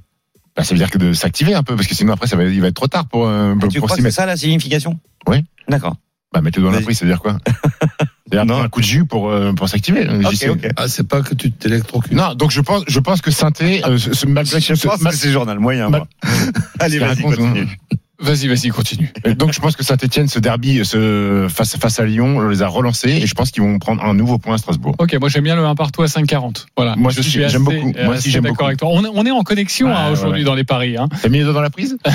Bah, 0.56 0.64
ça 0.64 0.74
veut 0.74 0.78
dire 0.78 0.90
que 0.90 0.98
de 0.98 1.12
s'activer 1.12 1.54
un 1.54 1.62
peu, 1.62 1.76
parce 1.76 1.86
que 1.86 1.94
sinon 1.94 2.12
après, 2.14 2.26
ça 2.26 2.34
va, 2.36 2.42
il 2.42 2.60
va 2.60 2.66
être 2.66 2.74
trop 2.74 2.88
tard 2.88 3.06
pour, 3.06 3.28
euh, 3.28 3.54
pour, 3.54 3.68
Tu 3.70 3.80
crois 3.80 3.96
que 3.96 4.02
c'est 4.02 4.10
ça 4.10 4.26
la 4.26 4.36
signification? 4.36 4.98
Oui. 5.28 5.44
D'accord. 5.68 5.94
Bah, 6.32 6.40
mettre 6.40 6.58
les 6.58 6.62
doigts 6.62 6.72
dans 6.72 6.78
la 6.78 6.82
prise, 6.84 6.98
ça 6.98 7.04
veut 7.04 7.10
dire 7.12 7.20
quoi? 7.22 7.38
Prendre 8.30 8.58
un 8.62 8.68
coup 8.68 8.80
de 8.80 8.86
jus 8.86 9.04
pour, 9.04 9.30
euh, 9.30 9.52
pour 9.52 9.68
s'activer. 9.68 10.06
Ok, 10.08 10.30
J'y 10.30 10.36
sais. 10.36 10.48
ok. 10.48 10.68
Ah, 10.76 10.88
c'est 10.88 11.06
pas 11.06 11.22
que 11.22 11.34
tu 11.34 11.50
t'électrocutes. 11.50 12.12
Non, 12.12 12.34
donc 12.34 12.50
je 12.50 12.60
pense, 12.60 12.82
je 12.86 13.00
pense 13.00 13.20
que 13.20 13.30
Saint-Étienne, 13.30 13.82
euh, 13.86 13.98
ce- 13.98 14.12
ce- 14.14 14.26
malgré 14.26 14.60
Je 14.60 14.74
ce- 14.74 14.86
pense 14.86 15.00
mal- 15.00 15.12
que 15.12 15.18
c'est 15.18 15.30
journal 15.32 15.58
moyen. 15.58 15.88
mal- 15.88 16.02
moi. 16.22 16.30
Allez, 16.80 16.98
vas-y, 16.98 17.22
continue. 17.22 17.60
hein. 17.92 17.96
Vas-y, 18.20 18.48
vas-y, 18.48 18.68
continue. 18.70 19.12
Donc 19.36 19.52
je 19.52 19.60
pense 19.60 19.76
que 19.76 19.84
Saint-Etienne, 19.84 20.26
ce 20.28 20.40
derby 20.40 20.84
ce, 20.84 21.46
face, 21.48 21.76
face 21.76 22.00
à 22.00 22.04
Lyon, 22.04 22.38
on 22.38 22.48
les 22.48 22.62
a 22.62 22.66
relancés 22.66 23.10
et 23.10 23.26
je 23.28 23.34
pense 23.34 23.52
qu'ils 23.52 23.62
vont 23.62 23.78
prendre 23.78 24.02
un 24.04 24.12
nouveau 24.12 24.38
point 24.38 24.54
à 24.56 24.58
Strasbourg. 24.58 24.96
Ok, 24.98 25.14
moi 25.20 25.28
j'aime 25.28 25.44
bien 25.44 25.54
le 25.54 25.64
1 25.64 25.76
partout 25.76 26.02
à 26.02 26.06
5,40. 26.06 26.66
Voilà. 26.76 26.96
Moi 26.96 27.12
je 27.12 27.20
suis 27.22 27.30
j'aime 27.30 27.44
assez- 27.44 27.58
beaucoup. 27.58 27.92
Moi 28.04 28.14
aussi, 28.16 28.30
j'aime 28.30 28.42
d'accord 28.42 28.56
beaucoup. 28.56 28.66
avec 28.66 28.78
toi. 28.80 28.88
On, 28.90 29.04
est- 29.04 29.10
on 29.14 29.24
est 29.24 29.30
en 29.30 29.42
connexion 29.42 29.88
hein, 29.94 30.10
aujourd'hui 30.10 30.40
ouais. 30.40 30.44
dans 30.44 30.54
les 30.56 30.64
paris. 30.64 30.96
Hein. 30.96 31.08
T'as 31.22 31.28
mis 31.28 31.38
les 31.38 31.44
doigts 31.44 31.52
dans 31.52 31.60
la 31.62 31.70
prise? 31.70 31.96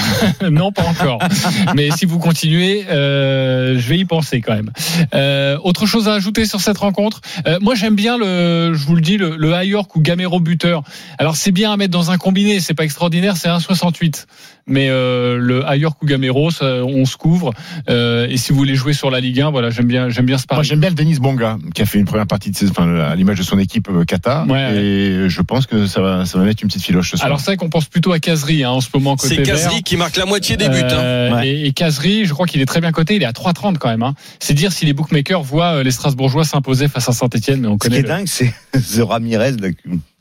Non, 0.51 0.71
pas 0.73 0.83
encore. 0.83 1.19
Mais 1.75 1.89
si 1.91 2.05
vous 2.05 2.19
continuez, 2.19 2.85
euh, 2.89 3.79
je 3.79 3.87
vais 3.87 3.97
y 3.97 4.05
penser 4.05 4.41
quand 4.41 4.53
même. 4.55 4.71
Euh, 5.13 5.57
autre 5.63 5.85
chose 5.85 6.09
à 6.09 6.13
ajouter 6.13 6.45
sur 6.45 6.59
cette 6.59 6.77
rencontre? 6.79 7.21
Euh, 7.47 7.59
Moi, 7.61 7.75
j'aime 7.75 7.95
bien 7.95 8.17
le, 8.17 8.73
je 8.73 8.85
vous 8.85 8.95
le 8.95 9.01
dis, 9.01 9.17
le, 9.17 9.37
le 9.37 9.51
High 9.51 9.69
York 9.69 9.95
ou 9.95 10.01
Gamero 10.01 10.39
buteur. 10.41 10.83
Alors, 11.17 11.37
c'est 11.37 11.51
bien 11.51 11.71
à 11.71 11.77
mettre 11.77 11.91
dans 11.91 12.11
un 12.11 12.17
combiné, 12.17 12.59
c'est 12.59 12.73
pas 12.73 12.83
extraordinaire, 12.83 13.37
c'est 13.37 13.47
1,68. 13.47 14.25
Mais 14.65 14.87
euh, 14.89 15.37
le 15.37 15.63
High 15.67 15.81
York 15.81 16.01
ou 16.01 16.05
Gamero, 16.05 16.49
ça, 16.49 16.65
on 16.85 17.03
se 17.05 17.17
couvre. 17.17 17.53
Euh, 17.89 18.27
et 18.29 18.37
si 18.37 18.51
vous 18.53 18.57
voulez 18.57 18.75
jouer 18.75 18.93
sur 18.93 19.11
la 19.11 19.19
Ligue 19.19 19.41
1, 19.41 19.51
voilà, 19.51 19.69
j'aime 19.69 19.87
bien, 19.87 20.09
j'aime 20.09 20.25
bien 20.25 20.37
ce 20.37 20.45
Moi 20.49 20.57
pari. 20.57 20.67
j'aime 20.67 20.79
bien 20.79 20.89
le 20.89 20.95
Denis 20.95 21.17
Bonga 21.19 21.57
qui 21.75 21.81
a 21.81 21.85
fait 21.85 21.99
une 21.99 22.05
première 22.05 22.27
partie 22.27 22.49
de 22.49 22.55
saison, 22.55 22.71
enfin, 22.71 22.95
à 22.95 23.13
l'image 23.15 23.37
de 23.37 23.43
son 23.43 23.59
équipe 23.59 23.89
euh, 23.89 24.05
Qatar 24.05 24.47
Ouais, 24.47 24.75
et 24.75 25.29
je 25.29 25.41
pense 25.41 25.65
que 25.65 25.85
ça 25.85 26.01
va, 26.01 26.25
ça 26.25 26.37
va 26.39 26.45
mettre 26.45 26.63
une 26.63 26.69
petite 26.69 26.83
filoche 26.83 27.11
ce 27.11 27.17
soir. 27.17 27.25
Alors 27.25 27.39
c'est 27.39 27.47
vrai 27.47 27.57
qu'on 27.57 27.69
pense 27.69 27.85
plutôt 27.85 28.13
à 28.13 28.19
Casery 28.19 28.63
hein, 28.63 28.69
en 28.69 28.79
ce 28.81 28.87
moment 28.93 29.15
côté 29.17 29.35
C'est. 29.35 29.43
Kazri 29.43 29.83
qui 29.83 29.97
marque 29.97 30.15
la 30.15 30.25
moitié 30.25 30.55
des 30.55 30.69
buts. 30.69 30.75
hein. 30.81 30.93
Euh, 30.93 31.33
Ouais. 31.33 31.47
Et, 31.47 31.65
et 31.67 31.71
Casery, 31.73 32.25
je 32.25 32.33
crois 32.33 32.45
qu'il 32.45 32.61
est 32.61 32.65
très 32.65 32.79
bien 32.81 32.91
coté. 32.91 33.15
Il 33.15 33.23
est 33.23 33.25
à 33.25 33.31
3,30 33.31 33.77
quand 33.77 33.89
même. 33.89 34.03
Hein. 34.03 34.13
C'est 34.39 34.53
dire 34.53 34.71
si 34.71 34.85
les 34.85 34.93
bookmakers 34.93 35.41
voient 35.41 35.83
les 35.83 35.91
Strasbourgeois 35.91 36.43
s'imposer 36.45 36.87
face 36.87 37.09
à 37.09 37.11
Saint-Etienne. 37.11 37.61
Mais 37.61 37.67
on 37.67 37.73
Ce 37.73 37.77
qui 37.79 37.79
connaît 37.87 37.99
est 37.99 38.01
le- 38.03 38.07
dingue, 38.07 38.27
c'est 38.27 38.53
The 38.73 39.01
Ramirez 39.01 39.53
là, 39.59 39.67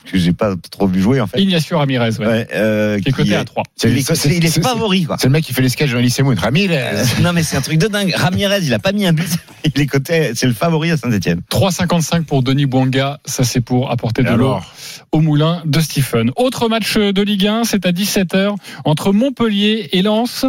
que, 0.05 0.17
j'ai 0.17 0.33
pas 0.33 0.55
trop 0.71 0.87
vu 0.87 1.01
jouer 1.01 1.21
en 1.21 1.27
fait. 1.27 1.39
Ignacio 1.41 1.77
Ramirez, 1.77 2.11
ouais, 2.19 2.25
Ouais, 2.27 2.47
euh, 2.53 2.99
qui 2.99 3.09
est 3.09 3.11
coté 3.11 3.31
est- 3.31 3.35
à 3.35 3.43
3. 3.45 3.63
Il 3.83 3.97
est, 3.97 4.01
coté- 4.07 4.35
il 4.37 4.45
est 4.45 4.61
favori 4.61 5.05
quoi. 5.05 5.17
C'est 5.19 5.27
le 5.27 5.31
mec 5.33 5.43
qui 5.43 5.53
fait 5.53 5.61
les 5.61 5.69
sketchs 5.69 5.91
de 5.91 5.97
Elise 5.97 6.19
Moon. 6.19 6.35
Ramirez. 6.37 7.03
Non 7.21 7.33
mais 7.33 7.43
c'est 7.43 7.57
un 7.57 7.61
truc 7.61 7.77
de 7.77 7.87
dingue. 7.87 8.13
Ramirez, 8.15 8.59
il 8.63 8.73
a 8.73 8.79
pas 8.79 8.91
mis 8.91 9.05
un 9.05 9.13
but. 9.13 9.29
Il 9.75 9.81
est 9.81 9.87
coté, 9.87 10.33
c'est 10.35 10.45
le 10.45 10.53
favori 10.53 10.91
à 10.91 10.97
Saint-Etienne. 10.97 11.39
3,55 11.49 12.25
pour 12.25 12.43
Denis 12.43 12.65
Bouanga. 12.65 13.19
Ça, 13.25 13.45
c'est 13.45 13.61
pour 13.61 13.89
apporter 13.91 14.21
Et 14.21 14.25
de 14.25 14.29
l'eau 14.31 14.47
alors 14.47 14.73
au 15.13 15.19
moulin 15.21 15.61
de 15.65 15.79
Stephen. 15.79 16.31
Autre 16.35 16.67
match 16.67 16.97
de 16.97 17.21
Ligue 17.21 17.47
1, 17.47 17.63
c'est 17.63 17.85
à 17.85 17.91
17h 17.93 18.55
entre 18.83 19.13
Montpellier 19.13 19.87
et 19.93 20.01
Lens. 20.01 20.45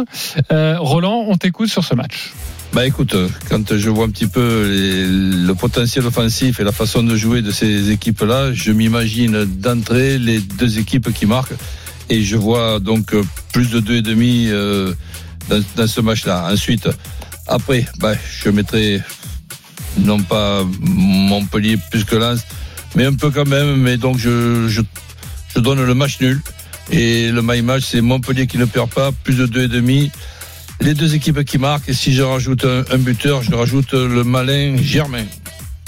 Euh, 0.51 0.75
Roland, 0.79 1.25
on 1.29 1.37
t'écoute 1.37 1.69
sur 1.69 1.83
ce 1.85 1.95
match. 1.95 2.33
Bah 2.75 2.85
écoute, 2.85 3.15
euh, 3.15 3.29
quand 3.47 3.77
je 3.77 3.89
vois 3.89 4.03
un 4.03 4.09
petit 4.09 4.27
peu 4.27 4.41
le 4.69 5.53
potentiel 5.53 6.05
offensif 6.05 6.59
et 6.59 6.65
la 6.65 6.73
façon 6.73 7.03
de 7.03 7.15
jouer 7.15 7.41
de 7.41 7.49
ces 7.49 7.89
équipes-là, 7.89 8.51
je 8.51 8.73
m'imagine 8.73 9.45
d'entrée 9.45 10.17
les 10.17 10.39
deux 10.41 10.77
équipes 10.77 11.13
qui 11.13 11.25
marquent 11.25 11.53
et 12.09 12.21
je 12.21 12.35
vois 12.35 12.81
donc 12.81 13.13
euh, 13.13 13.23
plus 13.53 13.69
de 13.69 13.79
deux 13.79 13.95
et 13.95 14.01
demi 14.01 14.47
euh, 14.49 14.93
dans, 15.47 15.87
ce 15.87 16.01
match-là. 16.01 16.49
Ensuite, 16.51 16.89
après, 17.47 17.85
bah, 17.99 18.11
je 18.43 18.49
mettrai 18.49 19.01
non 19.97 20.19
pas 20.19 20.65
Montpellier 20.81 21.77
plus 21.89 22.03
que 22.03 22.17
Lens, 22.17 22.41
mais 22.93 23.05
un 23.05 23.13
peu 23.13 23.31
quand 23.31 23.47
même. 23.47 23.77
Mais 23.77 23.95
donc 23.95 24.17
je, 24.17 24.67
je, 24.67 24.81
donne 25.61 25.81
le 25.81 25.93
match 25.93 26.19
nul. 26.19 26.41
Et 26.91 27.31
le 27.31 27.41
my 27.41 27.61
match, 27.61 27.83
c'est 27.85 28.01
Montpellier 28.01 28.47
qui 28.47 28.57
ne 28.57 28.65
perd 28.65 28.89
pas, 28.89 29.13
plus 29.23 29.35
de 29.35 29.47
2,5. 29.47 30.11
Les 30.81 30.93
deux 30.93 31.15
équipes 31.15 31.43
qui 31.43 31.57
marquent. 31.57 31.89
Et 31.89 31.93
si 31.93 32.13
je 32.13 32.21
rajoute 32.21 32.65
un, 32.65 32.83
un 32.91 32.97
buteur, 32.97 33.41
je 33.41 33.53
rajoute 33.53 33.93
le 33.93 34.23
malin 34.23 34.75
Germain. 34.81 35.25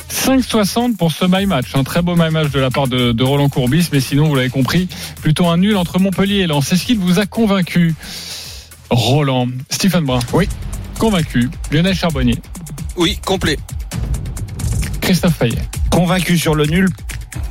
5,60 0.10 0.95
pour 0.95 1.12
ce 1.12 1.26
my 1.28 1.45
match. 1.45 1.76
Un 1.76 1.84
très 1.84 2.02
beau 2.02 2.15
my 2.15 2.30
match 2.32 2.52
de 2.52 2.60
la 2.60 2.69
part 2.71 2.88
de, 2.88 3.12
de 3.12 3.23
Roland 3.23 3.50
Courbis, 3.50 3.89
mais 3.91 4.00
sinon, 4.00 4.28
vous 4.28 4.36
l'avez 4.36 4.50
compris, 4.50 4.88
plutôt 5.21 5.47
un 5.47 5.58
nul 5.58 5.76
entre 5.76 6.00
Montpellier 6.00 6.38
et 6.38 6.47
Lens. 6.47 6.71
Est-ce 6.71 6.86
qu'il 6.86 6.97
vous 7.00 7.19
a 7.19 7.26
convaincu, 7.26 7.93
Roland? 8.89 9.47
Stephen 9.69 10.06
Brun 10.06 10.19
Oui. 10.34 10.47
Convaincu. 10.97 11.50
Lionel 11.71 11.93
Charbonnier 11.95 12.38
Oui, 12.95 13.19
complet. 13.23 13.58
Christophe 15.02 15.36
Fayet 15.38 15.62
Convaincu 15.91 16.38
sur 16.38 16.56
le 16.56 16.65
nul, 16.65 16.89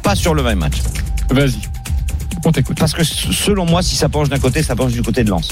pas 0.02 0.14
sur 0.14 0.34
le 0.34 0.42
même 0.42 0.58
match. 0.58 0.76
Vas-y. 1.30 1.60
On 2.44 2.52
t'écoute. 2.52 2.78
Parce 2.78 2.92
que 2.92 3.04
selon 3.04 3.66
moi, 3.66 3.82
si 3.82 3.96
ça 3.96 4.08
penche 4.08 4.28
d'un 4.28 4.38
côté, 4.38 4.62
ça 4.62 4.76
penche 4.76 4.92
du 4.92 5.02
côté 5.02 5.24
de 5.24 5.30
Lens. 5.30 5.50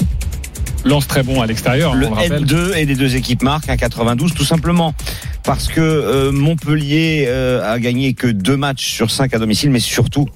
Lance 0.85 1.07
très 1.07 1.23
bon 1.23 1.41
à 1.41 1.47
l'extérieur, 1.47 1.93
hein, 1.93 1.95
Le 1.95 2.05
on 2.05 2.09
le 2.11 2.15
rappelle. 2.15 2.45
N2 2.45 2.75
et 2.75 2.85
les 2.85 2.95
deux 2.95 3.15
équipes 3.15 3.41
marquent 3.41 3.69
un 3.69 3.77
92 3.77 4.35
tout 4.35 4.45
simplement 4.45 4.93
parce 5.43 5.67
que 5.67 5.81
euh, 5.81 6.31
Montpellier 6.31 7.25
euh, 7.27 7.73
a 7.73 7.79
gagné 7.79 8.13
que 8.13 8.27
deux 8.27 8.55
matchs 8.55 8.87
sur 8.87 9.09
cinq 9.09 9.33
à 9.33 9.39
domicile, 9.39 9.71
mais 9.71 9.79
surtout 9.79 10.27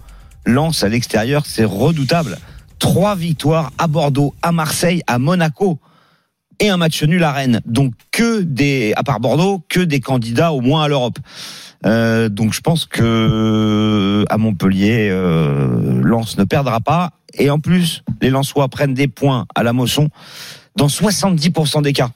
Lens 0.46 0.84
à 0.84 0.90
l'extérieur, 0.90 1.44
c'est 1.46 1.66
redoutable. 1.66 2.40
Trois 2.80 3.16
victoires 3.16 3.72
à 3.78 3.88
Bordeaux, 3.88 4.34
à 4.42 4.52
Marseille, 4.52 5.04
à 5.06 5.20
Monaco 5.20 5.80
et 6.60 6.70
un 6.70 6.78
match 6.78 7.04
nul 7.04 7.24
à 7.24 7.32
Rennes. 7.32 7.62
Donc 7.66 7.94
que 8.12 8.42
des, 8.42 8.94
à 8.96 9.04
part 9.04 9.20
Bordeaux, 9.20 9.62
que 9.70 9.80
des 9.80 10.00
candidats 10.00 10.52
au 10.52 10.62
moins 10.62 10.84
à 10.84 10.88
l'Europe. 10.88 11.20
Euh, 11.86 12.28
donc 12.30 12.54
je 12.54 12.60
pense 12.62 12.86
que 12.86 14.26
à 14.30 14.38
Montpellier, 14.38 15.10
euh, 15.12 16.02
Lens 16.04 16.38
ne 16.38 16.44
perdra 16.44 16.80
pas. 16.82 17.12
Et 17.36 17.50
en 17.50 17.60
plus, 17.60 18.04
les 18.22 18.30
Lensois 18.30 18.68
prennent 18.70 18.94
des 18.96 19.08
points 19.08 19.46
à 19.56 19.64
la 19.64 19.72
Mosson 19.72 20.10
dans 20.76 20.88
70% 20.88 21.82
des 21.84 21.94
cas. 21.94 22.10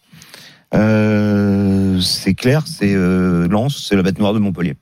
Euh, 0.74 2.00
c'est 2.02 2.34
clair, 2.34 2.64
c'est 2.66 2.94
euh, 2.94 3.48
Lens, 3.48 3.86
c'est 3.88 3.96
la 3.96 4.02
bête 4.04 4.20
noire 4.20 4.34
de 4.34 4.40
Montpellier. 4.40 4.76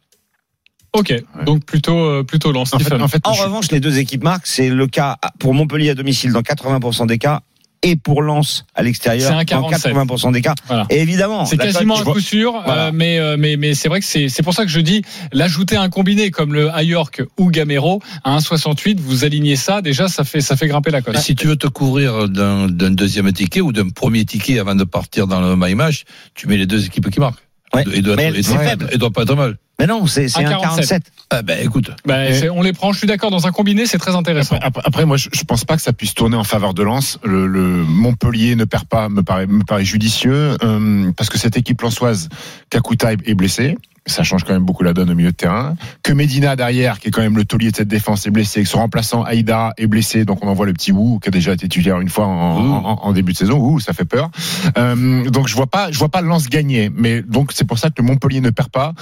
Ok, 0.94 1.14
donc 1.46 1.64
plutôt, 1.66 1.98
euh, 1.98 2.24
plutôt 2.24 2.52
Lance. 2.52 2.74
En 2.74 2.78
fait, 2.80 2.86
Stephen. 2.86 3.02
en 3.02 3.08
fait, 3.08 3.26
En 3.26 3.34
je- 3.34 3.44
revanche, 3.44 3.72
les 3.72 3.80
deux 3.80 3.98
équipes 4.00 4.24
marquent, 4.24 4.48
c'est 4.48 4.70
le 4.70 4.88
cas 4.88 5.18
pour 5.40 5.54
Montpellier 5.54 5.92
à 5.92 5.96
domicile 5.96 6.34
dans 6.34 6.42
80% 6.42 7.06
des 7.08 7.18
cas 7.18 7.42
et 7.84 7.96
pour 7.96 8.22
Lens 8.22 8.66
à 8.76 8.84
l'extérieur 8.84 9.28
C'est 9.28 9.34
un 9.34 9.40
dans 9.60 9.68
47. 9.70 9.94
80% 9.94 10.32
des 10.34 10.42
cas. 10.42 10.54
Voilà. 10.68 10.86
Et 10.90 11.02
évidemment, 11.02 11.46
C'est 11.46 11.58
quasiment 11.58 12.00
un 12.00 12.04
coup 12.04 12.20
sûr, 12.20 12.62
Voilà. 12.66 12.88
euh, 12.88 12.92
mais, 12.94 13.20
euh, 13.20 13.38
mais, 13.40 13.58
mais 13.58 13.74
c'est 13.74 13.90
vrai 13.90 14.00
que 14.00 14.06
c'est 14.06 14.30
c'est 14.30 14.44
pour 14.44 14.54
ça 14.54 14.64
que 14.64 14.70
je 14.70 14.80
dis 14.80 15.02
l'ajouter 15.32 15.76
à 15.76 15.82
un 15.82 15.90
combiné 15.90 16.30
comme 16.32 16.54
le 16.54 16.70
York 16.84 17.24
ou 17.40 17.50
Gamero 17.50 18.02
à 18.24 18.38
1,68, 18.38 19.00
vous 19.00 19.26
alignez 19.26 19.56
ça, 19.56 19.82
déjà 19.82 20.08
ça 20.08 20.24
fait, 20.24 20.42
ça 20.42 20.56
fait 20.56 20.68
grimper 20.68 20.92
la 20.92 21.02
cote. 21.02 21.16
Et 21.16 21.20
si 21.20 21.36
tu 21.36 21.48
veux 21.48 21.56
te 21.56 21.68
couvrir 21.68 22.30
d'un 22.30 22.68
d'un 22.68 22.92
deuxième 22.92 23.32
ticket 23.34 23.62
ou 23.62 23.72
d'un 23.72 23.90
premier 23.90 24.26
ticket 24.26 24.60
avant 24.60 24.76
de 24.76 24.84
partir 24.84 25.28
dans 25.28 25.42
le 25.42 25.56
my 25.58 25.74
match, 25.76 26.04
tu 26.36 26.48
mets 26.48 26.58
les 26.58 26.66
deux 26.68 26.86
équipes 26.86 27.10
qui 27.10 27.20
marquent. 27.20 27.42
Ouais. 27.74 27.84
Et 27.94 28.02
doit, 28.02 28.16
Mais 28.18 28.32
et 28.36 28.44
c'est 28.44 28.54
doit- 28.54 28.64
faible. 28.64 28.90
et 28.92 28.98
doit 28.98 29.12
pas 29.12 29.24
être 29.24 29.36
mal. 29.36 29.58
Mais 29.82 29.88
non, 29.88 30.06
c'est 30.06 30.28
c'est 30.28 30.44
Un 30.46 30.48
un 30.48 30.60
47. 30.60 31.02
47. 31.02 31.04
Ah 31.32 31.42
ben 31.42 31.58
écoute. 31.66 31.90
Bah, 32.06 32.18
on 32.54 32.62
les 32.62 32.72
prend, 32.72 32.92
je 32.92 33.00
suis 33.00 33.08
d'accord, 33.08 33.32
dans 33.32 33.48
un 33.48 33.52
combiné, 33.52 33.88
c'est 33.88 33.98
très 33.98 34.16
intéressant. 34.16 34.60
Après, 34.62 35.06
moi, 35.06 35.18
je, 35.18 35.30
je 35.34 35.44
pense 35.44 35.66
pas 35.66 35.76
que 35.76 35.82
ça 35.82 35.92
puisse 35.92 36.14
tourner 36.14 36.38
en 36.38 36.44
faveur 36.44 36.76
de 36.76 36.84
Lens. 36.84 37.18
Le, 37.24 37.48
le 37.48 37.84
Montpellier 37.84 38.56
ne 38.56 38.66
perd 38.66 38.86
pas, 38.86 39.10
me 39.10 39.24
paraît, 39.24 39.48
me 39.48 39.64
paraît 39.64 39.84
judicieux, 39.86 40.56
euh, 40.62 41.12
parce 41.18 41.30
que 41.32 41.40
cette 41.40 41.58
équipe 41.58 41.82
lensoise, 41.82 42.30
Kakuta 42.70 43.14
est 43.14 43.34
blessé. 43.34 43.76
Ça 44.08 44.24
change 44.24 44.44
quand 44.44 44.54
même 44.54 44.64
beaucoup 44.66 44.84
la 44.84 44.94
donne 44.94 45.12
au 45.12 45.16
milieu 45.16 45.30
de 45.32 45.36
terrain. 45.36 45.76
Que 46.02 46.12
Medina 46.12 46.56
derrière, 46.56 47.00
qui 47.00 47.10
est 47.10 47.12
quand 47.12 47.22
même 47.22 47.38
le 47.38 47.46
taulier 47.46 47.70
de 47.70 47.76
cette 47.76 47.88
défense, 47.88 48.26
est 48.26 48.32
blessé. 48.32 48.64
Que 48.64 48.68
son 48.68 48.80
remplaçant 48.80 49.22
Aïda 49.24 49.74
est 49.78 49.86
blessé. 49.86 50.26
Donc 50.26 50.44
on 50.44 50.48
envoie 50.48 50.66
le 50.66 50.74
petit 50.74 50.92
Wu, 50.92 51.20
qui 51.20 51.28
a 51.28 51.32
déjà 51.32 51.54
été 51.54 51.68
titulaire 51.70 52.00
une 52.02 52.10
fois 52.10 52.26
en, 52.26 52.60
Ouh. 52.60 52.72
en- 52.74 53.00
en 53.04 53.12
début 53.14 53.34
de 53.34 53.38
saison. 53.38 53.60
Ouh, 53.60 53.80
ça 53.80 53.94
fait 53.94 54.06
peur. 54.06 54.32
Euh, 54.78 55.30
donc 55.30 55.48
je 55.48 55.56
vois 55.56 55.68
pas, 55.68 55.92
je 55.92 56.00
vois 56.00 56.10
pas 56.10 56.22
Lens 56.22 56.50
gagner. 56.50 56.90
Mais 56.94 57.22
donc 57.22 57.52
c'est 57.54 57.64
pour 57.66 57.78
ça 57.78 57.90
que 57.90 58.02
le 58.02 58.04
Montpellier 58.08 58.42
ne 58.42 58.50
perd 58.50 58.70
pas. 58.70 58.94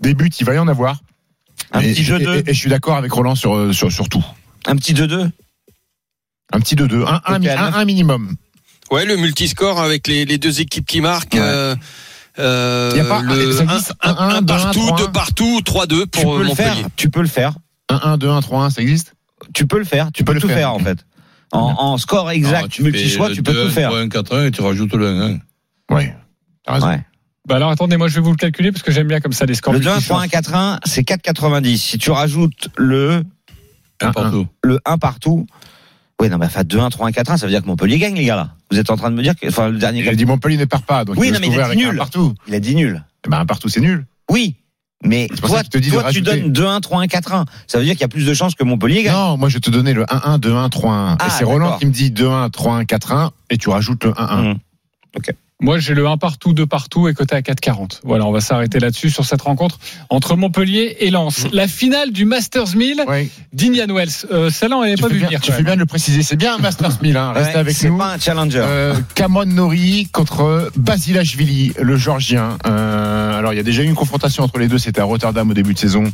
Des 0.00 0.14
buts, 0.14 0.28
il 0.40 0.44
va 0.46 0.54
y 0.54 0.58
en 0.58 0.66
avoir. 0.66 0.98
Un 1.72 1.80
Et- 1.80 1.92
petit 1.92 2.02
et- 2.02 2.18
2-2. 2.18 2.34
Et, 2.46 2.50
et 2.50 2.52
je 2.54 2.58
suis 2.58 2.70
d'accord 2.70 2.96
avec 2.96 3.12
Roland 3.12 3.36
sur, 3.36 3.72
sur, 3.72 3.92
sur 3.92 4.08
tout. 4.08 4.24
Un 4.66 4.74
petit 4.76 4.94
2-2. 4.94 5.30
Un 6.52 6.58
petit 6.60 6.74
2-2, 6.74 7.04
un, 7.06 7.20
un, 7.24 7.84
minimum. 7.84 8.34
Ouais, 8.90 9.04
le 9.04 9.16
multiscore 9.16 9.80
avec 9.80 10.08
les, 10.08 10.24
les 10.24 10.36
deux 10.38 10.60
équipes 10.60 10.84
qui 10.86 11.00
marquent. 11.00 11.34
Ouais. 11.34 11.40
euh, 11.40 11.76
euh, 12.38 12.92
Y 12.96 13.00
a 13.00 13.04
pas- 13.04 13.22
le 13.22 13.52
ça 13.52 13.62
un, 13.62 13.64
existe 13.64 13.92
un- 14.02 14.10
un, 14.10 14.28
un 14.36 14.42
deux, 14.42 14.54
un, 14.54 14.58
partout, 14.58 14.80
trois, 14.86 14.98
deux 14.98 15.04
un. 15.04 15.08
partout, 15.10 15.60
3-2 15.64 16.00
Tu 16.02 16.06
pour 16.22 16.36
peux 16.36 16.40
euh, 16.40 16.48
le 16.48 16.54
faire. 16.54 16.66
Montpellier. 16.74 16.86
Tu 16.96 17.10
peux 17.10 17.22
le 17.22 17.28
faire. 17.28 17.54
1, 17.88 18.00
1, 18.12 18.16
2, 18.18 18.28
1, 18.30 18.40
3, 18.40 18.64
1, 18.64 18.70
ça 18.70 18.82
existe 18.82 19.14
Tu 19.54 19.66
peux 19.66 19.78
le 19.78 19.84
faire. 19.84 20.10
Tu 20.12 20.24
peux, 20.24 20.32
le 20.32 20.40
tout 20.40 20.46
faire. 20.48 20.56
faire. 20.56 20.74
en 20.74 20.78
fait. 20.78 20.98
En, 21.52 21.74
en 21.78 21.98
score 21.98 22.30
exact, 22.30 22.62
Non, 22.62 22.68
tu 22.68 22.82
multi-choix, 22.84 23.30
tu 23.32 23.42
peux 23.42 23.52
tout 23.52 23.58
2, 23.64 23.68
faire. 23.70 23.88
3, 23.88 24.00
1, 24.00 24.08
4, 24.08 24.36
1 24.36 24.44
et 24.46 24.50
tu 24.52 24.60
rajoutes 24.62 24.94
le 24.94 25.40
1. 25.90 25.94
Ouais. 25.94 26.14
T'as 26.64 26.74
raison. 26.74 26.86
Ouais. 26.88 27.04
Bah 27.48 27.56
alors 27.56 27.70
attendez, 27.70 27.96
moi 27.96 28.06
je 28.06 28.14
vais 28.14 28.20
vous 28.20 28.30
le 28.30 28.36
calculer 28.36 28.70
parce 28.70 28.82
que 28.84 28.92
j'aime 28.92 29.08
bien 29.08 29.18
comme 29.20 29.32
ça 29.32 29.46
les 29.46 29.54
scores. 29.54 29.72
Le 29.72 29.80
2 29.80 29.88
1 29.88 29.92
multi-choix. 29.94 30.16
3 30.18 30.24
1 30.26 30.28
4 30.28 30.54
1, 30.54 30.78
c'est 30.84 31.02
4,90. 31.02 31.76
Si 31.78 31.98
tu 31.98 32.10
rajoutes 32.12 32.68
le 32.76 33.24
Un 34.00 34.12
partout. 34.12 34.46
le 34.62 34.78
1 34.84 34.98
partout, 34.98 35.46
oui 36.20 36.28
non 36.28 36.38
mais 36.38 36.46
enfin 36.46 36.62
2 36.64 36.78
1 36.78 36.90
3 36.90 37.08
1 37.08 37.12
4 37.12 37.30
1, 37.32 37.36
ça 37.38 37.46
veut 37.46 37.52
dire 37.52 37.62
que 37.62 37.66
Montpellier 37.66 37.98
gagne 37.98 38.14
les 38.14 38.24
gars 38.24 38.36
là. 38.36 38.50
Vous 38.70 38.78
êtes 38.78 38.90
en 38.90 38.96
train 38.96 39.10
de 39.10 39.16
me 39.16 39.22
dire 39.22 39.34
que 39.34 39.48
enfin 39.48 39.68
le 39.68 39.78
dernier 39.78 40.00
Il 40.00 40.08
a 40.08 40.14
dit 40.14 40.26
Montpellier 40.26 40.56
ne 40.56 40.64
perd 40.64 40.84
pas, 40.84 41.04
donc 41.04 41.16
Oui, 41.18 41.28
il 41.28 41.32
non, 41.32 41.40
mais 41.40 41.48
il 41.48 41.60
a 41.60 41.70
dit 41.70 41.76
nul. 41.76 41.96
partout. 41.96 42.34
il 42.46 42.54
a 42.54 42.60
dit 42.60 42.74
nul. 42.74 43.02
Eh 43.26 43.30
ben, 43.30 43.38
un 43.40 43.46
partout, 43.46 43.68
c'est 43.68 43.80
nul. 43.80 44.06
Oui. 44.30 44.56
Mais 45.02 45.28
toi, 45.28 45.62
te 45.64 45.78
de 45.78 45.90
toi 45.90 46.12
tu 46.12 46.20
donnes 46.20 46.52
2 46.52 46.66
1 46.66 46.80
3 46.80 47.00
1 47.02 47.06
4 47.06 47.32
1. 47.32 47.44
Ça 47.66 47.78
veut 47.78 47.84
dire 47.84 47.94
qu'il 47.94 48.02
y 48.02 48.04
a 48.04 48.08
plus 48.08 48.26
de 48.26 48.34
chances 48.34 48.54
que 48.54 48.64
Montpellier 48.64 49.02
gagne. 49.02 49.14
Non, 49.14 49.38
moi 49.38 49.48
je 49.48 49.58
te 49.58 49.70
donner 49.70 49.94
le 49.94 50.04
1, 50.12 50.32
1, 50.34 50.38
2, 50.38 50.54
1, 50.54 50.68
3, 50.68 50.92
1. 50.92 51.16
Ah, 51.18 51.26
et 51.26 51.30
c'est 51.30 51.44
Roland 51.44 51.78
qui 51.78 51.86
me 51.86 51.90
dit 51.90 52.10
2, 52.10 52.28
1, 52.28 52.50
3, 52.50 52.74
1, 52.76 52.84
4, 52.84 53.12
1, 53.12 53.30
et 53.48 53.56
tu 53.56 53.70
rajoutes 53.70 54.04
le 54.04 54.12
1, 54.20 54.22
1. 54.22 54.50
Hum. 54.50 54.58
Moi, 55.60 55.78
j'ai 55.78 55.94
le 55.94 56.06
1 56.06 56.16
partout, 56.16 56.52
2 56.54 56.66
partout 56.66 57.08
et 57.08 57.14
coté 57.14 57.34
à 57.36 57.40
4,40. 57.42 58.00
Voilà, 58.04 58.24
on 58.26 58.32
va 58.32 58.40
s'arrêter 58.40 58.78
là-dessus 58.78 59.10
sur 59.10 59.24
cette 59.24 59.42
rencontre 59.42 59.78
entre 60.08 60.34
Montpellier 60.36 60.96
et 61.00 61.10
Lens. 61.10 61.46
La 61.52 61.68
finale 61.68 62.12
du 62.12 62.24
Masters 62.24 62.74
1000 62.76 63.04
Ouais. 63.06 63.28
d'Indian 63.52 63.86
Wells. 63.94 64.08
Euh, 64.30 64.48
Celle-là, 64.50 64.76
on 64.78 64.82
n'avait 64.82 64.96
pas 64.96 65.08
vu 65.08 65.18
bien, 65.18 65.26
venir. 65.26 65.40
tu 65.40 65.52
fais 65.52 65.62
bien 65.62 65.74
de 65.74 65.80
le 65.80 65.86
préciser. 65.86 66.22
C'est 66.22 66.36
bien 66.36 66.54
un 66.54 66.58
Masters 66.58 67.02
1000, 67.02 67.16
hein. 67.16 67.32
Restez 67.34 67.52
Ouais, 67.54 67.58
avec 67.60 67.76
c'est 67.76 67.88
nous. 67.90 67.98
pas 67.98 68.14
un 68.14 68.18
challenger. 68.18 68.62
Euh, 68.64 68.94
Kamon 69.14 69.44
Nori 69.44 70.08
contre 70.12 70.70
Basilashvili, 70.76 71.74
le 71.80 71.96
Georgien. 71.96 72.56
Euh, 72.66 73.09
alors 73.40 73.54
il 73.54 73.56
y 73.56 73.60
a 73.60 73.62
déjà 73.62 73.82
eu 73.82 73.86
une 73.86 73.94
confrontation 73.94 74.44
entre 74.44 74.58
les 74.58 74.68
deux, 74.68 74.76
c'était 74.76 75.00
à 75.00 75.04
Rotterdam 75.04 75.50
au 75.50 75.54
début 75.54 75.72
de 75.72 75.78
saison, 75.78 76.04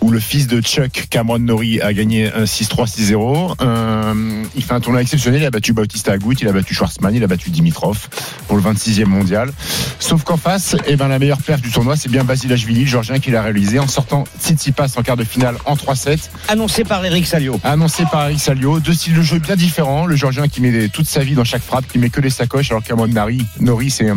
où 0.00 0.10
le 0.10 0.18
fils 0.18 0.48
de 0.48 0.60
Chuck, 0.60 1.06
Cameron 1.08 1.38
Nori, 1.38 1.80
a 1.80 1.92
gagné 1.92 2.32
un 2.32 2.44
6-3, 2.44 2.88
6-0. 2.88 3.54
Euh, 3.60 4.42
il 4.56 4.62
fait 4.62 4.74
un 4.74 4.80
tournoi 4.80 5.00
exceptionnel, 5.00 5.42
il 5.42 5.46
a 5.46 5.50
battu 5.50 5.72
Bautista 5.72 6.10
Agut, 6.12 6.34
il 6.40 6.48
a 6.48 6.52
battu 6.52 6.74
Schwarzman, 6.74 7.14
il 7.14 7.22
a 7.22 7.28
battu 7.28 7.50
Dimitrov 7.50 8.08
pour 8.48 8.56
le 8.56 8.62
26e 8.64 9.04
mondial. 9.04 9.52
Sauf 10.00 10.24
qu'en 10.24 10.36
face, 10.36 10.74
eh 10.88 10.96
ben, 10.96 11.06
la 11.06 11.20
meilleure 11.20 11.40
perf 11.40 11.60
du 11.60 11.70
tournoi, 11.70 11.94
c'est 11.94 12.10
bien 12.10 12.24
Basilashvili, 12.24 12.80
le 12.80 12.86
Georgien, 12.86 13.20
qui 13.20 13.30
l'a 13.30 13.42
réalisé 13.42 13.78
en 13.78 13.86
sortant 13.86 14.24
Tsitsipas 14.40 14.94
en 14.96 15.02
quart 15.02 15.16
de 15.16 15.24
finale 15.24 15.54
en 15.66 15.76
3-7 15.76 16.28
Annoncé 16.48 16.82
par 16.82 17.04
Eric 17.04 17.24
Salio. 17.24 17.60
annoncé 17.62 18.02
par 18.10 18.24
Eric 18.26 18.40
Salio. 18.40 18.80
Deux 18.80 18.94
styles 18.94 19.14
de 19.14 19.22
jeu 19.22 19.38
bien 19.38 19.54
différents. 19.54 20.06
Le 20.06 20.16
Georgien 20.16 20.48
qui 20.48 20.60
met 20.60 20.88
toute 20.88 21.06
sa 21.06 21.20
vie 21.20 21.34
dans 21.34 21.44
chaque 21.44 21.62
frappe, 21.62 21.86
qui 21.86 21.98
met 21.98 22.10
que 22.10 22.20
les 22.20 22.30
sacoches, 22.30 22.72
alors 22.72 22.82
Nari, 23.06 23.46
Nori, 23.60 23.90
c'est 23.90 24.10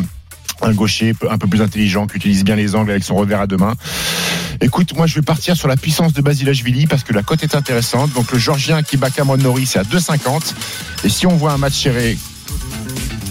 un, 0.62 0.74
gaucher 0.74 1.14
un 1.30 1.38
peu 1.38 1.48
plus 1.48 1.62
intelligent, 1.62 2.08
qui 2.08 2.18
utilise 2.18 2.44
bien 2.44 2.56
les 2.56 2.76
angles 2.76 2.92
avec 2.92 3.04
son 3.04 3.16
revers 3.16 3.42
à 3.42 3.48
deux 3.48 3.58
mains. 3.58 3.76
Écoute, 4.62 4.96
moi 4.96 5.06
je 5.06 5.16
vais 5.16 5.22
partir 5.22 5.56
sur 5.56 5.68
la 5.68 5.76
puissance 5.76 6.14
de 6.14 6.22
Basilashvili 6.22 6.88
parce 6.88 7.04
que 7.04 7.14
la 7.14 7.24
cote 7.24 7.44
est 7.44 7.56
intéressante. 7.56 8.12
Donc 8.14 8.32
le 8.32 8.40
Georgien 8.40 8.82
qui 8.84 8.98
bat 8.98 9.10
Cameron 9.10 9.38
Nori, 9.38 9.66
c'est 9.66 9.80
à 9.80 9.84
2,50. 9.84 10.54
Et 11.04 11.10
si 11.10 11.28
on 11.28 11.36
voit 11.38 11.52
un 11.52 11.58
match 11.58 11.74
serré 11.74 12.18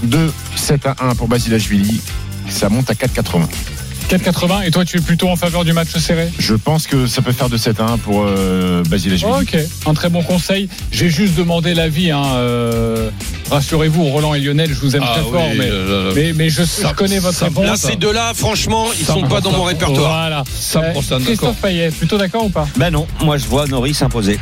2, 0.05 0.33
7 0.55 0.87
à 0.87 0.97
1 1.01 1.15
pour 1.17 1.29
Basilashvili, 1.29 2.01
ça 2.49 2.69
monte 2.69 2.91
à 2.91 2.95
4,80. 2.95 3.76
4,80 4.09 4.67
et 4.67 4.71
toi, 4.71 4.85
tu 4.85 4.99
es 4.99 5.01
plutôt 5.01 5.29
en 5.29 5.35
faveur 5.37 5.65
du 5.65 5.73
match 5.73 5.89
serré 5.99 6.29
Je 6.39 6.55
pense 6.55 6.87
que 6.87 7.07
ça 7.07 7.23
peut 7.23 7.33
faire 7.33 7.49
de 7.49 7.57
7 7.57 7.81
à 7.81 7.85
1 7.87 7.99
pour 7.99 8.25
euh, 8.25 8.85
Basilashvili. 8.89 9.33
Ok, 9.33 9.57
un 9.87 9.95
très 9.95 10.09
bon 10.11 10.23
conseil. 10.23 10.69
J'ai 10.93 11.11
juste 11.11 11.35
demandé 11.35 11.75
l'avis. 11.75 12.13
Hein, 12.13 12.23
euh, 12.37 13.11
Rassurez-vous, 13.51 14.05
Roland 14.05 14.35
et 14.35 14.41
Lionel, 14.41 14.71
je 14.73 14.79
vous 14.81 14.95
aime 14.95 15.03
Ah 15.05 15.13
très 15.15 15.23
oui, 15.23 15.31
fort, 15.33 15.49
mais, 15.59 15.69
là, 15.69 15.75
là, 15.75 16.03
là. 16.05 16.11
mais, 16.15 16.33
mais 16.35 16.51
je, 16.51 16.63
je 16.63 16.93
connais 16.95 17.19
votre 17.19 17.37
ça- 17.37 17.47
réponse. 17.47 17.65
Là, 17.65 17.77
ces 17.77 17.97
deux-là, 17.97 18.33
franchement, 18.35 18.87
ils 18.99 19.05
sont 19.05 19.23
pas 19.23 19.41
dans 19.41 19.51
mon 19.53 19.65
répertoire. 19.65 20.21
Voilà. 20.21 20.45
100% 20.45 20.77
Euh, 20.77 20.81
d'accord. 21.19 21.21
Christophe 21.27 21.57
Payet, 21.61 21.91
plutôt 21.91 22.19
d'accord 22.19 22.45
ou 22.45 22.51
pas? 22.51 22.69
Ben 22.77 22.91
non, 22.91 23.07
moi 23.23 23.39
je 23.39 23.47
vois 23.47 23.67
Nori 23.67 23.93
s'imposer. 23.93 24.39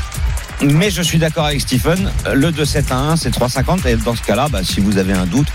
Mais 0.63 0.91
je 0.91 1.03
suis 1.03 1.19
d'accord 1.19 1.47
avec 1.47 1.61
Stephen, 1.61 2.11
le 2.33 2.51
2-7 2.53 2.85
à 2.93 2.97
1, 2.97 3.17
c'est 3.17 3.31
3,50. 3.31 3.87
Et 3.89 3.97
dans 3.97 4.15
ce 4.15 4.23
cas-là, 4.23 4.49
bah, 4.51 4.61
si 4.63 4.81
vous 4.81 4.99
avez 4.99 5.13
un 5.13 5.27
doute. 5.27 5.49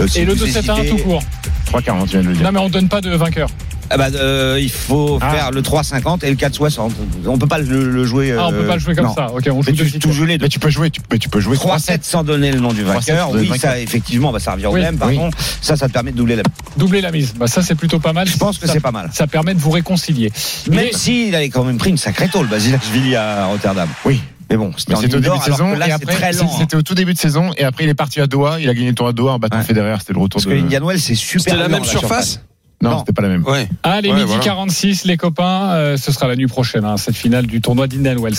euh, 0.00 0.06
si 0.08 0.20
Et 0.20 0.24
le 0.24 0.34
vous 0.34 0.46
2-7 0.46 0.70
à 0.70 0.74
1 0.74 0.76
hésitez- 0.78 0.88
tout 0.96 1.02
court 1.04 1.22
3,40, 1.66 2.04
tu 2.04 2.10
viens 2.10 2.22
de 2.22 2.28
le 2.28 2.34
dire. 2.34 2.44
Non, 2.44 2.52
mais 2.52 2.58
on 2.60 2.68
donne 2.68 2.88
pas 2.88 3.00
de 3.00 3.10
vainqueur. 3.10 3.48
Ah 3.88 3.96
bah, 3.96 4.08
euh, 4.14 4.58
il 4.60 4.68
faut 4.70 5.18
Ah. 5.22 5.30
faire 5.30 5.50
le 5.52 5.62
3,50 5.62 6.24
et 6.24 6.30
le 6.30 6.34
4,60. 6.34 6.90
On 7.26 7.38
peut 7.38 7.46
pas 7.46 7.58
le, 7.58 7.88
le 7.88 8.04
jouer. 8.04 8.34
Ah, 8.36 8.48
on 8.48 8.50
peut 8.50 8.64
euh, 8.64 8.66
pas 8.66 8.74
le 8.74 8.80
jouer 8.80 8.96
comme 8.96 9.06
non. 9.06 9.14
ça. 9.14 9.30
Ok, 9.32 9.44
on 9.48 9.62
joue 9.62 9.70
Mais 9.70 9.76
tu, 9.76 9.98
tout 10.00 10.10
jouer 10.10 10.26
les. 10.26 10.38
Mais 10.38 10.48
tu 10.48 10.58
peux 10.58 10.70
jouer, 10.70 10.90
tu, 10.90 11.00
mais 11.12 11.18
tu 11.18 11.28
peux 11.28 11.38
jouer 11.38 11.56
3-7 11.56 11.98
sans 12.02 12.24
donner 12.24 12.50
le 12.50 12.58
nom 12.58 12.72
du 12.72 12.82
3-7 12.82 12.86
vainqueur. 12.86 13.30
Oui, 13.32 13.48
ça, 13.58 13.78
effectivement, 13.78 14.32
bah, 14.32 14.40
ça 14.40 14.52
revient 14.52 14.66
au 14.66 14.72
Oui, 14.72 14.80
même. 14.80 14.98
Pardon. 14.98 15.30
Ça, 15.60 15.76
ça 15.76 15.86
te 15.86 15.92
permet 15.92 16.10
de 16.10 16.16
doubler 16.16 16.34
la. 16.34 16.42
Doubler 16.76 17.00
la 17.00 17.12
mise. 17.12 17.34
Bah, 17.38 17.46
ça, 17.46 17.62
c'est 17.62 17.76
plutôt 17.76 18.00
pas 18.00 18.12
mal. 18.12 18.26
Je 18.26 18.36
pense 18.36 18.58
que 18.58 18.66
c'est 18.66 18.80
pas 18.80 18.90
mal. 18.90 19.08
Ça 19.12 19.28
permet 19.28 19.54
de 19.54 19.60
vous 19.60 19.70
réconcilier. 19.70 20.32
Même 20.68 20.86
Mais- 20.86 20.92
s'il 20.92 21.32
avait 21.36 21.48
quand 21.48 21.62
même 21.62 21.78
pris 21.78 21.90
une 21.90 21.96
sacrée 21.98 22.28
tôle, 22.28 22.48
Basilashvili 22.48 23.14
à 23.14 23.46
Rotterdam. 23.46 23.88
Oui. 24.04 24.20
Mais 24.50 24.56
bon, 24.56 24.72
c'était 24.76 24.94
au 24.94 24.98
début 25.20 25.28
de 25.38 25.42
saison 25.42 25.72
que 25.72 25.78
là, 25.78 25.88
et 25.88 25.92
après 25.92 26.22
hein. 26.38 26.46
c'était 26.58 26.76
au 26.76 26.82
tout 26.82 26.94
début 26.94 27.14
de 27.14 27.18
saison 27.18 27.50
et 27.56 27.64
après 27.64 27.84
il 27.84 27.90
est 27.90 27.94
parti 27.94 28.20
à 28.20 28.26
Doha, 28.26 28.60
il 28.60 28.68
a 28.68 28.74
gagné 28.74 28.88
le 28.88 28.94
tour 28.94 29.08
à 29.08 29.12
Doha 29.12 29.32
en 29.34 29.38
battant 29.38 29.56
Ouais. 29.58 29.64
Federer, 29.64 29.96
c'était 29.98 30.12
le 30.12 30.20
retour 30.20 30.40
Parce 30.40 30.46
de 30.46 30.60
que 30.60 30.64
Indian 30.64 30.86
Wells, 30.86 31.00
c'est 31.00 31.14
super. 31.16 31.42
C'était 31.42 31.56
la 31.56 31.68
même 31.68 31.84
surface 31.84 32.40
Non, 32.82 32.90
Non. 32.90 32.98
c'était 33.00 33.12
pas 33.14 33.22
la 33.22 33.28
même. 33.28 33.42
Ouais. 33.44 33.68
Allez, 33.82 34.10
Ouais, 34.10 34.14
midi 34.16 34.26
voilà. 34.28 34.44
46, 34.44 35.04
les 35.04 35.16
copains, 35.16 35.70
euh, 35.72 35.96
ce 35.96 36.12
sera 36.12 36.28
la 36.28 36.36
nuit 36.36 36.46
prochaine, 36.46 36.84
hein, 36.84 36.96
cette 36.98 37.16
finale 37.16 37.46
du 37.46 37.60
tournoi 37.62 37.86
d'Indian 37.88 38.22
Wells. 38.22 38.36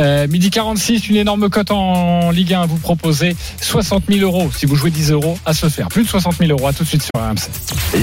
Euh, 0.00 0.28
midi 0.28 0.50
46, 0.50 1.08
une 1.08 1.16
énorme 1.16 1.48
cote 1.48 1.70
en 1.70 2.30
Ligue 2.30 2.52
1 2.54 2.60
à 2.62 2.66
vous 2.66 2.76
proposer. 2.76 3.34
60 3.62 4.04
000 4.08 4.20
euros, 4.20 4.50
si 4.54 4.66
vous 4.66 4.76
jouez 4.76 4.90
10 4.90 5.10
euros, 5.12 5.36
à 5.46 5.54
se 5.54 5.68
faire. 5.70 5.88
Plus 5.88 6.04
de 6.04 6.08
60 6.08 6.36
000 6.38 6.50
euros, 6.52 6.66
à 6.68 6.72
tout 6.74 6.84
de 6.84 6.88
suite 6.88 7.02
sur 7.02 7.10
RMC. 7.20 7.48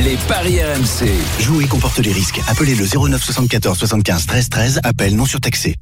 Les 0.03 0.17
paris 0.27 0.57
RMC. 0.61 1.09
Jouer 1.43 1.65
comporte 1.67 1.99
les 1.99 2.11
risques. 2.11 2.41
Appelez 2.47 2.73
le 2.75 2.85
09 2.85 3.23
74 3.23 3.77
75 3.77 4.25
13 4.25 4.49
13. 4.49 4.79
Appel 4.83 5.15
non 5.15 5.25
surtaxé. 5.25 5.75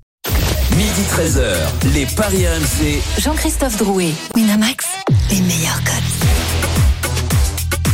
Midi 0.98 1.10
13h. 1.10 1.94
Les 1.94 2.06
paris 2.06 2.48
RMC. 2.48 3.02
Jean-Christophe 3.20 3.76
Drouet, 3.78 4.14
Winamax, 4.34 4.86
les 5.30 5.42
meilleurs 5.42 5.84
cotes. 5.84 5.94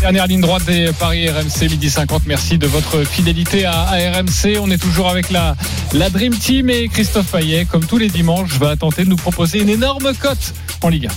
Dernière 0.02 0.28
ligne 0.28 0.42
droite 0.42 0.66
des 0.66 0.92
Paris 1.00 1.28
RMC, 1.28 1.72
midi 1.72 1.90
50. 1.90 2.28
Merci 2.28 2.60
de 2.60 2.68
votre 2.68 3.04
fidélité 3.04 3.66
à, 3.66 3.82
à 3.88 3.96
RMC. 3.96 4.60
On 4.62 4.70
est 4.70 4.78
toujours 4.78 5.10
avec 5.10 5.32
la, 5.32 5.56
la 5.94 6.12
Dream 6.12 6.36
Team 6.36 6.70
et 6.70 6.90
Christophe 6.90 7.32
Payet, 7.32 7.66
comme 7.66 7.86
tous 7.86 7.98
les 7.98 8.10
dimanches, 8.10 8.60
va 8.60 8.76
tenter 8.76 9.04
de 9.04 9.10
nous 9.10 9.16
proposer 9.16 9.62
une 9.62 9.70
énorme 9.70 10.14
cote 10.14 10.54
en 10.84 10.90
Ligue 10.90 11.08
1. 11.08 11.10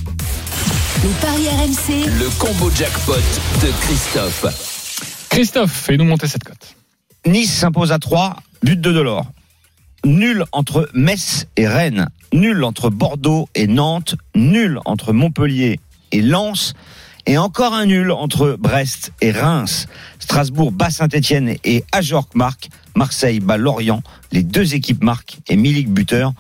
Les 1.03 1.11
paris 1.21 1.49
RMC, 1.49 2.07
Le 2.19 2.31
combo 2.39 2.71
jackpot 2.75 3.13
de 3.13 3.71
Christophe. 3.83 4.47
Christophe, 5.29 5.73
fais-nous 5.73 6.05
monter 6.05 6.29
cette 6.29 6.45
cote. 6.45 6.77
Nice 7.27 7.53
s'impose 7.53 7.93
à 7.93 7.99
3, 7.99 8.37
but 8.63 8.81
de 8.81 8.91
Delors. 8.91 9.27
Nul 10.05 10.45
entre 10.53 10.89
Metz 10.95 11.47
et 11.57 11.67
Rennes. 11.67 12.09
Nul 12.33 12.63
entre 12.65 12.91
Bordeaux 12.91 13.49
et 13.55 13.67
Nantes. 13.67 14.17
Nul 14.35 14.81
entre 14.85 15.13
Montpellier 15.13 15.81
et 16.13 16.21
Lens. 16.23 16.75
Et 17.27 17.39
encore 17.39 17.73
un 17.73 17.87
nul 17.87 18.11
entre 18.13 18.57
Brest 18.59 19.13
et 19.23 19.31
Reims. 19.31 19.87
Strasbourg 20.19 20.73
bat 20.73 20.91
Saint-Etienne 20.91 21.55
et 21.65 21.85
Ajorc 21.93 22.29
marque. 22.35 22.69
Marseille 22.95 23.41
bat 23.41 23.57
Lorient. 23.57 24.03
Les 24.31 24.43
deux 24.43 24.75
équipes 24.75 25.03
marquent 25.03 25.39
et 25.49 25.57
Milik 25.57 25.89
buteur. 25.89 26.35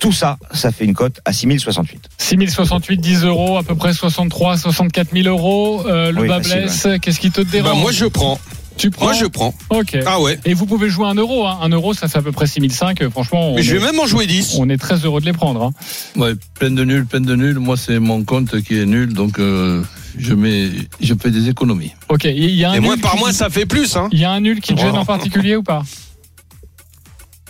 Tout 0.00 0.12
ça, 0.12 0.38
ça 0.52 0.72
fait 0.72 0.84
une 0.84 0.94
cote 0.94 1.20
à 1.24 1.32
6068. 1.32 2.08
6068, 2.18 3.00
10 3.00 3.24
euros, 3.24 3.56
à 3.58 3.62
peu 3.62 3.76
près 3.76 3.94
63, 3.94 4.58
64 4.58 5.12
000 5.12 5.28
euros. 5.28 5.86
Euh, 5.86 6.10
le 6.10 6.22
Oui, 6.22 6.28
bas 6.28 6.40
blesse, 6.40 6.88
qu'est-ce 7.00 7.20
qui 7.20 7.30
te 7.30 7.40
dérange? 7.40 7.72
Bah, 7.72 7.78
moi, 7.78 7.92
je 7.92 8.06
prends. 8.06 8.40
Tu 8.76 8.90
prends 8.90 9.06
Moi, 9.06 9.14
je 9.14 9.26
prends. 9.26 9.54
Ok. 9.70 9.96
Ah 10.04 10.20
ouais. 10.20 10.38
Et 10.44 10.52
vous 10.54 10.66
pouvez 10.66 10.90
jouer 10.90 11.06
un 11.06 11.14
euro. 11.14 11.46
Hein. 11.46 11.58
Un 11.62 11.68
euro, 11.68 11.94
ça 11.94 12.08
fait 12.08 12.18
à 12.18 12.22
peu 12.22 12.32
près 12.32 12.46
6005. 12.46 13.08
Franchement, 13.10 13.50
on 13.50 13.54
Mais 13.56 13.62
je 13.62 13.74
est- 13.74 13.78
vais 13.78 13.84
même 13.92 14.00
en 14.00 14.06
jouer 14.06 14.26
10. 14.26 14.56
on 14.58 14.68
est 14.68 14.76
très 14.78 14.96
heureux 15.04 15.20
de 15.20 15.26
les 15.26 15.32
prendre. 15.32 15.62
hein. 15.62 15.72
Ouais, 16.20 16.32
plein 16.58 16.70
de 16.72 16.84
nuls, 16.84 17.06
plein 17.06 17.20
de 17.20 17.34
nuls. 17.36 17.58
Moi, 17.58 17.76
c'est 17.76 17.98
mon 18.00 18.24
compte 18.24 18.60
qui 18.62 18.78
est 18.78 18.86
nul, 18.86 19.12
donc 19.12 19.38
euh, 19.38 19.82
je 20.18 20.34
mets, 20.34 20.70
je 21.00 21.14
fais 21.14 21.30
des 21.30 21.48
économies. 21.48 21.92
Ok. 22.08 22.24
Il 22.24 22.50
y 22.50 22.64
a 22.64 22.70
un 22.70 22.74
Et 22.74 22.80
moi, 22.80 22.96
par 23.00 23.12
qui- 23.12 23.18
mois, 23.18 23.32
ça 23.32 23.48
fait 23.48 23.66
plus. 23.66 23.96
Hein. 23.96 24.08
Il 24.10 24.18
y 24.18 24.24
a 24.24 24.30
un 24.32 24.40
nul 24.40 24.60
qui 24.60 24.74
te 24.74 24.80
gêne 24.80 24.96
en 24.96 25.04
particulier 25.04 25.54
ou 25.56 25.62
pas? 25.62 25.82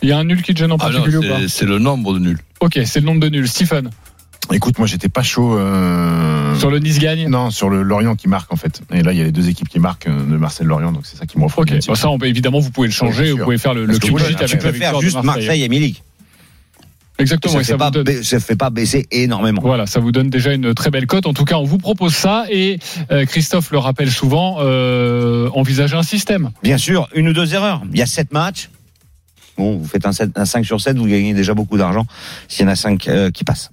Il 0.03 0.11
y 0.11 0.12
a 0.12 0.18
un 0.18 0.25
nul 0.25 0.43
qui 0.43 0.53
te 0.53 0.59
gêne 0.59 0.72
en 0.72 0.77
Ah 0.77 0.91
non, 0.91 0.99
particulier 0.99 1.16
ou 1.16 1.22
pas? 1.31 1.41
c'est- 1.41 1.49
c'est 1.49 1.64
le 1.66 1.79
nombre 1.79 2.12
de 2.14 2.18
nuls. 2.18 2.39
Ok, 2.61 2.79
c'est 2.85 3.01
le 3.01 3.07
nombre 3.07 3.20
de 3.20 3.29
nuls. 3.31 3.49
Stephen, 3.49 3.91
Écoute, 4.53 4.78
moi 4.78 4.86
j'étais 4.86 5.09
pas 5.09 5.22
chaud. 5.22 5.57
euh, 5.59 6.55
sur 6.57 6.70
le 6.70 6.78
Nice 6.78 6.99
gagne 6.99 7.28
Non, 7.28 7.51
sur 7.51 7.70
le 7.70 7.82
Lorient 7.82 8.14
qui 8.14 8.28
marque 8.28 8.53
en 8.53 8.57
fait. 8.57 8.82
Et 8.92 9.03
là, 9.03 9.12
il 9.12 9.18
y 9.18 9.20
a 9.20 9.24
les 9.24 9.32
deux 9.32 9.49
équipes 9.49 9.68
qui 9.68 9.78
marquent 9.80 10.07
euh, 10.07 10.18
de 10.24 10.36
Marcel 10.36 10.66
Lorient, 10.66 10.92
donc 10.92 11.07
c'est 11.07 11.16
ça 11.16 11.26
qui. 11.26 11.36
Ok, 11.38 11.49
un 11.59 11.64
petit 11.64 11.88
bon, 11.88 11.95
ça, 11.95 12.11
on 12.11 12.18
peut, 12.18 12.26
évidemment, 12.26 12.61
vous 12.61 12.70
pouvez 12.70 12.88
le 12.88 12.92
changer. 12.92 13.32
Oui, 13.32 13.38
vous 13.38 13.45
pouvez 13.45 13.59
faire 13.59 13.74
le, 13.74 13.86
le 13.86 13.99
Parce 13.99 14.22
avec 14.22 14.36
Tu 14.47 14.57
la 14.57 14.62
peux 14.62 14.72
faire 14.72 15.01
juste 15.01 15.22
Marseille 15.22 15.62
et 15.62 15.68
Milik. 15.68 16.03
Exactement, 17.16 17.53
Ça 17.55 17.59
et 17.59 17.61
ne 17.61 17.64
ça, 17.64 17.72
fait, 17.74 17.78
pas 17.78 17.90
donne, 17.92 18.05
ba- 18.05 18.22
ça 18.24 18.40
fait 18.40 18.57
pas 18.57 18.70
baisser 18.70 19.07
énormément. 19.12 19.62
voilà, 19.62 19.86
ça 19.86 20.01
vous 20.01 20.11
donne 20.11 20.30
déjà 20.30 20.53
une 20.53 20.74
très 20.74 20.90
belle 20.90 21.07
cote. 21.07 21.26
En 21.26 21.32
tout 21.32 21.45
cas, 21.45 21.55
on 21.57 21.64
vous 21.64 21.78
propose 21.78 22.12
ça 22.12 22.45
et 22.51 22.80
euh, 23.12 23.24
Christophe 23.24 23.70
le 23.70 23.78
rappelle 23.78 24.11
souvent, 24.11 24.57
euh, 24.61 25.49
envisagez 25.55 25.95
un 25.97 26.03
système. 26.03 26.51
Bien 26.64 26.76
sûr, 26.76 27.09
une 27.14 27.28
ou 27.28 27.32
deux 27.32 27.55
erreurs. 27.55 27.82
Il 27.92 27.99
y 27.99 28.03
a 28.03 28.07
sept 28.07 28.32
matchs. 28.32 28.68
Bon, 29.57 29.76
vous 29.78 29.86
faites 29.86 30.05
un, 30.07 30.12
7, 30.12 30.30
un 30.36 30.45
5 30.45 30.64
sur 30.66 30.80
7, 30.80 30.97
vous 30.97 31.07
gagnez 31.07 31.34
déjà 31.34 31.55
beaucoup 31.55 31.78
d'argent 31.78 32.05
s'il 32.49 32.64
y 32.66 32.68
en 32.68 32.72
a 32.72 32.74
5 32.76 33.09
qui 33.32 33.45
passent. 33.45 33.70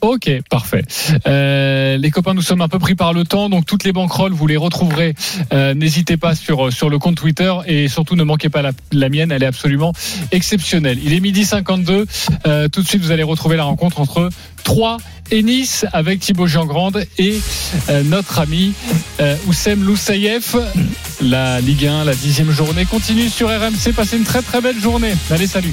Ok, 0.00 0.30
parfait. 0.50 0.84
Euh, 1.26 1.96
les 1.96 2.10
copains, 2.10 2.34
nous 2.34 2.42
sommes 2.42 2.60
un 2.60 2.68
peu 2.68 2.78
pris 2.78 2.94
par 2.94 3.12
le 3.12 3.24
temps, 3.24 3.48
donc 3.48 3.64
toutes 3.66 3.84
les 3.84 3.92
banquerolles, 3.92 4.32
vous 4.32 4.46
les 4.46 4.56
retrouverez. 4.56 5.14
Euh, 5.52 5.74
N'hésitez 5.74 6.16
pas 6.16 6.34
sur 6.34 6.72
sur 6.72 6.90
le 6.90 6.98
compte 6.98 7.16
Twitter 7.16 7.52
et 7.66 7.88
surtout 7.88 8.14
ne 8.16 8.22
manquez 8.24 8.48
pas 8.48 8.62
la, 8.62 8.72
la 8.92 9.08
mienne, 9.08 9.32
elle 9.32 9.42
est 9.42 9.46
absolument 9.46 9.92
exceptionnelle. 10.32 10.98
Il 11.02 11.12
est 11.12 11.20
midi 11.20 11.44
52. 11.44 12.06
Euh, 12.46 12.68
tout 12.68 12.82
de 12.82 12.86
suite, 12.86 13.02
vous 13.02 13.10
allez 13.10 13.22
retrouver 13.22 13.56
la 13.56 13.64
rencontre 13.64 14.00
entre 14.00 14.28
Troyes 14.64 14.98
et 15.30 15.42
Nice 15.42 15.86
avec 15.92 16.20
Thibaut 16.20 16.46
Giangrande 16.46 17.04
et 17.18 17.40
euh, 17.88 18.02
notre 18.04 18.38
ami 18.38 18.74
euh, 19.20 19.36
Oussem 19.46 19.82
Loussaïef. 19.82 20.56
La 21.22 21.60
Ligue 21.60 21.86
1, 21.86 22.04
la 22.04 22.14
dixième 22.14 22.50
journée 22.50 22.84
continue 22.84 23.28
sur 23.28 23.48
RMC. 23.48 23.92
Passez 23.94 24.16
une 24.18 24.24
très 24.24 24.42
très 24.42 24.60
belle 24.60 24.80
journée. 24.80 25.14
Allez, 25.30 25.46
salut. 25.46 25.72